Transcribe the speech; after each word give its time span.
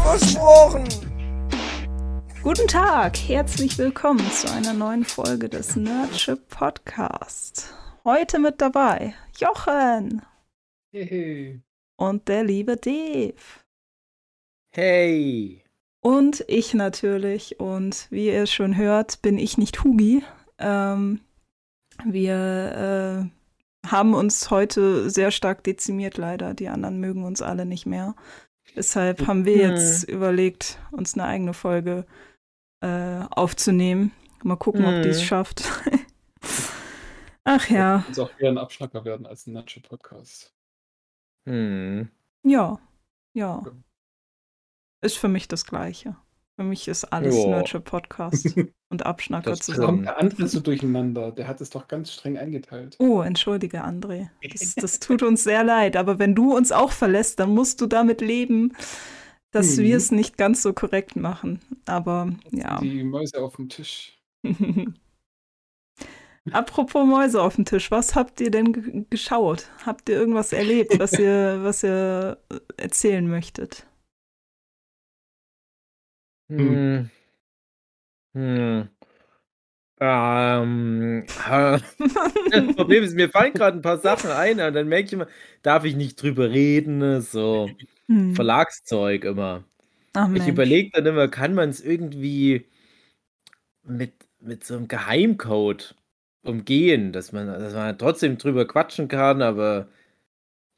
Versprochen. 0.00 0.88
Guten 2.42 2.66
Tag, 2.66 3.16
herzlich 3.28 3.78
willkommen 3.78 4.28
zu 4.32 4.50
einer 4.50 4.72
neuen 4.72 5.04
Folge 5.04 5.48
des 5.48 5.76
Nerdship 5.76 6.48
Podcast. 6.48 7.72
Heute 8.04 8.38
mit 8.38 8.60
dabei 8.60 9.14
Jochen 9.38 10.22
Hey. 10.92 11.60
und 11.96 12.26
der 12.28 12.42
liebe 12.42 12.76
Dave. 12.76 13.34
Hey. 14.74 15.62
Und 16.00 16.44
ich 16.48 16.74
natürlich. 16.74 17.60
Und 17.60 18.08
wie 18.10 18.26
ihr 18.26 18.46
schon 18.46 18.76
hört, 18.76 19.22
bin 19.22 19.38
ich 19.38 19.56
nicht 19.56 19.84
Hugi. 19.84 20.24
Ähm, 20.58 21.20
wir 22.04 23.30
äh, 23.84 23.88
haben 23.88 24.14
uns 24.14 24.50
heute 24.50 25.10
sehr 25.10 25.30
stark 25.30 25.62
dezimiert, 25.62 26.16
leider. 26.16 26.54
Die 26.54 26.68
anderen 26.68 26.98
mögen 26.98 27.24
uns 27.24 27.40
alle 27.40 27.66
nicht 27.66 27.86
mehr. 27.86 28.16
Deshalb 28.74 29.26
haben 29.26 29.44
wir 29.44 29.56
jetzt 29.56 30.04
überlegt, 30.04 30.78
uns 30.90 31.14
eine 31.14 31.24
eigene 31.24 31.52
Folge 31.54 32.06
äh, 32.80 33.20
aufzunehmen. 33.30 34.12
Mal 34.42 34.56
gucken, 34.56 34.84
ob 34.84 35.02
die 35.02 35.08
es 35.10 35.20
Mhm. 35.20 35.24
schafft. 35.24 35.62
Ach 37.44 37.68
ja, 37.68 38.04
Uns 38.08 38.18
auch 38.18 38.30
eher 38.38 38.50
ein 38.50 38.58
Abschnacker 38.58 39.04
werden 39.04 39.26
als 39.26 39.46
ein 39.46 39.52
Nacho-Podcast. 39.52 40.54
Hm. 41.48 42.08
ja, 42.44 42.78
ja. 43.34 43.64
Ist 45.00 45.18
für 45.18 45.26
mich 45.28 45.48
das 45.48 45.66
Gleiche. 45.66 46.16
Für 46.62 46.68
mich 46.68 46.86
ist 46.86 47.04
alles 47.04 47.36
Ja. 47.36 47.48
Nurture 47.50 47.82
Podcast 47.82 48.46
und 48.88 49.04
Abschnacker 49.04 49.50
Das 49.50 49.58
Da 49.60 49.64
zusammen. 49.64 49.86
kommt 49.86 50.06
der 50.06 50.18
andere 50.20 50.46
so 50.48 50.60
durcheinander. 50.60 51.32
Der 51.32 51.48
hat 51.48 51.60
es 51.60 51.70
doch 51.70 51.88
ganz 51.88 52.12
streng 52.12 52.38
eingeteilt. 52.38 52.96
Oh, 53.00 53.20
entschuldige, 53.22 53.84
André. 53.84 54.28
Das, 54.48 54.74
das 54.76 55.00
tut 55.00 55.22
uns 55.24 55.42
sehr 55.42 55.64
leid. 55.64 55.96
Aber 55.96 56.18
wenn 56.20 56.34
du 56.36 56.54
uns 56.56 56.70
auch 56.70 56.92
verlässt, 56.92 57.40
dann 57.40 57.50
musst 57.52 57.80
du 57.80 57.86
damit 57.86 58.20
leben, 58.20 58.74
dass 59.50 59.76
Mhm. 59.76 59.82
wir 59.82 59.96
es 59.96 60.12
nicht 60.12 60.38
ganz 60.38 60.62
so 60.62 60.72
korrekt 60.72 61.16
machen. 61.16 61.60
Aber 61.86 62.30
ja. 62.52 62.78
Die 62.80 63.02
Mäuse 63.02 63.42
auf 63.42 63.56
dem 63.56 63.68
Tisch. 63.68 64.18
Apropos 66.50 67.06
Mäuse 67.06 67.40
auf 67.40 67.54
dem 67.56 67.64
Tisch, 67.64 67.90
was 67.90 68.14
habt 68.16 68.40
ihr 68.40 68.50
denn 68.50 68.72
ge- 68.72 69.04
geschaut? 69.10 69.66
Habt 69.86 70.08
ihr 70.08 70.16
irgendwas 70.16 70.52
erlebt, 70.52 70.98
was 70.98 71.12
ihr, 71.18 71.60
was 71.62 71.84
ihr 71.84 72.38
äh, 72.50 72.58
erzählen 72.82 73.26
möchtet? 73.28 73.86
Hm. 76.48 77.10
Hm. 78.34 78.88
Ähm, 80.00 81.24
äh, 81.48 81.78
das 82.50 82.76
Problem 82.76 83.04
ist, 83.04 83.14
mir 83.14 83.28
fallen 83.28 83.52
gerade 83.52 83.78
ein 83.78 83.82
paar 83.82 83.98
Sachen 83.98 84.30
ein, 84.30 84.58
und 84.60 84.74
dann 84.74 84.88
merke 84.88 85.06
ich 85.06 85.12
immer, 85.12 85.28
darf 85.62 85.84
ich 85.84 85.94
nicht 85.94 86.20
drüber 86.20 86.50
reden, 86.50 86.98
ne, 86.98 87.20
so 87.20 87.70
Hm. 88.08 88.34
Verlagszeug 88.34 89.24
immer. 89.24 89.64
Ach, 90.14 90.28
Ich 90.34 90.46
überlege 90.48 90.90
dann 90.92 91.06
immer, 91.06 91.28
kann 91.28 91.54
man 91.54 91.70
es 91.70 91.80
irgendwie 91.80 92.66
mit, 93.84 94.12
mit 94.40 94.64
so 94.64 94.74
einem 94.74 94.88
Geheimcode 94.88 95.94
umgehen, 96.42 97.12
dass 97.12 97.32
man, 97.32 97.46
dass 97.46 97.74
man 97.74 97.96
trotzdem 97.96 98.38
drüber 98.38 98.66
quatschen 98.66 99.08
kann, 99.08 99.40
aber 99.40 99.88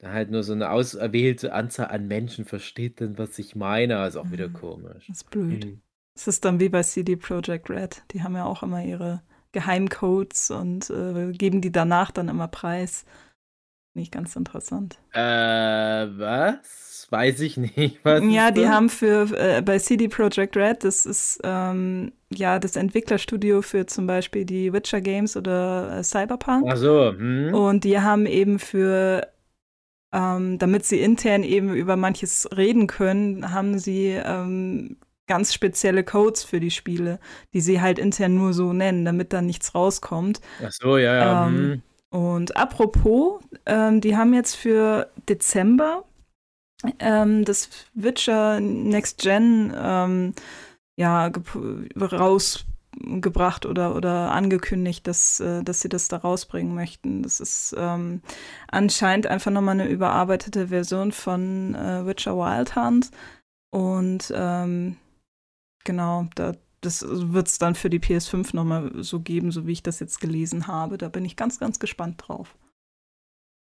halt 0.05 0.31
nur 0.31 0.43
so 0.43 0.53
eine 0.53 0.71
auserwählte 0.71 1.53
Anzahl 1.53 1.89
an 1.89 2.07
Menschen 2.09 2.45
versteht 2.45 3.01
dann, 3.01 3.19
was 3.19 3.39
ich 3.39 3.57
meine. 3.57 4.07
Ist 4.07 4.17
auch 4.17 4.31
wieder 4.31 4.49
Mhm. 4.49 4.55
komisch. 4.55 5.07
Das 5.09 5.19
ist 5.19 5.31
blöd. 5.31 5.65
Mhm. 5.65 5.81
Es 6.17 6.29
ist 6.29 6.45
dann 6.45 6.61
wie 6.61 6.69
bei 6.69 6.83
CD 6.83 7.17
Projekt 7.17 7.71
Red. 7.71 8.03
Die 8.13 8.23
haben 8.23 8.37
ja 8.37 8.45
auch 8.45 8.63
immer 8.63 8.85
ihre 8.85 9.23
Geheimcodes 9.53 10.51
und 10.51 10.91
äh, 10.91 11.33
geben 11.33 11.61
die 11.61 11.73
danach 11.73 12.11
dann 12.11 12.29
immer 12.29 12.49
preis. 12.49 13.05
Nicht 13.97 14.11
ganz 14.13 14.35
interessant. 14.35 14.99
Äh, 15.13 15.21
was? 15.21 17.07
Weiß 17.11 17.41
ich 17.41 17.57
nicht. 17.57 18.01
Was 18.05 18.23
ja, 18.25 18.51
die 18.51 18.63
das? 18.63 18.71
haben 18.71 18.89
für 18.89 19.29
äh, 19.39 19.63
bei 19.63 19.79
CD 19.79 20.09
Projekt 20.09 20.57
Red, 20.57 20.83
das 20.83 21.07
ist 21.07 21.41
ähm, 21.45 22.13
ja 22.33 22.59
das 22.59 22.75
Entwicklerstudio 22.75 23.63
für 23.63 23.87
zum 23.87 24.07
Beispiel 24.09 24.45
die 24.45 24.73
Witcher 24.73 25.01
Games 25.01 25.37
oder 25.37 25.99
äh, 25.99 26.03
Cyberpunk. 26.03 26.67
Ach 26.69 26.77
so, 26.77 27.13
hm? 27.13 27.55
Und 27.55 27.85
die 27.85 28.01
haben 28.01 28.27
eben 28.27 28.59
für, 28.59 29.29
ähm, 30.15 30.59
damit 30.59 30.87
sie 30.87 31.01
intern 31.01 31.43
eben 31.43 31.75
über 31.75 31.97
manches 31.97 32.49
reden 32.57 32.87
können, 32.87 33.53
haben 33.53 33.79
sie 33.79 34.11
ähm, 34.11 34.97
ganz 35.27 35.53
spezielle 35.53 36.05
Codes 36.05 36.45
für 36.45 36.61
die 36.61 36.71
Spiele, 36.71 37.19
die 37.53 37.61
sie 37.61 37.81
halt 37.81 37.99
intern 37.99 38.35
nur 38.37 38.53
so 38.53 38.73
nennen, 38.73 39.05
damit 39.05 39.33
da 39.33 39.43
nichts 39.43 39.75
rauskommt. 39.75 40.41
Ach 40.65 40.71
so, 40.71 40.97
ja, 40.97 41.17
ja. 41.17 41.47
Ähm, 41.49 41.57
hm. 41.57 41.83
Und 42.11 42.57
apropos, 42.57 43.43
ähm, 43.67 44.01
die 44.01 44.17
haben 44.17 44.35
jetzt 44.35 44.55
für 44.55 45.11
Dezember 45.29 46.05
ähm, 47.01 47.45
das 47.45 47.69
Witcher 47.95 48.61
Next 48.61 49.21
Gen 49.21 49.75
ähm, 49.77 50.35
ja, 50.97 51.27
gep- 51.27 51.89
rausgebracht 53.03 53.67
oder, 53.67 53.95
oder 53.97 54.33
angekündigt, 54.33 55.07
dass, 55.07 55.41
äh, 55.41 55.63
dass 55.63 55.81
sie 55.81 55.89
das 55.89 56.09
da 56.09 56.19
rausbringen 56.19 56.75
möchten. 56.75 57.23
Das 57.23 57.41
ist 57.41 57.75
ähm, 57.77 58.23
anscheinend 58.69 59.27
einfach 59.27 59.51
nochmal 59.51 59.79
eine 59.79 59.89
überarbeitete 59.89 60.69
Version 60.69 61.13
von 61.13 61.75
äh, 61.75 62.07
Witcher 62.07 62.37
Wild 62.37 62.77
Hunt. 62.77 63.11
Und 63.71 64.33
ähm, 64.35 64.97
genau, 65.85 66.27
da, 66.35 66.55
das 66.81 67.05
wird 67.09 67.49
es 67.49 67.59
dann 67.59 67.75
für 67.75 67.91
die 67.91 68.01
PS5 68.01 68.55
nochmal 68.55 68.93
so 69.03 69.21
geben, 69.21 69.51
so 69.51 69.67
wie 69.67 69.73
ich 69.73 69.83
das 69.83 70.01
jetzt 70.01 70.21
gelesen 70.21 70.67
habe. 70.67 70.99
Da 70.99 71.09
bin 71.09 71.25
ich 71.25 71.37
ganz, 71.37 71.59
ganz 71.59 71.79
gespannt 71.79 72.23
drauf. 72.27 72.57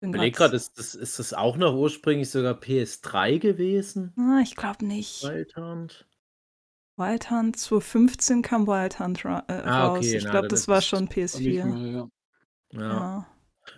Bin 0.01 0.09
Ich 0.09 0.15
überleg 0.15 0.33
grad- 0.35 0.47
gerade, 0.51 0.55
ist 0.57 0.77
das, 0.79 0.95
ist 0.95 1.19
das 1.19 1.33
auch 1.33 1.57
noch 1.57 1.75
ursprünglich 1.75 2.29
sogar 2.29 2.55
PS3 2.55 3.37
gewesen? 3.39 4.13
Ah, 4.17 4.41
ich 4.43 4.55
glaube 4.55 4.85
nicht. 4.85 5.23
Wild 5.23 5.55
Hunt? 5.55 6.07
Wild 6.97 7.31
Hunt 7.31 7.55
2015 7.57 8.41
kam 8.41 8.67
Wild 8.67 8.99
Hunt 8.99 9.23
ra 9.25 9.43
äh, 9.47 9.53
Ah, 9.63 9.87
raus. 9.87 9.99
okay, 9.99 10.17
ich 10.17 10.25
glaube, 10.29 10.47
das 10.47 10.67
war 10.67 10.79
es 10.79 10.85
schon 10.85 11.05
Nicht 11.05 11.13
PS4. 11.13 11.65
mal, 11.65 11.87
ja. 11.87 12.07
Ja. 12.73 12.79
Ja. 12.81 13.27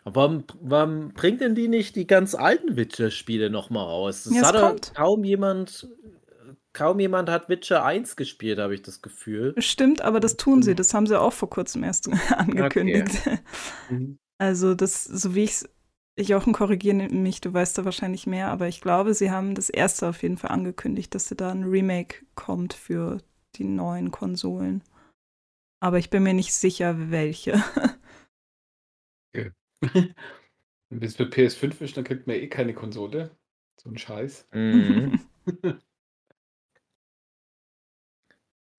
Aber 0.06 0.16
warum, 0.22 0.44
warum 0.62 1.14
bringt 1.14 1.42
denn 1.42 1.56
die 1.56 1.68
nicht 1.68 1.96
die 1.96 2.08
ganz 2.08 2.36
alten 2.36 2.76
Witcher-Spiele 2.78 3.50
nochmal 3.50 3.86
raus? 3.86 4.24
Das 4.24 4.34
Ja, 4.34 4.42
es 4.42 4.48
hat 4.48 4.56
kommt. 4.56 4.94
kaum 4.96 5.24
jemand, 5.24 5.88
kaum 6.74 7.00
jemand 7.00 7.30
hat 7.30 7.50
Witcher 7.50 7.84
1 7.86 8.16
gespielt, 8.16 8.60
habe 8.60 8.74
ich 8.76 8.82
das 8.82 9.02
Gefühl. 9.02 9.54
Stimmt, 9.58 10.02
aber 10.02 10.20
das 10.20 10.38
tun 10.38 10.62
sie. 10.64 10.74
Das 10.76 10.94
haben 10.94 11.06
sie 11.08 11.20
auch 11.20 11.34
vor 11.34 11.50
kurzem 11.50 11.84
erst 11.84 12.10
angekündigt. 12.38 13.20
Mhm. 13.90 14.18
Also, 14.38 14.74
das, 14.74 15.04
so 15.04 15.36
wie 15.36 15.44
ich 15.44 15.64
auch 16.36 16.46
korrigiere 16.54 17.10
mich, 17.10 17.42
du 17.42 17.54
weißt 17.54 17.78
da 17.78 17.86
wahrscheinlich 17.86 18.28
mehr, 18.28 18.50
aber 18.50 18.68
ich 18.68 18.82
glaube, 18.82 19.14
sie 19.14 19.32
haben 19.32 19.56
das 19.56 19.70
erste 19.70 20.08
auf 20.10 20.22
jeden 20.22 20.38
Fall 20.38 20.52
angekündigt, 20.52 21.14
dass 21.16 21.26
da 21.36 21.52
ein 21.52 21.64
Remake 21.64 22.26
kommt 22.36 22.74
für 22.74 23.18
die 23.56 23.64
neuen 23.64 24.12
Konsolen. 24.12 24.84
Aber 25.80 26.00
ich 26.00 26.10
bin 26.10 26.24
mir 26.24 26.34
nicht 26.34 26.54
sicher, 26.54 27.12
welche. 27.12 27.64
Wenn 30.90 31.02
es 31.02 31.16
für 31.16 31.26
PS5 31.26 31.82
ist, 31.82 31.98
dann 31.98 32.04
kriegt 32.04 32.28
man 32.28 32.36
eh 32.38 32.48
keine 32.48 32.74
Konsole. 32.74 33.32
So 33.82 33.90
ein 33.90 33.98
Scheiß. 33.98 34.48
Mhm. 34.54 35.20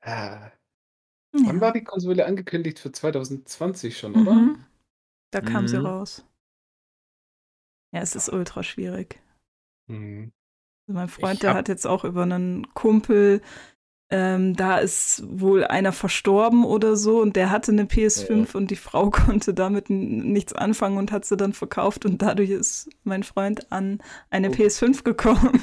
Ah. 0.03 0.51
Wann 1.33 1.61
war 1.61 1.73
die 1.73 1.85
Konsole 1.85 2.27
angekündigt? 2.27 2.79
Für 2.81 2.93
2020 2.93 3.99
schon, 3.99 4.17
oder? 4.17 4.35
Mhm. 4.35 4.65
Da 5.33 5.41
kam 5.41 5.69
sie 5.69 5.79
Mhm. 5.79 5.87
raus. 5.87 6.25
Ja, 7.95 8.01
es 8.01 8.17
ist 8.17 8.29
ultra 8.29 8.65
schwierig. 8.65 9.21
Mhm. 9.87 10.33
Also 10.89 10.99
mein 10.99 11.09
Freund, 11.09 11.43
der 11.45 11.55
hat 11.55 11.69
jetzt 11.69 11.87
auch 11.87 12.05
über 12.05 12.25
einen 12.25 12.75
Kumpel, 12.75 13.41
ähm, 14.11 14.55
da 14.55 14.79
ist 14.79 15.23
wohl 15.27 15.65
einer 15.65 15.93
verstorben 15.93 16.65
oder 16.65 16.97
so 16.97 17.23
und 17.23 17.37
der 17.37 17.51
hatte 17.51 17.73
eine 17.73 17.85
PS5 17.85 18.55
und 18.55 18.71
die 18.71 18.77
Frau 18.77 19.11
konnte 19.11 19.55
damit 19.55 19.91
nichts 19.91 20.53
anfangen 20.53 20.99
und 20.99 21.13
hat 21.13 21.25
sie 21.25 21.37
dann 21.37 21.53
verkauft 21.53 22.05
und 22.05 22.21
dadurch 22.21 22.51
ist 22.51 22.91
mein 23.05 23.23
Freund 23.23 23.71
an 23.73 24.03
eine 24.29 24.51
Oh. 24.51 24.53
PS5 24.53 25.03
gekommen. 25.05 25.63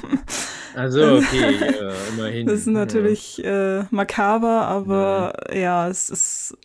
Also, 0.74 1.18
okay, 1.18 1.54
ja, 1.60 1.92
immerhin. 2.14 2.46
Das 2.46 2.60
ist 2.60 2.66
natürlich 2.66 3.44
äh, 3.44 3.84
makaber, 3.90 4.62
aber 4.66 5.34
ja, 5.54 5.86
es 5.88 6.08
ist 6.08 6.56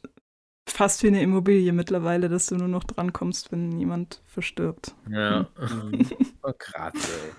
fast 0.71 1.03
wie 1.03 1.07
eine 1.07 1.21
Immobilie 1.21 1.71
mittlerweile, 1.73 2.29
dass 2.29 2.47
du 2.47 2.55
nur 2.55 2.67
noch 2.67 2.83
drankommst, 2.83 3.51
wenn 3.51 3.77
jemand 3.79 4.21
verstirbt. 4.25 4.95
Ja. 5.09 5.47
Mhm. 5.59 6.07
Oh, 6.43 6.53
krass, 6.57 6.93
ey. 6.93 7.33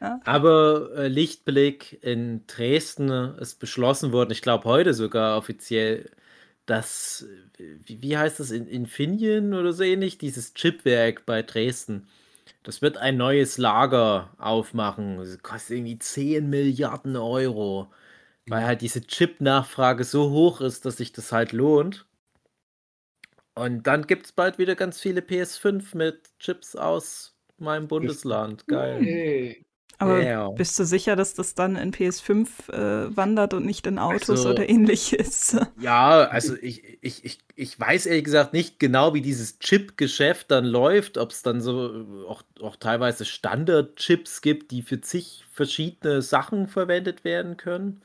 Ja. 0.00 0.20
Aber 0.24 0.92
äh, 0.96 1.08
Lichtblick 1.08 2.02
in 2.02 2.46
Dresden 2.46 3.10
ist 3.10 3.56
beschlossen 3.60 4.12
worden, 4.12 4.30
ich 4.30 4.40
glaube 4.40 4.64
heute 4.64 4.94
sogar 4.94 5.36
offiziell, 5.36 6.10
dass, 6.64 7.26
äh, 7.58 7.76
wie, 7.84 8.02
wie 8.02 8.16
heißt 8.16 8.40
das, 8.40 8.50
in 8.50 8.66
Infineon 8.66 9.52
oder 9.52 9.72
so 9.74 9.82
ähnlich, 9.82 10.16
dieses 10.16 10.54
Chipwerk 10.54 11.26
bei 11.26 11.42
Dresden, 11.42 12.08
das 12.62 12.82
wird 12.82 12.96
ein 12.98 13.16
neues 13.16 13.58
Lager 13.58 14.30
aufmachen. 14.38 15.18
Das 15.18 15.42
kostet 15.42 15.78
irgendwie 15.78 15.98
10 15.98 16.48
Milliarden 16.50 17.16
Euro, 17.16 17.92
weil 18.46 18.64
halt 18.64 18.82
diese 18.82 19.02
Chip-Nachfrage 19.06 20.04
so 20.04 20.30
hoch 20.30 20.60
ist, 20.60 20.84
dass 20.86 20.98
sich 20.98 21.12
das 21.12 21.32
halt 21.32 21.52
lohnt. 21.52 22.06
Und 23.54 23.86
dann 23.86 24.06
gibt 24.06 24.26
es 24.26 24.32
bald 24.32 24.58
wieder 24.58 24.74
ganz 24.74 25.00
viele 25.00 25.20
PS5 25.20 25.96
mit 25.96 26.38
Chips 26.38 26.76
aus 26.76 27.34
meinem 27.58 27.88
Bundesland. 27.88 28.66
Geil. 28.66 29.00
Hey. 29.02 29.66
Aber 29.98 30.22
Ja. 30.22 30.48
bist 30.48 30.78
du 30.78 30.84
sicher, 30.84 31.14
dass 31.14 31.34
das 31.34 31.54
dann 31.54 31.76
in 31.76 31.92
PS5 31.92 32.70
äh, 32.72 33.14
wandert 33.14 33.52
und 33.52 33.66
nicht 33.66 33.86
in 33.86 33.98
Autos 33.98 34.30
Also- 34.30 34.50
oder 34.50 34.66
ähnliches? 34.66 35.56
Ja, 35.78 36.22
also 36.22 36.56
ich, 36.62 36.82
ich, 37.02 37.22
ich, 37.24 37.38
ich 37.54 37.78
weiß 37.78 38.06
ehrlich 38.06 38.24
gesagt 38.24 38.54
nicht 38.54 38.78
genau, 38.78 39.12
wie 39.12 39.20
dieses 39.20 39.58
Chip-Geschäft 39.58 40.50
dann 40.50 40.64
läuft, 40.64 41.18
ob 41.18 41.32
es 41.32 41.42
dann 41.42 41.60
so 41.60 41.92
äh, 41.92 42.26
auch, 42.26 42.42
auch 42.62 42.76
teilweise 42.76 43.26
Standard-Chips 43.26 44.40
gibt, 44.40 44.70
die 44.70 44.80
für 44.80 45.02
zig 45.02 45.44
verschiedene 45.52 46.22
Sachen 46.22 46.66
verwendet 46.66 47.24
werden 47.24 47.58
können. 47.58 48.00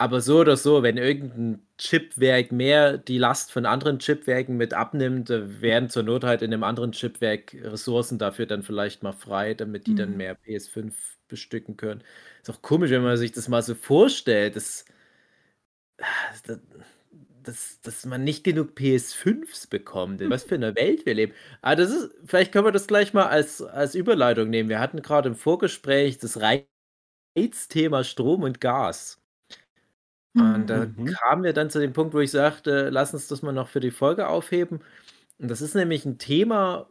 Aber 0.00 0.20
so 0.20 0.38
oder 0.40 0.56
so, 0.56 0.82
wenn 0.84 0.96
irgendein 0.96 1.66
Chipwerk 1.76 2.52
mehr 2.52 2.98
die 2.98 3.18
Last 3.18 3.50
von 3.52 3.66
anderen 3.66 3.98
Chipwerken 3.98 4.56
mit 4.56 4.72
abnimmt, 4.72 5.28
äh, 5.30 5.60
werden 5.60 5.90
zur 5.90 6.04
Not 6.04 6.22
halt 6.24 6.42
in 6.42 6.52
einem 6.52 6.62
anderen 6.64 6.92
Chipwerk 6.92 7.54
Ressourcen 7.54 8.16
dafür 8.18 8.46
dann 8.46 8.62
vielleicht 8.62 9.02
mal 9.02 9.12
frei, 9.12 9.54
damit 9.54 9.88
die 9.88 9.94
dann 9.96 10.12
Mhm. 10.12 10.16
mehr 10.16 10.34
PS5 10.36 11.18
bestücken 11.28 11.76
können. 11.76 12.02
Ist 12.42 12.50
auch 12.50 12.62
komisch, 12.62 12.90
wenn 12.90 13.02
man 13.02 13.16
sich 13.16 13.32
das 13.32 13.48
mal 13.48 13.62
so 13.62 13.74
vorstellt. 13.74 14.54
Das, 14.56 14.84
das, 16.46 16.58
dass, 17.42 17.80
dass 17.82 18.06
man 18.06 18.24
nicht 18.24 18.44
genug 18.44 18.74
PS5s 18.74 19.66
bekommt. 19.68 20.20
In 20.20 20.30
was 20.30 20.44
für 20.44 20.56
einer 20.56 20.74
Welt 20.76 21.06
wir 21.06 21.14
leben. 21.14 21.32
Aber 21.62 21.76
das 21.76 21.90
ist, 21.92 22.10
vielleicht 22.26 22.52
können 22.52 22.66
wir 22.66 22.72
das 22.72 22.86
gleich 22.86 23.14
mal 23.14 23.26
als, 23.26 23.62
als 23.62 23.94
Überleitung 23.94 24.50
nehmen. 24.50 24.68
Wir 24.68 24.80
hatten 24.80 25.02
gerade 25.02 25.28
im 25.30 25.36
Vorgespräch 25.36 26.18
das 26.18 26.38
Reizthema 27.36 28.04
Strom 28.04 28.42
und 28.42 28.60
Gas. 28.60 29.17
Und 30.38 30.66
da 30.70 30.86
Mhm. 30.96 31.18
kamen 31.20 31.44
wir 31.44 31.52
dann 31.52 31.70
zu 31.70 31.80
dem 31.80 31.92
Punkt, 31.92 32.14
wo 32.14 32.20
ich 32.20 32.30
sagte, 32.30 32.90
lass 32.90 33.14
uns 33.14 33.28
das 33.28 33.42
mal 33.42 33.52
noch 33.52 33.68
für 33.68 33.80
die 33.80 33.90
Folge 33.90 34.28
aufheben. 34.28 34.80
Und 35.38 35.48
das 35.50 35.60
ist 35.62 35.74
nämlich 35.74 36.04
ein 36.06 36.18
Thema, 36.18 36.88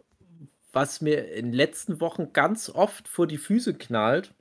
was 0.74 1.02
mir 1.02 1.32
in 1.34 1.48
den 1.48 1.54
letzten 1.54 2.02
Wochen 2.02 2.34
ganz 2.34 2.70
oft 2.70 3.08
vor 3.10 3.28
die 3.28 3.38
Füße 3.40 3.76
knallt. 3.76 4.34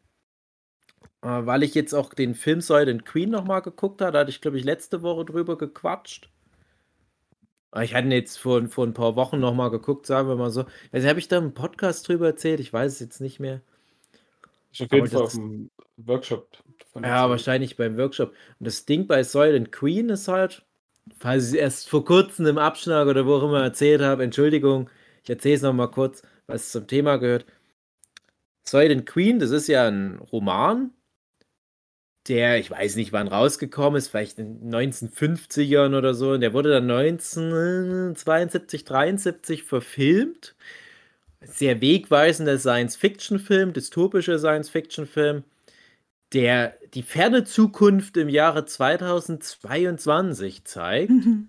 Äh, 1.22 1.44
weil 1.44 1.62
ich 1.62 1.74
jetzt 1.74 1.92
auch 1.92 2.14
den 2.14 2.34
Film 2.34 2.62
Soylent 2.62 3.04
Queen 3.04 3.28
nochmal 3.28 3.60
geguckt 3.60 4.00
habe. 4.00 4.12
Da 4.12 4.20
hatte 4.20 4.30
ich, 4.30 4.40
glaube 4.40 4.56
ich, 4.58 4.64
letzte 4.64 5.02
Woche 5.02 5.26
drüber 5.26 5.58
gequatscht. 5.58 6.30
Aber 7.70 7.84
Ich 7.84 7.94
hatte 7.94 8.08
ihn 8.08 8.12
jetzt 8.12 8.38
vor, 8.38 8.66
vor 8.68 8.84
ein 8.86 8.94
paar 8.94 9.14
Wochen 9.16 9.38
nochmal 9.40 9.70
geguckt, 9.70 10.06
sagen 10.06 10.28
wir 10.28 10.36
mal 10.36 10.50
so. 10.50 10.64
Also 10.92 11.08
habe 11.08 11.18
ich 11.20 11.28
da 11.28 11.38
im 11.38 11.54
Podcast 11.54 12.08
drüber 12.08 12.26
erzählt? 12.26 12.58
Ich 12.60 12.72
weiß 12.72 12.92
es 12.94 13.00
jetzt 13.00 13.20
nicht 13.20 13.38
mehr. 13.40 13.60
Ist 14.78 14.82
auf 14.82 14.92
jeden 14.92 15.08
Fall 15.08 15.22
auf 15.22 15.32
dem 15.32 15.70
Workshop 15.96 16.56
Ja, 17.02 17.28
erzählt. 17.28 17.30
wahrscheinlich 17.30 17.76
beim 17.76 17.96
Workshop. 17.98 18.30
Und 18.58 18.66
das 18.66 18.84
Ding 18.86 19.06
bei 19.06 19.22
Soylent 19.22 19.70
Queen 19.72 20.08
ist 20.08 20.28
halt, 20.28 20.64
falls 21.18 21.44
ich 21.44 21.48
es 21.50 21.54
erst 21.54 21.88
vor 21.90 22.04
kurzem 22.04 22.46
im 22.46 22.58
Abschlag 22.58 23.06
oder 23.06 23.26
wo 23.26 23.34
auch 23.36 23.44
immer 23.44 23.62
erzählt 23.62 24.00
habe, 24.02 24.24
Entschuldigung, 24.24 24.90
ich 25.22 25.30
erzähle 25.30 25.54
es 25.56 25.62
nochmal 25.62 25.90
kurz, 25.90 26.22
was 26.46 26.70
zum 26.72 26.86
Thema 26.86 27.16
gehört. 27.18 27.46
Soylent 28.68 29.06
Queen, 29.06 29.38
das 29.38 29.50
ist 29.50 29.66
ja 29.66 29.88
ein 29.88 30.18
Roman, 30.18 30.92
der, 32.28 32.58
ich 32.58 32.70
weiß 32.70 32.96
nicht 32.96 33.12
wann 33.12 33.28
rausgekommen 33.28 33.98
ist, 33.98 34.08
vielleicht 34.08 34.38
in 34.38 34.60
den 34.60 34.70
1950ern 34.70 35.96
oder 35.96 36.14
so, 36.14 36.32
und 36.32 36.40
der 36.40 36.52
wurde 36.52 36.70
dann 36.70 36.86
1972, 36.90 38.84
73 38.84 39.62
verfilmt. 39.62 40.56
Sehr 41.46 41.80
wegweisender 41.80 42.58
Science-Fiction-Film, 42.58 43.72
dystopischer 43.72 44.38
Science-Fiction-Film 44.38 45.44
der 46.32 46.76
die 46.94 47.02
ferne 47.02 47.44
Zukunft 47.44 48.16
im 48.16 48.28
Jahre 48.28 48.64
2022 48.64 50.64
zeigt. 50.64 51.10
Mhm. 51.10 51.48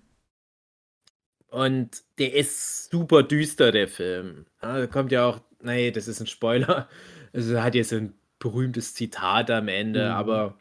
Und 1.48 2.02
der 2.18 2.34
ist 2.34 2.90
super 2.90 3.22
düster, 3.22 3.72
der 3.72 3.88
Film. 3.88 4.46
Ja, 4.62 4.78
da 4.78 4.86
kommt 4.86 5.12
ja 5.12 5.24
auch, 5.26 5.40
nee, 5.62 5.90
das 5.90 6.08
ist 6.08 6.20
ein 6.20 6.26
Spoiler. 6.26 6.88
Also 7.34 7.52
er 7.54 7.62
hat 7.62 7.74
jetzt 7.74 7.92
ein 7.92 8.14
berühmtes 8.38 8.94
Zitat 8.94 9.50
am 9.50 9.68
Ende, 9.68 10.06
Mhm. 10.06 10.12
aber 10.12 10.58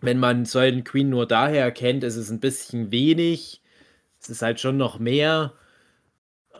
wenn 0.00 0.20
man 0.20 0.44
Silent 0.44 0.84
Queen 0.84 1.10
nur 1.10 1.26
daher 1.26 1.72
kennt, 1.72 2.04
ist 2.04 2.14
es 2.14 2.30
ein 2.30 2.38
bisschen 2.38 2.92
wenig. 2.92 3.60
Es 4.20 4.30
ist 4.30 4.42
halt 4.42 4.60
schon 4.60 4.76
noch 4.76 5.00
mehr. 5.00 5.52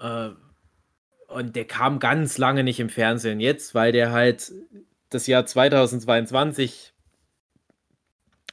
Äh, 0.01 0.31
und 1.35 1.57
der 1.57 1.65
kam 1.65 1.99
ganz 1.99 2.39
lange 2.39 2.63
nicht 2.63 2.81
im 2.81 2.89
Fernsehen 2.89 3.41
jetzt, 3.41 3.75
weil 3.75 3.93
der 3.93 4.13
halt 4.13 4.53
das 5.11 5.27
Jahr 5.27 5.45
2022 5.45 6.93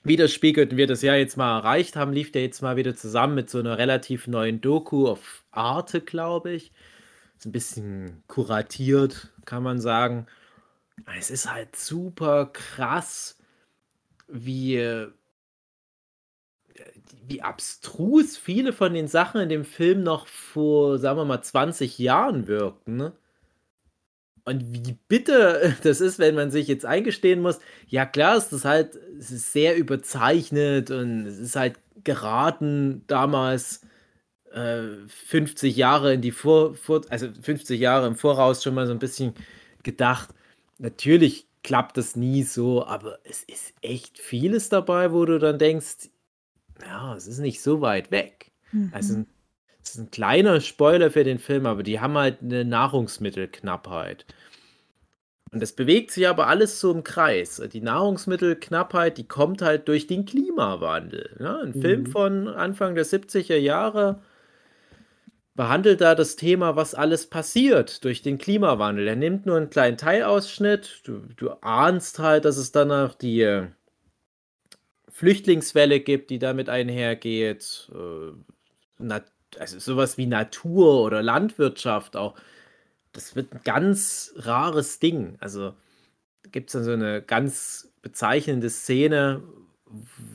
widerspiegelt 0.04 0.72
und 0.72 0.78
wir 0.78 0.88
das 0.88 1.04
Jahr 1.04 1.16
jetzt 1.16 1.38
mal 1.38 1.60
erreicht 1.60 1.95
haben, 1.95 2.12
lief 2.12 2.31
der 2.31 2.42
jetzt 2.42 2.62
mal 2.62 2.75
wieder 2.75 2.95
zusammen 2.95 3.36
mit 3.36 3.50
so 3.50 3.60
einer 3.60 3.78
relativ 3.78 4.28
neuen 4.28 4.60
Doku 4.60 5.07
auf 5.07 5.45
Arte, 5.51 6.01
glaube 6.01 6.54
ich. 6.54 6.72
Ist 7.38 7.45
ein 7.45 7.51
bisschen 7.51 8.24
kuratiert, 8.28 9.30
kann 9.45 9.63
man 9.63 9.80
sagen. 9.80 10.25
Es 11.18 11.30
ist 11.30 11.51
halt 11.51 11.75
super 11.75 12.48
krass, 12.48 13.38
wie, 14.28 15.07
wie 17.27 17.41
abstrus 17.41 18.37
viele 18.37 18.73
von 18.73 18.93
den 18.93 19.07
Sachen 19.07 19.41
in 19.41 19.49
dem 19.49 19.65
Film 19.65 20.03
noch 20.03 20.27
vor, 20.27 20.99
sagen 20.99 21.17
wir 21.17 21.25
mal, 21.25 21.41
20 21.41 21.97
Jahren 21.99 22.47
wirkten. 22.47 22.97
Ne? 22.97 23.13
Und 24.45 24.73
wie 24.73 24.97
bitter 25.07 25.73
das 25.83 26.01
ist, 26.01 26.19
wenn 26.19 26.35
man 26.35 26.51
sich 26.51 26.67
jetzt 26.67 26.85
eingestehen 26.85 27.41
muss, 27.41 27.59
ja 27.87 28.05
klar 28.05 28.37
ist 28.37 28.49
das 28.49 28.65
halt, 28.65 28.99
es 29.19 29.31
ist 29.31 29.53
sehr 29.53 29.77
überzeichnet 29.77 30.91
und 30.91 31.25
es 31.27 31.39
ist 31.39 31.55
halt 31.55 31.79
geraten 32.03 33.03
damals 33.07 33.81
äh, 34.51 34.83
50 35.07 35.75
Jahre 35.75 36.13
in 36.13 36.21
die 36.21 36.31
Vor, 36.31 36.75
Vor, 36.75 37.01
also 37.09 37.29
50 37.41 37.79
Jahre 37.79 38.07
im 38.07 38.15
Voraus 38.15 38.63
schon 38.63 38.75
mal 38.75 38.87
so 38.87 38.93
ein 38.93 38.99
bisschen 38.99 39.33
gedacht. 39.83 40.29
Natürlich 40.79 41.47
klappt 41.63 41.97
das 41.97 42.15
nie 42.15 42.43
so, 42.43 42.85
aber 42.85 43.19
es 43.23 43.43
ist 43.43 43.73
echt 43.81 44.17
vieles 44.19 44.69
dabei, 44.69 45.11
wo 45.11 45.25
du 45.25 45.39
dann 45.39 45.59
denkst, 45.59 46.09
ja, 46.81 47.16
es 47.16 47.28
ist 47.28 47.40
nicht 47.40 47.61
so 47.61 47.81
weit 47.81 48.11
weg. 48.11 48.52
Also 48.92 49.16
Mhm. 49.16 49.28
es 49.83 49.92
ist 49.92 49.97
ein 50.00 50.11
kleiner 50.11 50.61
Spoiler 50.61 51.11
für 51.11 51.23
den 51.23 51.40
Film, 51.40 51.66
aber 51.66 51.83
die 51.83 52.00
haben 52.00 52.18
halt 52.18 52.42
eine 52.42 52.66
Nahrungsmittelknappheit. 52.66 54.26
Und 55.52 55.61
das 55.61 55.73
bewegt 55.73 56.11
sich 56.11 56.28
aber 56.30 56.47
alles 56.47 56.80
so 56.80 56.92
im 56.92 57.04
Kreis. 57.04 57.61
Die 57.73 57.81
Nahrungsmittelknappheit, 57.81 59.18
die 59.18 59.28
kommt 59.28 59.61
halt 59.61 59.88
durch 59.90 60.07
den 60.07 60.26
Klimawandel. 60.26 61.35
Ne? 61.40 61.59
Ein 61.59 61.73
Film 61.73 62.04
Mhm. 62.04 62.07
von 62.07 62.47
Anfang 62.47 62.95
der 62.95 63.06
70er 63.06 63.57
Jahre 63.57 64.21
behandelt 65.56 66.02
da 66.02 66.16
das 66.16 66.35
Thema, 66.35 66.76
was 66.76 66.95
alles 66.95 67.28
passiert 67.30 68.04
durch 68.06 68.21
den 68.21 68.38
Klimawandel. 68.38 69.07
Er 69.07 69.16
nimmt 69.16 69.45
nur 69.45 69.57
einen 69.57 69.69
kleinen 69.69 69.97
Teilausschnitt. 69.97 71.02
Du, 71.06 71.19
du 71.35 71.52
ahnst 71.61 72.19
halt, 72.19 72.45
dass 72.45 72.57
es 72.57 72.71
danach 72.71 73.16
die 73.16 73.42
äh, 73.42 73.68
Flüchtlingswelle 75.21 75.99
gibt, 75.99 76.31
die 76.31 76.40
damit 76.40 76.68
einhergeht. 76.68 77.92
Äh, 77.94 79.19
also 79.59 79.78
sowas 79.78 80.18
wie 80.18 80.25
Natur 80.25 81.04
oder 81.04 81.21
Landwirtschaft 81.21 82.16
auch. 82.16 82.35
Das 83.11 83.35
wird 83.35 83.54
ein 83.54 83.61
ganz 83.63 84.33
rares 84.35 84.97
Ding. 84.97 85.37
Also 85.40 85.75
gibt 86.51 86.69
es 86.69 86.73
dann 86.73 86.83
so 86.83 86.94
eine 86.94 87.21
ganz 87.21 87.94
bezeichnende 88.01 88.71
Szene, 88.71 89.44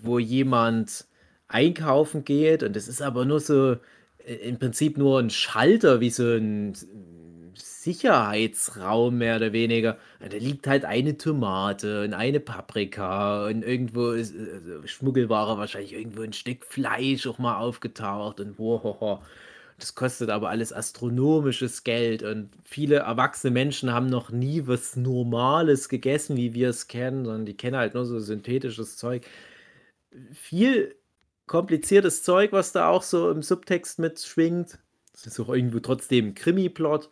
wo 0.02 0.20
jemand 0.20 1.06
einkaufen 1.48 2.24
geht 2.24 2.62
und 2.62 2.76
das 2.76 2.86
ist 2.86 3.02
aber 3.02 3.24
nur 3.24 3.40
so 3.40 3.78
äh, 4.18 4.34
im 4.34 4.60
Prinzip 4.60 4.98
nur 4.98 5.18
ein 5.18 5.30
Schalter, 5.30 5.98
wie 6.00 6.10
so 6.10 6.22
ein 6.22 6.74
Sicherheitsraum 7.86 9.16
mehr 9.18 9.36
oder 9.36 9.52
weniger. 9.52 9.96
Da 10.18 10.36
liegt 10.36 10.66
halt 10.66 10.84
eine 10.84 11.16
Tomate 11.16 12.02
und 12.04 12.14
eine 12.14 12.40
Paprika 12.40 13.46
und 13.46 13.62
irgendwo 13.62 14.10
ist 14.10 14.34
äh, 14.34 14.88
Schmuggelware 14.88 15.56
wahrscheinlich 15.56 15.92
irgendwo 15.92 16.22
ein 16.22 16.32
Stück 16.32 16.64
Fleisch 16.64 17.28
auch 17.28 17.38
mal 17.38 17.58
aufgetaucht 17.58 18.40
und 18.40 18.58
wow, 18.58 19.20
das 19.78 19.94
kostet 19.94 20.30
aber 20.30 20.48
alles 20.48 20.72
astronomisches 20.72 21.84
Geld 21.84 22.24
und 22.24 22.50
viele 22.64 22.96
erwachsene 22.96 23.52
Menschen 23.52 23.92
haben 23.92 24.06
noch 24.06 24.30
nie 24.30 24.66
was 24.66 24.96
Normales 24.96 25.88
gegessen, 25.88 26.36
wie 26.36 26.54
wir 26.54 26.70
es 26.70 26.88
kennen, 26.88 27.24
sondern 27.24 27.46
die 27.46 27.56
kennen 27.56 27.76
halt 27.76 27.94
nur 27.94 28.04
so 28.04 28.18
synthetisches 28.18 28.96
Zeug. 28.96 29.24
Viel 30.32 30.96
kompliziertes 31.46 32.24
Zeug, 32.24 32.50
was 32.52 32.72
da 32.72 32.88
auch 32.88 33.04
so 33.04 33.30
im 33.30 33.42
Subtext 33.42 34.00
mitschwingt. 34.00 34.80
Es 35.14 35.26
ist 35.26 35.38
auch 35.38 35.50
irgendwo 35.50 35.78
trotzdem 35.78 36.28
ein 36.28 36.34
Krimi-Plot. 36.34 37.10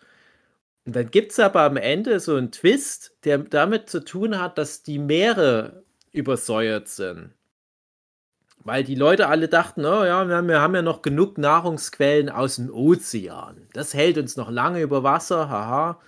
Und 0.87 0.97
dann 0.97 1.11
gibt 1.11 1.33
es 1.33 1.41
aber 1.41 1.62
am 1.62 1.76
Ende 1.76 2.21
so 2.21 2.37
einen 2.37 2.53
Twist, 2.53 3.17
der 3.25 3.38
damit 3.38 3.88
zu 3.88 4.05
tun 4.05 4.38
hat, 4.38 4.59
dass 4.59 4.83
die 4.83 4.99
Meere 4.99 5.83
übersäuert 6.12 6.88
sind. 6.88 7.31
Weil 8.59 8.85
die 8.85 8.95
Leute 8.95 9.29
alle 9.29 9.49
dachten, 9.49 9.85
oh 9.85 10.05
ja, 10.05 10.26
wir 10.26 10.61
haben, 10.61 10.75
ja 10.75 10.83
noch 10.83 11.03
genug 11.03 11.37
Nahrungsquellen 11.37 12.31
aus 12.31 12.57
dem 12.57 12.71
Ozean. 12.71 13.67
Das 13.75 13.93
hält 13.93 14.17
uns 14.17 14.37
noch 14.37 14.50
lange 14.50 14.81
über 14.81 15.03
Wasser, 15.03 15.50
haha. 15.50 16.00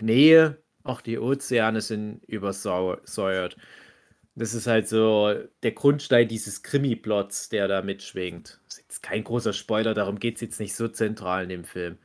Nee, 0.00 0.50
auch 0.82 1.00
die 1.00 1.18
Ozeane 1.18 1.80
sind 1.80 2.24
übersäuert. 2.24 3.56
Das 4.34 4.54
ist 4.54 4.66
halt 4.66 4.88
so 4.88 5.34
der 5.62 5.72
Grundstein 5.72 6.28
dieses 6.28 6.62
Krimi-Plots, 6.62 7.48
der 7.48 7.68
da 7.68 7.82
mitschwingt. 7.82 8.60
Das 8.66 8.78
ist 8.78 8.84
jetzt 8.84 9.02
kein 9.02 9.24
großer 9.24 9.52
Spoiler, 9.52 9.94
darum 9.94 10.18
geht 10.18 10.36
es 10.36 10.40
jetzt 10.40 10.60
nicht 10.60 10.74
so 10.74 10.88
zentral 10.88 11.44
in 11.44 11.48
dem 11.48 11.64
Film. 11.64 11.98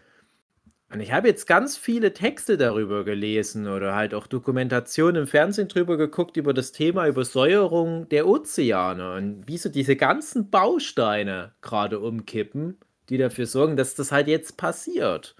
Und 0.93 0.99
ich 0.99 1.11
habe 1.11 1.27
jetzt 1.27 1.47
ganz 1.47 1.75
viele 1.75 2.13
Texte 2.13 2.55
darüber 2.55 3.03
gelesen 3.03 3.67
oder 3.67 3.95
halt 3.95 4.13
auch 4.13 4.27
Dokumentationen 4.27 5.23
im 5.23 5.27
Fernsehen 5.27 5.67
drüber 5.67 5.97
geguckt 5.97 6.37
über 6.37 6.53
das 6.53 6.71
Thema 6.71 7.07
Übersäuerung 7.07 8.07
der 8.09 8.27
Ozeane 8.27 9.15
und 9.15 9.47
wie 9.47 9.57
so 9.57 9.69
diese 9.69 9.95
ganzen 9.95 10.51
Bausteine 10.51 11.53
gerade 11.61 11.99
umkippen, 11.99 12.77
die 13.09 13.17
dafür 13.17 13.47
sorgen, 13.47 13.75
dass 13.75 13.95
das 13.95 14.11
halt 14.11 14.27
jetzt 14.27 14.55
passiert. 14.55 15.35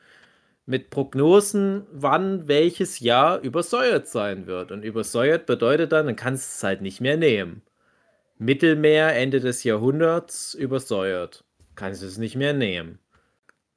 Mit 0.65 0.89
Prognosen, 0.89 1.85
wann 1.91 2.47
welches 2.47 2.99
Jahr 2.99 3.39
übersäuert 3.41 4.07
sein 4.07 4.47
wird. 4.47 4.71
Und 4.71 4.83
übersäuert 4.83 5.45
bedeutet 5.45 5.91
dann, 5.91 6.07
dann 6.07 6.15
kannst 6.15 6.45
du 6.45 6.57
es 6.57 6.63
halt 6.63 6.81
nicht 6.81 6.99
mehr 6.99 7.17
nehmen. 7.17 7.61
Mittelmeer 8.39 9.15
Ende 9.15 9.39
des 9.39 9.63
Jahrhunderts 9.63 10.55
übersäuert. 10.55 11.43
Kannst 11.75 12.01
du 12.01 12.07
es 12.07 12.17
nicht 12.17 12.35
mehr 12.35 12.53
nehmen. 12.53 12.97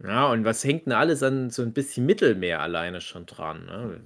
Ja, 0.02 0.30
und 0.30 0.44
was 0.44 0.62
hängt 0.62 0.86
denn 0.86 0.92
alles 0.92 1.22
an 1.22 1.50
so 1.50 1.62
ein 1.62 1.72
bisschen 1.72 2.04
Mittelmeer 2.06 2.60
alleine 2.60 3.00
schon 3.00 3.26
dran? 3.26 3.64
Ne? 3.64 4.00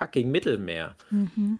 Fucking 0.00 0.30
Mittelmeer. 0.30 0.96
Mhm. 1.10 1.58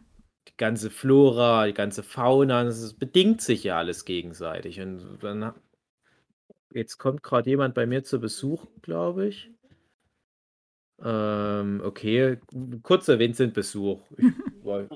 Die 0.49 0.57
ganze 0.57 0.91
Flora, 0.91 1.67
die 1.67 1.75
ganze 1.75 2.03
Fauna, 2.03 2.65
das 2.65 2.95
bedingt 2.95 3.43
sich 3.43 3.65
ja 3.65 3.77
alles 3.79 4.05
gegenseitig. 4.05 4.81
Und 4.81 5.19
dann, 5.21 5.53
jetzt 6.73 6.99
kommt 6.99 7.23
gerade 7.23 7.51
jemand 7.51 7.75
bei 7.75 7.87
mir 7.87 8.05
zu 8.05 8.21
Besuch, 8.21 8.67
glaube 8.81 9.27
ich. 9.27 9.51
Ähm, 11.01 11.81
okay, 11.85 12.39
kurzer 12.83 13.19
Vincent-Besuch. 13.19 14.01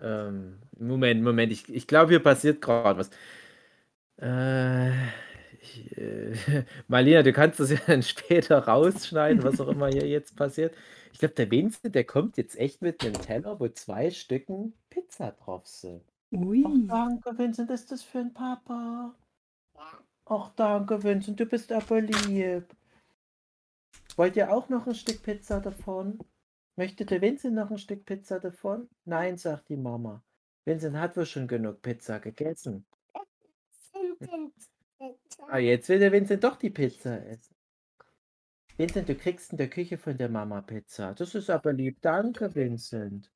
ähm, 0.00 0.58
Moment, 0.78 1.22
Moment, 1.22 1.52
ich, 1.52 1.68
ich 1.72 1.86
glaube, 1.86 2.10
hier 2.10 2.22
passiert 2.22 2.60
gerade 2.62 2.98
was. 2.98 3.10
Äh, 4.16 4.92
ich, 5.66 5.98
äh, 5.98 6.32
Marlena, 6.88 7.22
du 7.22 7.32
kannst 7.32 7.60
das 7.60 7.70
ja 7.70 7.78
dann 7.86 8.02
später 8.02 8.58
rausschneiden, 8.66 9.42
was 9.42 9.60
auch 9.60 9.68
immer 9.68 9.88
hier 9.88 10.06
jetzt 10.06 10.36
passiert. 10.36 10.74
Ich 11.12 11.18
glaube, 11.18 11.34
der 11.34 11.50
Vincent, 11.50 11.94
der 11.94 12.04
kommt 12.04 12.36
jetzt 12.36 12.58
echt 12.58 12.82
mit 12.82 13.02
einem 13.04 13.14
Teller, 13.14 13.58
wo 13.58 13.68
zwei 13.68 14.10
Stücken 14.10 14.74
Pizza 14.90 15.32
drauf 15.32 15.66
sind. 15.66 16.02
Ui. 16.32 16.64
Ach, 16.66 16.72
danke, 16.88 17.38
Vincent, 17.38 17.70
ist 17.70 17.90
das 17.90 18.02
für 18.02 18.18
ein 18.18 18.34
Papa? 18.34 19.14
Ach, 20.26 20.50
danke, 20.56 21.02
Vincent, 21.02 21.38
du 21.38 21.46
bist 21.46 21.72
aber 21.72 22.00
lieb. 22.00 22.64
Wollt 24.16 24.36
ihr 24.36 24.52
auch 24.52 24.68
noch 24.68 24.86
ein 24.86 24.94
Stück 24.94 25.22
Pizza 25.22 25.60
davon? 25.60 26.18
Möchte 26.76 27.06
der 27.06 27.22
Vincent 27.22 27.54
noch 27.54 27.70
ein 27.70 27.78
Stück 27.78 28.04
Pizza 28.04 28.40
davon? 28.40 28.88
Nein, 29.04 29.38
sagt 29.38 29.68
die 29.68 29.76
Mama. 29.76 30.22
Vincent 30.64 30.96
hat 30.96 31.16
wohl 31.16 31.26
schon 31.26 31.46
genug 31.46 31.80
Pizza 31.80 32.18
gegessen. 32.18 32.84
Ah, 35.48 35.58
jetzt 35.58 35.88
will 35.88 35.98
der 35.98 36.12
Vincent 36.12 36.42
doch 36.44 36.56
die 36.56 36.70
Pizza 36.70 37.24
essen. 37.26 37.54
Vincent, 38.76 39.08
du 39.08 39.14
kriegst 39.14 39.52
in 39.52 39.58
der 39.58 39.68
Küche 39.68 39.96
von 39.98 40.16
der 40.18 40.28
Mama 40.28 40.60
Pizza. 40.60 41.14
Das 41.14 41.34
ist 41.34 41.50
aber 41.50 41.72
lieb. 41.72 41.98
Danke, 42.02 42.54
Vincent. 42.54 43.30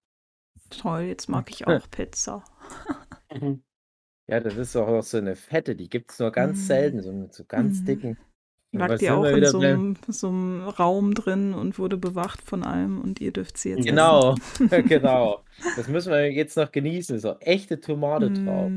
Toll, 0.71 1.03
jetzt 1.03 1.29
mag 1.29 1.51
ich 1.51 1.67
auch 1.67 1.87
Pizza. 1.91 2.45
Ja, 4.29 4.41
das 4.41 4.57
ist 4.57 4.77
auch 4.77 5.03
so 5.03 5.19
eine 5.19 5.35
fette, 5.37 5.75
die 5.75 5.89
gibt 5.89 6.13
es 6.13 6.19
nur 6.19 6.31
ganz 6.31 6.59
Mm. 6.59 6.63
selten, 6.67 7.03
so 7.03 7.13
mit 7.13 7.35
so 7.35 7.45
ganz 7.45 7.83
Mm. 7.83 7.85
dicken. 7.87 8.19
Lag 8.73 8.99
die 8.99 9.11
auch 9.11 9.25
in 9.25 9.45
so 9.45 9.59
einem, 9.59 9.97
so 10.07 10.29
einem 10.29 10.61
Raum 10.69 11.15
drin 11.15 11.55
und 11.55 11.79
wurde 11.79 11.97
bewacht 11.97 12.41
von 12.43 12.63
allem 12.63 13.01
und 13.01 13.21
ihr 13.21 13.33
dürft 13.33 13.59
sie 13.59 13.71
jetzt 13.71 13.85
Genau, 13.85 14.37
genau. 14.71 15.45
Das 15.77 15.89
müssen 15.89 16.13
wir 16.13 16.31
jetzt 16.33 16.57
noch 16.57 16.71
genießen. 16.71 17.19
So 17.19 17.37
echte 17.41 17.81
Tomate 17.81 18.27
essen. 18.27 18.45
drauf. 18.45 18.73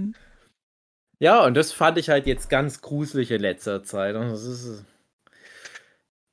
Ja, 1.23 1.45
und 1.45 1.53
das 1.53 1.71
fand 1.71 1.97
ich 1.97 2.09
halt 2.09 2.27
jetzt 2.27 2.49
ganz 2.49 2.81
gruselig 2.81 3.31
in 3.31 3.39
letzter 3.39 3.81
Zeit. 3.81 4.13
Das 4.13 4.43
ist, 4.43 4.83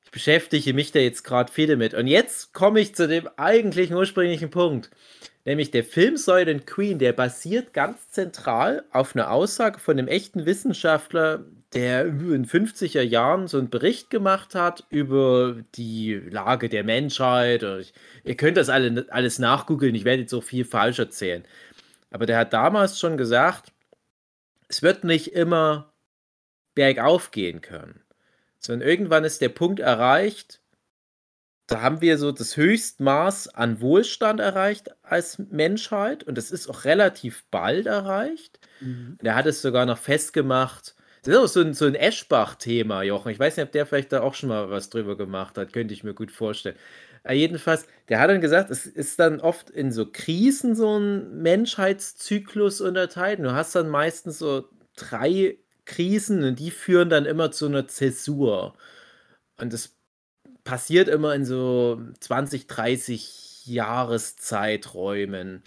ich 0.03 0.11
beschäftige 0.11 0.73
mich 0.73 0.91
da 0.91 0.99
jetzt 0.99 1.23
gerade 1.23 1.49
viel 1.49 1.67
damit. 1.67 1.93
Und 1.93 2.07
jetzt 2.07 2.53
komme 2.53 2.81
ich 2.81 2.93
zu 2.93 3.07
dem 3.07 3.29
eigentlichen 3.37 3.95
ursprünglichen 3.95 4.49
Punkt. 4.49 4.89
Nämlich 5.45 5.71
der 5.71 5.85
Film 5.85 6.17
Soylent 6.17 6.67
Queen, 6.67 6.99
der 6.99 7.13
basiert 7.13 7.71
ganz 7.71 8.09
zentral 8.09 8.83
auf 8.91 9.15
einer 9.15 9.31
Aussage 9.31 9.79
von 9.79 9.97
einem 9.97 10.09
echten 10.09 10.45
Wissenschaftler, 10.45 11.45
der 11.73 12.07
in 12.07 12.19
den 12.29 12.45
50er 12.45 13.01
Jahren 13.01 13.47
so 13.47 13.59
einen 13.59 13.69
Bericht 13.69 14.09
gemacht 14.09 14.55
hat 14.55 14.83
über 14.89 15.55
die 15.75 16.15
Lage 16.15 16.67
der 16.67 16.83
Menschheit. 16.83 17.63
Ich, 17.63 17.93
ihr 18.25 18.35
könnt 18.35 18.57
das 18.57 18.67
alle, 18.67 19.05
alles 19.07 19.39
nachgoogeln, 19.39 19.95
ich 19.95 20.03
werde 20.03 20.23
jetzt 20.23 20.31
so 20.31 20.41
viel 20.41 20.65
falsch 20.65 20.99
erzählen. 20.99 21.45
Aber 22.09 22.25
der 22.25 22.37
hat 22.37 22.51
damals 22.51 22.99
schon 22.99 23.15
gesagt, 23.15 23.71
es 24.71 24.81
wird 24.81 25.03
nicht 25.03 25.33
immer 25.33 25.93
bergauf 26.75 27.31
gehen 27.31 27.61
können, 27.61 28.01
sondern 28.59 28.87
irgendwann 28.87 29.23
ist 29.25 29.41
der 29.41 29.49
Punkt 29.49 29.79
erreicht, 29.81 30.61
da 31.67 31.81
haben 31.81 32.01
wir 32.01 32.17
so 32.17 32.31
das 32.31 32.57
Höchstmaß 32.57 33.49
an 33.49 33.79
Wohlstand 33.81 34.39
erreicht 34.39 34.91
als 35.03 35.39
Menschheit 35.39 36.23
und 36.23 36.37
das 36.37 36.51
ist 36.51 36.69
auch 36.69 36.85
relativ 36.85 37.43
bald 37.51 37.85
erreicht. 37.85 38.59
Der 39.21 39.35
hat 39.35 39.45
es 39.45 39.61
sogar 39.61 39.85
noch 39.85 39.97
festgemacht. 39.97 40.95
Das 41.23 41.33
ist 41.35 41.39
auch 41.39 41.47
so 41.47 41.61
ein, 41.61 41.73
so 41.73 41.85
ein 41.85 41.95
Eschbach-Thema, 41.95 43.03
Jochen. 43.03 43.31
Ich 43.31 43.39
weiß 43.39 43.55
nicht, 43.57 43.65
ob 43.65 43.71
der 43.71 43.85
vielleicht 43.85 44.11
da 44.11 44.21
auch 44.21 44.33
schon 44.33 44.49
mal 44.49 44.69
was 44.69 44.89
drüber 44.89 45.15
gemacht 45.15 45.57
hat. 45.57 45.71
Könnte 45.71 45.93
ich 45.93 46.03
mir 46.03 46.13
gut 46.13 46.31
vorstellen. 46.31 46.75
Äh, 47.23 47.35
jedenfalls, 47.35 47.85
der 48.09 48.19
hat 48.19 48.29
dann 48.29 48.41
gesagt, 48.41 48.71
es 48.71 48.85
ist 48.85 49.19
dann 49.19 49.39
oft 49.41 49.69
in 49.69 49.91
so 49.91 50.09
Krisen 50.11 50.75
so 50.75 50.97
ein 50.99 51.41
Menschheitszyklus 51.41 52.81
unterteilt. 52.81 53.39
Du 53.39 53.53
hast 53.53 53.75
dann 53.75 53.89
meistens 53.89 54.39
so 54.39 54.69
drei 54.95 55.57
Krisen 55.85 56.43
und 56.43 56.59
die 56.59 56.71
führen 56.71 57.09
dann 57.09 57.25
immer 57.25 57.51
zu 57.51 57.67
einer 57.67 57.87
Zäsur. 57.87 58.75
Und 59.59 59.73
das 59.73 59.95
passiert 60.65 61.09
immer 61.09 61.35
in 61.35 61.45
so 61.45 62.01
20, 62.21 62.67
30 62.67 63.65
Jahreszeiträumen. 63.67 65.63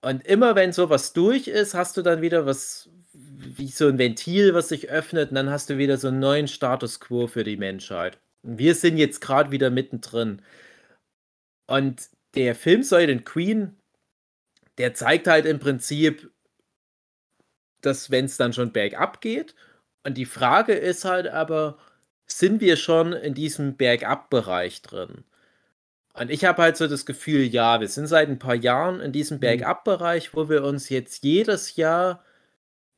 Und 0.00 0.24
immer 0.26 0.54
wenn 0.56 0.72
sowas 0.72 1.12
durch 1.12 1.48
ist, 1.48 1.74
hast 1.74 1.96
du 1.96 2.02
dann 2.02 2.22
wieder 2.22 2.46
was 2.46 2.88
wie 3.12 3.68
so 3.68 3.88
ein 3.88 3.98
Ventil, 3.98 4.54
was 4.54 4.68
sich 4.68 4.88
öffnet, 4.90 5.30
und 5.30 5.34
dann 5.36 5.50
hast 5.50 5.70
du 5.70 5.76
wieder 5.78 5.96
so 5.98 6.08
einen 6.08 6.20
neuen 6.20 6.48
Status 6.48 7.00
quo 7.00 7.26
für 7.26 7.44
die 7.44 7.56
Menschheit. 7.56 8.21
Wir 8.42 8.74
sind 8.74 8.96
jetzt 8.96 9.20
gerade 9.20 9.50
wieder 9.50 9.70
mittendrin. 9.70 10.42
Und 11.66 12.08
der 12.34 12.54
Film 12.54 12.82
Soylent 12.82 13.24
Queen, 13.24 13.76
der 14.78 14.94
zeigt 14.94 15.26
halt 15.26 15.46
im 15.46 15.58
Prinzip, 15.58 16.30
dass 17.80 18.10
wenn 18.10 18.24
es 18.24 18.36
dann 18.36 18.52
schon 18.52 18.72
bergab 18.72 19.20
geht. 19.20 19.54
Und 20.04 20.16
die 20.16 20.26
Frage 20.26 20.72
ist 20.72 21.04
halt 21.04 21.28
aber, 21.28 21.78
sind 22.26 22.60
wir 22.60 22.76
schon 22.76 23.12
in 23.12 23.34
diesem 23.34 23.76
Bergab-Bereich 23.76 24.82
drin? 24.82 25.24
Und 26.14 26.30
ich 26.30 26.44
habe 26.44 26.62
halt 26.62 26.76
so 26.76 26.86
das 26.88 27.06
Gefühl, 27.06 27.42
ja, 27.42 27.80
wir 27.80 27.88
sind 27.88 28.06
seit 28.06 28.28
ein 28.28 28.38
paar 28.38 28.54
Jahren 28.54 29.00
in 29.00 29.12
diesem 29.12 29.40
Bergab-Bereich, 29.40 30.34
wo 30.34 30.48
wir 30.48 30.64
uns 30.64 30.88
jetzt 30.88 31.24
jedes 31.24 31.76
Jahr 31.76 32.22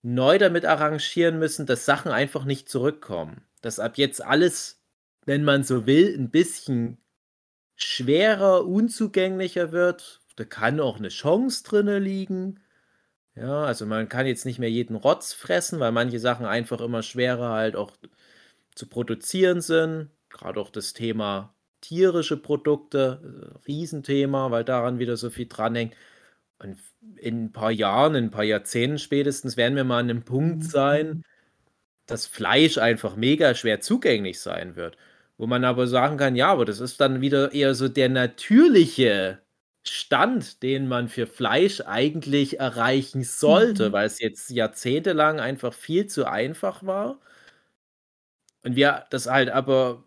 neu 0.02 0.38
damit 0.38 0.66
arrangieren 0.66 1.38
müssen, 1.38 1.66
dass 1.66 1.84
Sachen 1.84 2.12
einfach 2.12 2.44
nicht 2.44 2.68
zurückkommen. 2.68 3.42
Dass 3.62 3.78
ab 3.78 3.98
jetzt 3.98 4.22
alles, 4.22 4.80
wenn 5.26 5.44
man 5.44 5.64
so 5.64 5.86
will, 5.86 6.14
ein 6.16 6.30
bisschen 6.30 6.98
schwerer, 7.76 8.66
unzugänglicher 8.66 9.72
wird. 9.72 10.20
Da 10.36 10.44
kann 10.44 10.80
auch 10.80 10.98
eine 10.98 11.08
Chance 11.08 11.64
drinne 11.64 11.98
liegen. 11.98 12.60
Ja, 13.36 13.64
also 13.64 13.86
man 13.86 14.08
kann 14.08 14.26
jetzt 14.26 14.46
nicht 14.46 14.58
mehr 14.58 14.70
jeden 14.70 14.96
Rotz 14.96 15.32
fressen, 15.32 15.80
weil 15.80 15.92
manche 15.92 16.20
Sachen 16.20 16.46
einfach 16.46 16.80
immer 16.80 17.02
schwerer 17.02 17.50
halt 17.50 17.76
auch 17.76 17.92
zu 18.74 18.86
produzieren 18.88 19.60
sind. 19.60 20.10
Gerade 20.30 20.60
auch 20.60 20.70
das 20.70 20.92
Thema 20.94 21.54
tierische 21.80 22.36
Produkte, 22.36 23.54
äh, 23.60 23.66
Riesenthema, 23.66 24.50
weil 24.50 24.64
daran 24.64 24.98
wieder 24.98 25.16
so 25.16 25.30
viel 25.30 25.46
dranhängt. 25.48 25.94
Und 26.58 26.78
in 27.16 27.46
ein 27.46 27.52
paar 27.52 27.70
Jahren, 27.72 28.14
in 28.14 28.24
ein 28.26 28.30
paar 28.30 28.44
Jahrzehnten 28.44 28.98
spätestens 28.98 29.56
werden 29.56 29.76
wir 29.76 29.84
mal 29.84 30.00
an 30.00 30.10
einem 30.10 30.24
Punkt 30.24 30.64
sein, 30.64 31.24
dass 32.06 32.26
Fleisch 32.26 32.78
einfach 32.78 33.16
mega 33.16 33.54
schwer 33.54 33.80
zugänglich 33.80 34.40
sein 34.40 34.76
wird. 34.76 34.96
Wo 35.38 35.46
man 35.46 35.64
aber 35.64 35.86
sagen 35.88 36.16
kann, 36.16 36.36
ja, 36.36 36.48
aber 36.52 36.64
das 36.64 36.80
ist 36.80 37.00
dann 37.00 37.20
wieder 37.20 37.52
eher 37.52 37.74
so 37.74 37.88
der 37.88 38.08
natürliche 38.08 39.40
Stand, 39.86 40.62
den 40.62 40.86
man 40.88 41.08
für 41.08 41.26
Fleisch 41.26 41.80
eigentlich 41.82 42.60
erreichen 42.60 43.24
sollte, 43.24 43.90
Mhm. 43.90 43.92
weil 43.92 44.06
es 44.06 44.20
jetzt 44.20 44.50
jahrzehntelang 44.50 45.40
einfach 45.40 45.74
viel 45.74 46.06
zu 46.06 46.26
einfach 46.26 46.84
war. 46.86 47.20
Und 48.64 48.76
wir 48.76 49.06
das 49.10 49.26
halt 49.26 49.50
aber 49.50 50.04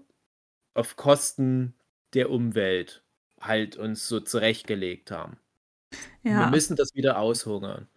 auf 0.75 0.95
Kosten 0.97 1.75
der 2.15 2.31
Umwelt 2.31 3.03
halt 3.41 3.77
uns 3.77 4.07
so 4.07 4.19
zurechtgelegt 4.21 5.11
haben. 5.11 5.39
Wir 6.37 6.47
Ja, 6.47 6.49
müssen 6.49 6.75
das 6.75 6.93
wieder 6.95 7.19
aushungern. 7.19 7.87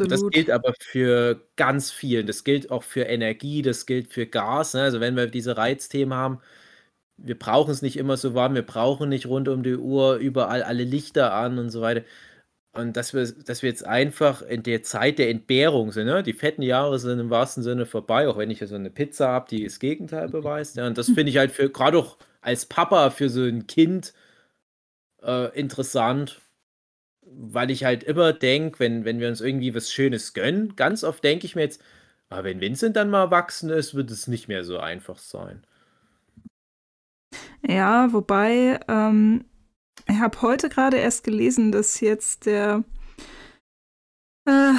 Und 0.00 0.12
das 0.12 0.20
absolut. 0.20 0.30
gilt 0.30 0.50
aber 0.50 0.74
für 0.80 1.48
ganz 1.56 1.90
vielen. 1.92 2.26
Das 2.26 2.44
gilt 2.44 2.70
auch 2.70 2.84
für 2.84 3.02
Energie, 3.04 3.62
das 3.62 3.86
gilt 3.86 4.12
für 4.12 4.26
Gas. 4.26 4.74
Ne? 4.74 4.82
Also 4.84 5.00
wenn 5.00 5.16
wir 5.16 5.28
diese 5.28 5.56
Reizthemen 5.56 6.16
haben, 6.18 6.40
wir 7.16 7.38
brauchen 7.38 7.70
es 7.70 7.82
nicht 7.82 7.96
immer 7.96 8.16
so 8.16 8.34
warm, 8.34 8.54
wir 8.54 8.62
brauchen 8.62 9.08
nicht 9.08 9.26
rund 9.26 9.48
um 9.48 9.62
die 9.62 9.76
Uhr 9.76 10.16
überall 10.16 10.62
alle 10.62 10.84
Lichter 10.84 11.32
an 11.34 11.58
und 11.58 11.70
so 11.70 11.80
weiter. 11.80 12.02
Und 12.72 12.96
dass 12.96 13.14
wir, 13.14 13.26
dass 13.32 13.62
wir 13.62 13.70
jetzt 13.70 13.86
einfach 13.86 14.42
in 14.42 14.62
der 14.62 14.82
Zeit 14.82 15.18
der 15.18 15.30
Entbehrung 15.30 15.92
sind, 15.92 16.06
ne? 16.06 16.22
Die 16.22 16.34
fetten 16.34 16.62
Jahre 16.62 16.98
sind 16.98 17.18
im 17.18 17.30
wahrsten 17.30 17.62
Sinne 17.62 17.86
vorbei, 17.86 18.28
auch 18.28 18.36
wenn 18.36 18.50
ich 18.50 18.60
ja 18.60 18.66
so 18.66 18.74
eine 18.74 18.90
Pizza 18.90 19.28
habe, 19.28 19.46
die 19.50 19.64
das 19.64 19.78
Gegenteil 19.80 20.28
beweist. 20.28 20.76
Ja? 20.76 20.86
Und 20.86 20.98
das 20.98 21.06
finde 21.06 21.30
ich 21.30 21.38
halt 21.38 21.52
für, 21.52 21.70
gerade 21.70 21.98
auch 21.98 22.18
als 22.42 22.66
Papa 22.66 23.10
für 23.10 23.30
so 23.30 23.42
ein 23.42 23.66
Kind 23.66 24.12
äh, 25.22 25.58
interessant, 25.58 26.40
weil 27.22 27.70
ich 27.70 27.84
halt 27.84 28.04
immer 28.04 28.32
denke, 28.32 28.78
wenn, 28.80 29.04
wenn 29.04 29.20
wir 29.20 29.28
uns 29.28 29.40
irgendwie 29.40 29.74
was 29.74 29.90
Schönes 29.92 30.34
gönnen, 30.34 30.76
ganz 30.76 31.02
oft 31.04 31.24
denke 31.24 31.46
ich 31.46 31.56
mir 31.56 31.62
jetzt, 31.62 31.82
aber 32.28 32.44
wenn 32.44 32.60
Vincent 32.60 32.96
dann 32.96 33.10
mal 33.10 33.22
erwachsen 33.24 33.70
ist, 33.70 33.94
wird 33.94 34.10
es 34.10 34.26
nicht 34.28 34.48
mehr 34.48 34.64
so 34.64 34.78
einfach 34.78 35.18
sein. 35.18 35.66
Ja, 37.66 38.12
wobei, 38.12 38.80
ähm, 38.88 39.44
ich 40.08 40.18
habe 40.18 40.40
heute 40.42 40.68
gerade 40.68 40.96
erst 40.98 41.24
gelesen, 41.24 41.72
dass 41.72 42.00
jetzt 42.00 42.46
der, 42.46 42.84
äh, 44.48 44.72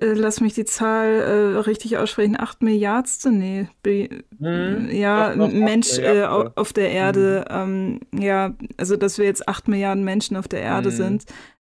äh, 0.00 0.12
lass 0.14 0.40
mich 0.40 0.54
die 0.54 0.64
Zahl 0.64 1.08
äh, 1.08 1.58
richtig 1.58 1.98
aussprechen, 1.98 2.38
8 2.40 2.62
Milliardste, 2.62 3.30
nee, 3.30 3.68
be, 3.82 4.24
Hm, 4.38 4.90
ja, 4.90 5.30
doch, 5.30 5.38
doch, 5.38 5.44
acht 5.48 5.54
Mensch 5.54 5.98
äh, 5.98 6.20
ja. 6.20 6.30
auf 6.54 6.72
der 6.72 6.90
Erde, 6.90 7.44
ähm, 7.50 8.00
ja, 8.14 8.54
also 8.78 8.96
dass 8.96 9.18
wir 9.18 9.26
jetzt 9.26 9.46
8 9.48 9.68
Milliarden 9.68 10.04
Menschen 10.04 10.36
auf 10.36 10.48
der 10.48 10.62
Erde 10.62 10.88
Mhm. 10.90 10.94
sind, 10.94 11.24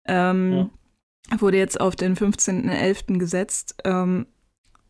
ähm, 0.06 0.70
wurde 1.38 1.58
jetzt 1.58 1.80
auf 1.80 1.96
den 1.96 2.14
15.11. 2.16 3.18
gesetzt. 3.18 3.76
Ähm, 3.84 4.26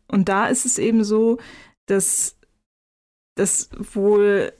und 0.07 0.29
da 0.29 0.47
ist 0.47 0.65
es 0.65 0.77
eben 0.77 1.03
so, 1.03 1.37
dass 1.87 2.37
das 3.35 3.69
wohl 3.93 4.51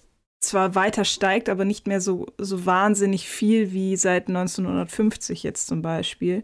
zwar 0.42 0.76
weiter 0.76 1.06
steigt, 1.06 1.50
aber 1.50 1.66
nicht 1.66 1.88
mehr 1.88 2.02
so, 2.02 2.28
so 2.38 2.66
wahnsinnig 2.66 3.30
viel 3.30 3.72
wie 3.72 3.96
seit 3.96 4.28
1950 4.28 5.44
jetzt 5.44 5.68
zum 5.68 5.82
Beispiel. 5.82 6.44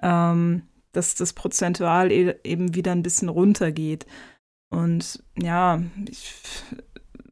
Ähm, 0.00 0.62
dass 0.92 1.14
das 1.14 1.32
prozentual 1.32 2.12
e 2.12 2.34
eben 2.44 2.74
wieder 2.74 2.92
ein 2.92 3.02
bisschen 3.02 3.28
runtergeht. 3.28 4.06
Und 4.70 5.22
ja, 5.36 5.82
ich 6.08 6.34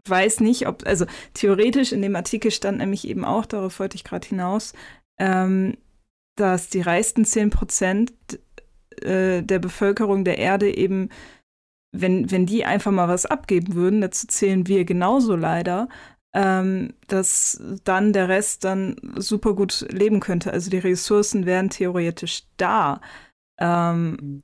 weiß 0.07 0.41
nicht, 0.41 0.67
ob, 0.67 0.87
also 0.87 1.07
theoretisch 1.35 1.93
in 1.93 2.03
dem 2.03 2.17
Artikel 2.17 2.51
stand 2.51 2.79
nämlich 2.79 3.07
eben 3.07 3.25
auch, 3.25 3.47
darauf 3.47 3.79
wollte 3.79 3.97
ich 3.97 4.05
gerade 4.05 4.27
hinaus, 4.27 4.73
ähm, 5.19 5.77
dass 6.37 6.69
die 6.69 6.81
reichsten 6.81 7.25
10 7.25 7.51
Prozent 7.51 8.13
äh, 9.03 9.43
der 9.43 9.59
Bevölkerung 9.59 10.25
der 10.25 10.39
Erde 10.39 10.75
eben, 10.75 11.11
wenn, 11.93 12.31
wenn 12.31 12.47
die 12.47 12.65
einfach 12.65 12.93
mal 12.93 13.09
was 13.09 13.27
abgeben 13.27 13.75
würden, 13.75 14.01
dazu 14.01 14.27
zählen 14.27 14.67
wir 14.67 14.85
genauso 14.85 15.35
leider, 15.37 15.89
ähm, 16.33 16.95
dass 17.09 17.61
dann 17.85 18.13
der 18.13 18.29
Rest 18.29 18.65
dann 18.65 18.97
super 19.17 19.55
gut 19.55 19.87
leben 19.91 20.21
könnte. 20.21 20.53
Also 20.53 20.71
die 20.71 20.79
Ressourcen 20.79 21.47
wären 21.47 21.71
theoretisch 21.71 22.45
da. 22.57 23.01
Ähm, 23.59 24.43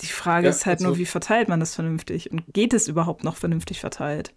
die 0.00 0.06
Frage 0.06 0.46
Ja, 0.46 0.50
ist 0.50 0.64
halt 0.64 0.80
nur, 0.80 0.90
also- 0.90 1.00
wie 1.00 1.06
verteilt 1.06 1.48
man 1.48 1.60
das 1.60 1.74
vernünftig? 1.74 2.30
Und 2.30 2.44
geht 2.52 2.72
es 2.72 2.88
überhaupt 2.88 3.24
noch 3.24 3.36
vernünftig 3.36 3.80
verteilt? 3.80 4.34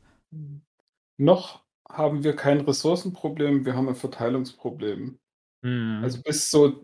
Noch 1.18 1.64
haben 1.88 2.24
wir 2.24 2.36
kein 2.36 2.62
Ressourcenproblem, 2.62 3.66
wir 3.66 3.76
haben 3.76 3.88
ein 3.88 3.96
Verteilungsproblem. 3.96 5.18
Hm. 5.64 6.00
Also 6.04 6.22
bis 6.24 6.50
so 6.50 6.84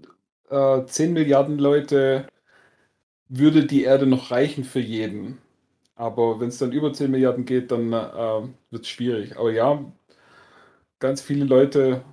äh, 0.50 0.86
10 0.86 1.14
Milliarden 1.14 1.58
Leute 1.58 2.28
würde 3.32 3.66
die 3.68 3.84
Erde 3.84 4.08
noch 4.08 4.32
reichen 4.32 4.64
für 4.66 4.80
jeden. 4.82 5.40
Aber 5.96 6.40
wenn 6.42 6.50
es 6.50 6.60
dann 6.60 6.74
über 6.74 6.94
10 6.94 7.12
Milliarden 7.12 7.46
geht, 7.46 7.72
dann 7.72 7.94
äh, 7.94 8.50
wird 8.72 8.84
es 8.84 8.90
schwierig. 8.90 9.38
Aber 9.38 9.52
ja, 9.54 9.86
ganz 11.00 11.22
viele 11.22 11.46
Leute 11.46 12.04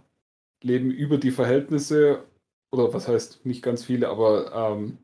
leben 0.63 0.91
über 0.91 1.19
die 1.19 1.31
Verhältnisse, 1.31 2.25
oder 2.73 2.93
was 2.95 3.09
heißt 3.09 3.47
nicht 3.47 3.63
ganz 3.63 3.85
viele, 3.85 4.09
aber 4.09 4.53
ähm, 4.73 4.99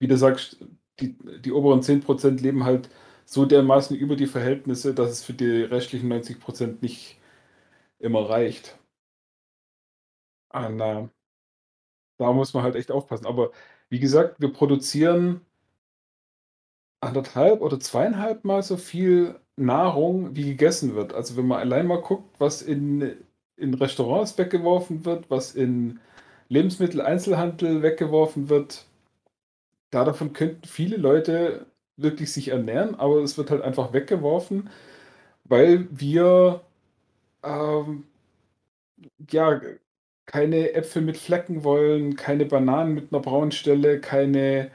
wie 0.00 0.08
du 0.08 0.16
sagst, 0.18 0.58
die, 1.00 1.16
die 1.42 1.52
oberen 1.52 1.82
10% 1.82 2.42
leben 2.42 2.64
halt 2.64 2.90
so 3.26 3.46
dermaßen 3.46 3.96
über 3.96 4.16
die 4.16 4.26
Verhältnisse, 4.28 4.94
dass 4.94 5.10
es 5.12 5.24
für 5.24 5.34
die 5.34 5.62
restlichen 5.64 6.08
90% 6.08 6.82
nicht 6.82 7.18
immer 8.00 8.28
reicht. 8.30 8.78
Und, 10.54 10.80
äh, 10.80 11.08
da 12.18 12.32
muss 12.32 12.54
man 12.54 12.62
halt 12.62 12.76
echt 12.76 12.90
aufpassen. 12.90 13.26
Aber 13.26 13.52
wie 13.90 14.00
gesagt, 14.00 14.40
wir 14.40 14.52
produzieren 14.52 15.40
anderthalb 17.00 17.60
oder 17.60 17.78
zweieinhalb 17.80 18.44
Mal 18.44 18.62
so 18.62 18.76
viel 18.76 19.36
Nahrung, 19.56 20.34
wie 20.36 20.44
gegessen 20.44 20.94
wird. 20.94 21.12
Also 21.14 21.36
wenn 21.36 21.46
man 21.46 21.60
allein 21.60 21.86
mal 21.86 22.00
guckt, 22.00 22.34
was 22.40 22.62
in, 22.62 23.16
in 23.56 23.74
Restaurants 23.74 24.36
weggeworfen 24.38 25.04
wird, 25.04 25.30
was 25.30 25.54
in 25.54 26.00
Lebensmitteleinzelhandel 26.48 27.82
weggeworfen 27.82 28.48
wird, 28.48 28.86
da 29.90 30.04
davon 30.04 30.32
könnten 30.32 30.66
viele 30.66 30.96
Leute 30.96 31.66
wirklich 31.96 32.32
sich 32.32 32.48
ernähren, 32.48 32.94
aber 32.96 33.18
es 33.22 33.38
wird 33.38 33.50
halt 33.50 33.62
einfach 33.62 33.92
weggeworfen, 33.92 34.70
weil 35.44 35.88
wir 35.90 36.62
ähm, 37.44 38.04
ja 39.30 39.60
keine 40.26 40.72
Äpfel 40.74 41.02
mit 41.02 41.16
Flecken 41.18 41.64
wollen, 41.64 42.16
keine 42.16 42.46
Bananen 42.46 42.94
mit 42.94 43.12
einer 43.12 43.22
braunen 43.22 43.52
Stelle, 43.52 44.00
keine 44.00 44.70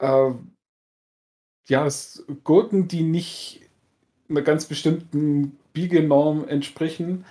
äh, 0.00 0.32
ja, 1.68 1.88
Gurken, 2.44 2.88
die 2.88 3.02
nicht 3.02 3.62
einer 4.28 4.42
ganz 4.42 4.66
bestimmten 4.66 5.58
Biegenorm 5.72 6.48
entsprechen. 6.48 7.24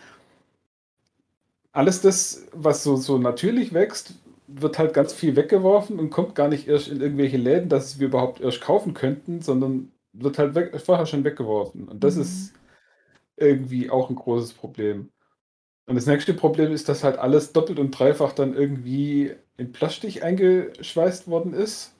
Alles 1.74 2.02
das, 2.02 2.48
was 2.54 2.84
so, 2.84 2.96
so 2.98 3.18
natürlich 3.18 3.74
wächst, 3.74 4.16
wird 4.48 4.78
halt 4.78 4.94
ganz 4.94 5.14
viel 5.14 5.36
weggeworfen 5.36 6.00
und 6.00 6.10
kommt 6.10 6.36
gar 6.36 6.50
nicht 6.50 6.68
erst 6.68 6.90
in 6.90 7.00
irgendwelche 7.02 7.38
Läden, 7.38 7.70
dass 7.70 8.00
wir 8.00 8.08
überhaupt 8.08 8.42
erst 8.42 8.62
kaufen 8.62 8.94
könnten, 8.94 9.42
sondern 9.42 9.92
wird 10.14 10.38
halt 10.38 10.56
weg, 10.56 10.80
vorher 10.82 11.06
schon 11.06 11.24
weggeworfen. 11.24 11.88
Und 11.88 12.04
das 12.04 12.18
Mhm. 12.18 12.18
ist 12.18 12.54
irgendwie 13.38 13.90
auch 13.92 14.10
ein 14.10 14.16
großes 14.18 14.54
Problem. 14.54 15.12
Und 15.88 15.96
das 15.96 16.06
nächste 16.06 16.34
Problem 16.34 16.72
ist, 16.72 16.88
dass 16.90 17.04
halt 17.04 17.18
alles 17.18 17.54
doppelt 17.54 17.80
und 17.80 17.92
dreifach 17.92 18.34
dann 18.34 18.54
irgendwie 18.56 19.36
in 19.58 19.72
Plastik 19.72 20.24
eingeschweißt 20.24 21.28
worden 21.28 21.54
ist. 21.54 21.94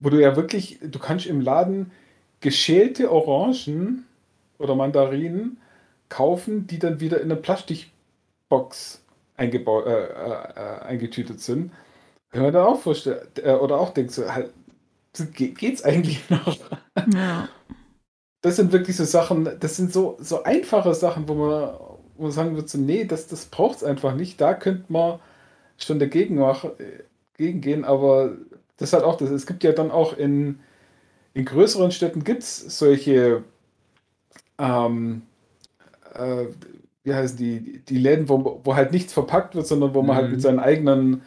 Wo 0.00 0.10
du 0.10 0.20
ja 0.20 0.36
wirklich, 0.36 0.78
du 0.82 0.98
kannst 0.98 1.26
im 1.26 1.40
Laden 1.40 1.90
geschälte 2.40 3.10
Orangen 3.10 4.06
oder 4.58 4.74
Mandarinen 4.74 5.58
kaufen, 6.08 6.66
die 6.66 6.78
dann 6.78 7.00
wieder 7.00 7.20
in 7.20 7.30
eine 7.30 7.40
Plastikbox 7.40 9.02
eingebaut, 9.36 9.86
äh, 9.86 10.04
äh, 10.04 10.80
eingetütet 10.82 11.40
sind. 11.40 11.72
Wenn 12.30 12.42
man 12.42 12.52
da 12.52 12.64
auch 12.66 12.80
vorstellt, 12.80 13.38
äh, 13.42 13.52
oder 13.52 13.80
auch 13.80 13.90
denkt, 13.94 14.12
so, 14.12 14.32
halt, 14.32 14.52
ge- 15.34 15.52
geht's 15.52 15.82
eigentlich 15.82 16.28
noch? 16.30 16.58
Ja. 17.14 17.48
Das 18.42 18.56
sind 18.56 18.72
wirklich 18.72 18.96
so 18.96 19.04
Sachen, 19.04 19.48
das 19.60 19.76
sind 19.76 19.92
so, 19.92 20.16
so 20.20 20.44
einfache 20.44 20.94
Sachen, 20.94 21.28
wo 21.28 21.34
man, 21.34 21.74
wo 22.16 22.22
man 22.24 22.32
sagen 22.32 22.54
würde, 22.54 22.68
so, 22.68 22.78
nee, 22.78 23.04
das, 23.04 23.26
das 23.28 23.46
braucht 23.46 23.78
es 23.78 23.84
einfach 23.84 24.14
nicht. 24.14 24.40
Da 24.40 24.54
könnte 24.54 24.92
man 24.92 25.20
schon 25.78 25.98
dagegen 25.98 26.36
machen, 26.36 26.72
äh, 26.78 27.04
gegen 27.36 27.60
gehen, 27.62 27.84
aber 27.84 28.36
das 28.78 28.92
hat 28.92 29.04
auch 29.04 29.16
das. 29.18 29.30
Es 29.30 29.46
gibt 29.46 29.64
ja 29.64 29.72
dann 29.72 29.90
auch 29.92 30.16
in, 30.16 30.60
in 31.34 31.44
größeren 31.46 31.92
Städten 31.92 32.24
gibt 32.24 32.42
es 32.44 32.78
solche, 32.78 33.44
ähm, 34.58 35.22
äh, 36.14 36.46
wie 37.04 37.14
heißen 37.14 37.38
die, 37.38 37.80
die 37.84 37.98
Läden, 37.98 38.28
wo, 38.28 38.60
wo 38.64 38.76
halt 38.76 38.92
nichts 38.92 39.12
verpackt 39.12 39.54
wird, 39.54 39.66
sondern 39.66 39.94
wo 39.94 40.02
man 40.02 40.16
halt 40.16 40.30
Mhm. 40.30 40.32
mit 40.32 40.42
seinen 40.42 40.60
eigenen 40.60 41.22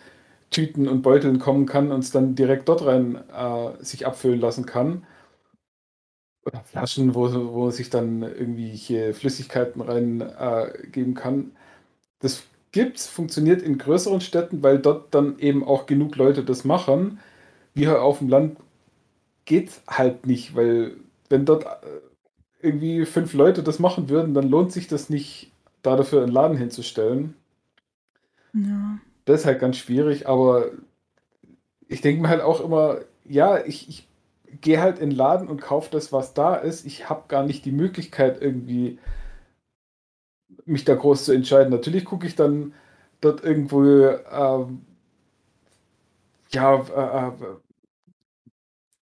Tüten 0.52 0.88
und 0.88 1.04
Beuteln 1.04 1.40
kommen 1.40 1.66
kann 1.68 1.92
und 1.92 2.02
es 2.02 2.12
dann 2.12 2.36
direkt 2.36 2.70
dort 2.70 2.86
rein 2.86 3.18
äh, 3.36 3.84
sich 3.84 4.08
abfüllen 4.08 4.42
lassen 4.42 4.66
kann 4.66 5.06
Flaschen, 6.66 7.14
wo, 7.14 7.32
wo 7.54 7.70
sich 7.70 7.90
dann 7.90 8.24
irgendwelche 8.24 9.14
Flüssigkeiten 9.14 9.82
reingeben 9.82 11.12
äh, 11.14 11.16
kann. 11.16 11.52
Das 12.20 12.44
gibt's, 12.72 13.08
funktioniert 13.08 13.62
in 13.62 13.78
größeren 13.78 14.22
Städten, 14.22 14.64
weil 14.64 14.80
dort 14.80 15.14
dann 15.14 15.38
eben 15.40 15.64
auch 15.64 15.86
genug 15.86 16.16
Leute 16.16 16.44
das 16.44 16.64
machen. 16.64 17.20
Wir 17.74 17.90
hier 17.90 18.02
auf 18.02 18.20
dem 18.20 18.30
Land 18.30 18.58
geht 19.46 19.82
halt 19.88 20.26
nicht, 20.26 20.56
weil 20.56 20.98
wenn 21.30 21.46
dort 21.46 21.66
äh, 21.66 22.02
irgendwie 22.62 23.06
fünf 23.06 23.34
Leute 23.34 23.64
das 23.64 23.80
machen 23.80 24.10
würden, 24.10 24.34
dann 24.34 24.50
lohnt 24.50 24.72
sich 24.72 24.88
das 24.88 25.10
nicht, 25.10 25.52
da 25.82 25.96
dafür 25.96 26.24
einen 26.24 26.32
Laden 26.32 26.58
hinzustellen. 26.58 27.36
ja. 28.54 29.00
Das 29.26 29.42
ist 29.42 29.46
halt 29.46 29.60
ganz 29.60 29.78
schwierig, 29.78 30.28
aber 30.28 30.72
ich 31.88 32.02
denke 32.02 32.24
mir 32.24 32.30
halt 32.30 32.42
auch 32.42 32.60
immer, 32.60 33.00
ja, 33.24 33.64
ich, 33.64 33.88
ich 33.88 34.08
gehe 34.62 34.82
halt 34.82 35.00
in 35.00 35.12
den 35.12 35.18
Laden 35.18 35.48
und 35.48 35.62
kaufe 35.62 35.90
das, 35.92 36.12
was 36.12 36.34
da 36.34 36.56
ist. 36.56 36.86
Ich 36.86 37.10
habe 37.10 37.24
gar 37.28 37.44
nicht 37.44 37.66
die 37.66 37.72
Möglichkeit, 37.72 38.42
irgendwie 38.42 39.00
mich 40.66 40.86
da 40.86 40.96
groß 40.96 41.26
zu 41.26 41.32
entscheiden. 41.34 41.72
Natürlich 41.72 42.06
gucke 42.06 42.28
ich 42.28 42.36
dann 42.36 42.74
dort 43.22 43.44
irgendwo, 43.44 43.84
ähm, 43.84 44.86
ja, 46.52 46.76
äh, 46.76 47.28
äh, 47.28 47.32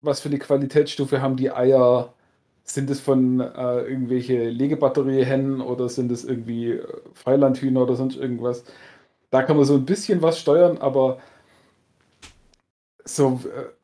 was 0.02 0.20
für 0.22 0.30
eine 0.30 0.40
Qualitätsstufe 0.40 1.22
haben 1.22 1.38
die 1.38 1.52
Eier? 1.52 2.14
Sind 2.66 2.90
es 2.90 3.00
von 3.02 3.40
äh, 3.42 3.82
irgendwelche 3.82 4.50
Legebatteriehennen 4.50 5.62
oder 5.62 5.90
sind 5.90 6.12
es 6.12 6.24
irgendwie 6.24 6.74
äh, 6.74 6.88
Freilandhühner 7.14 7.82
oder 7.84 7.96
sonst 7.96 8.16
irgendwas? 8.18 8.64
Da 9.32 9.44
kann 9.44 9.58
man 9.58 9.66
so 9.66 9.76
ein 9.76 9.86
bisschen 9.86 10.22
was 10.22 10.40
steuern, 10.40 10.78
aber 10.78 11.20
so, 13.06 13.42
äh, 13.46 13.83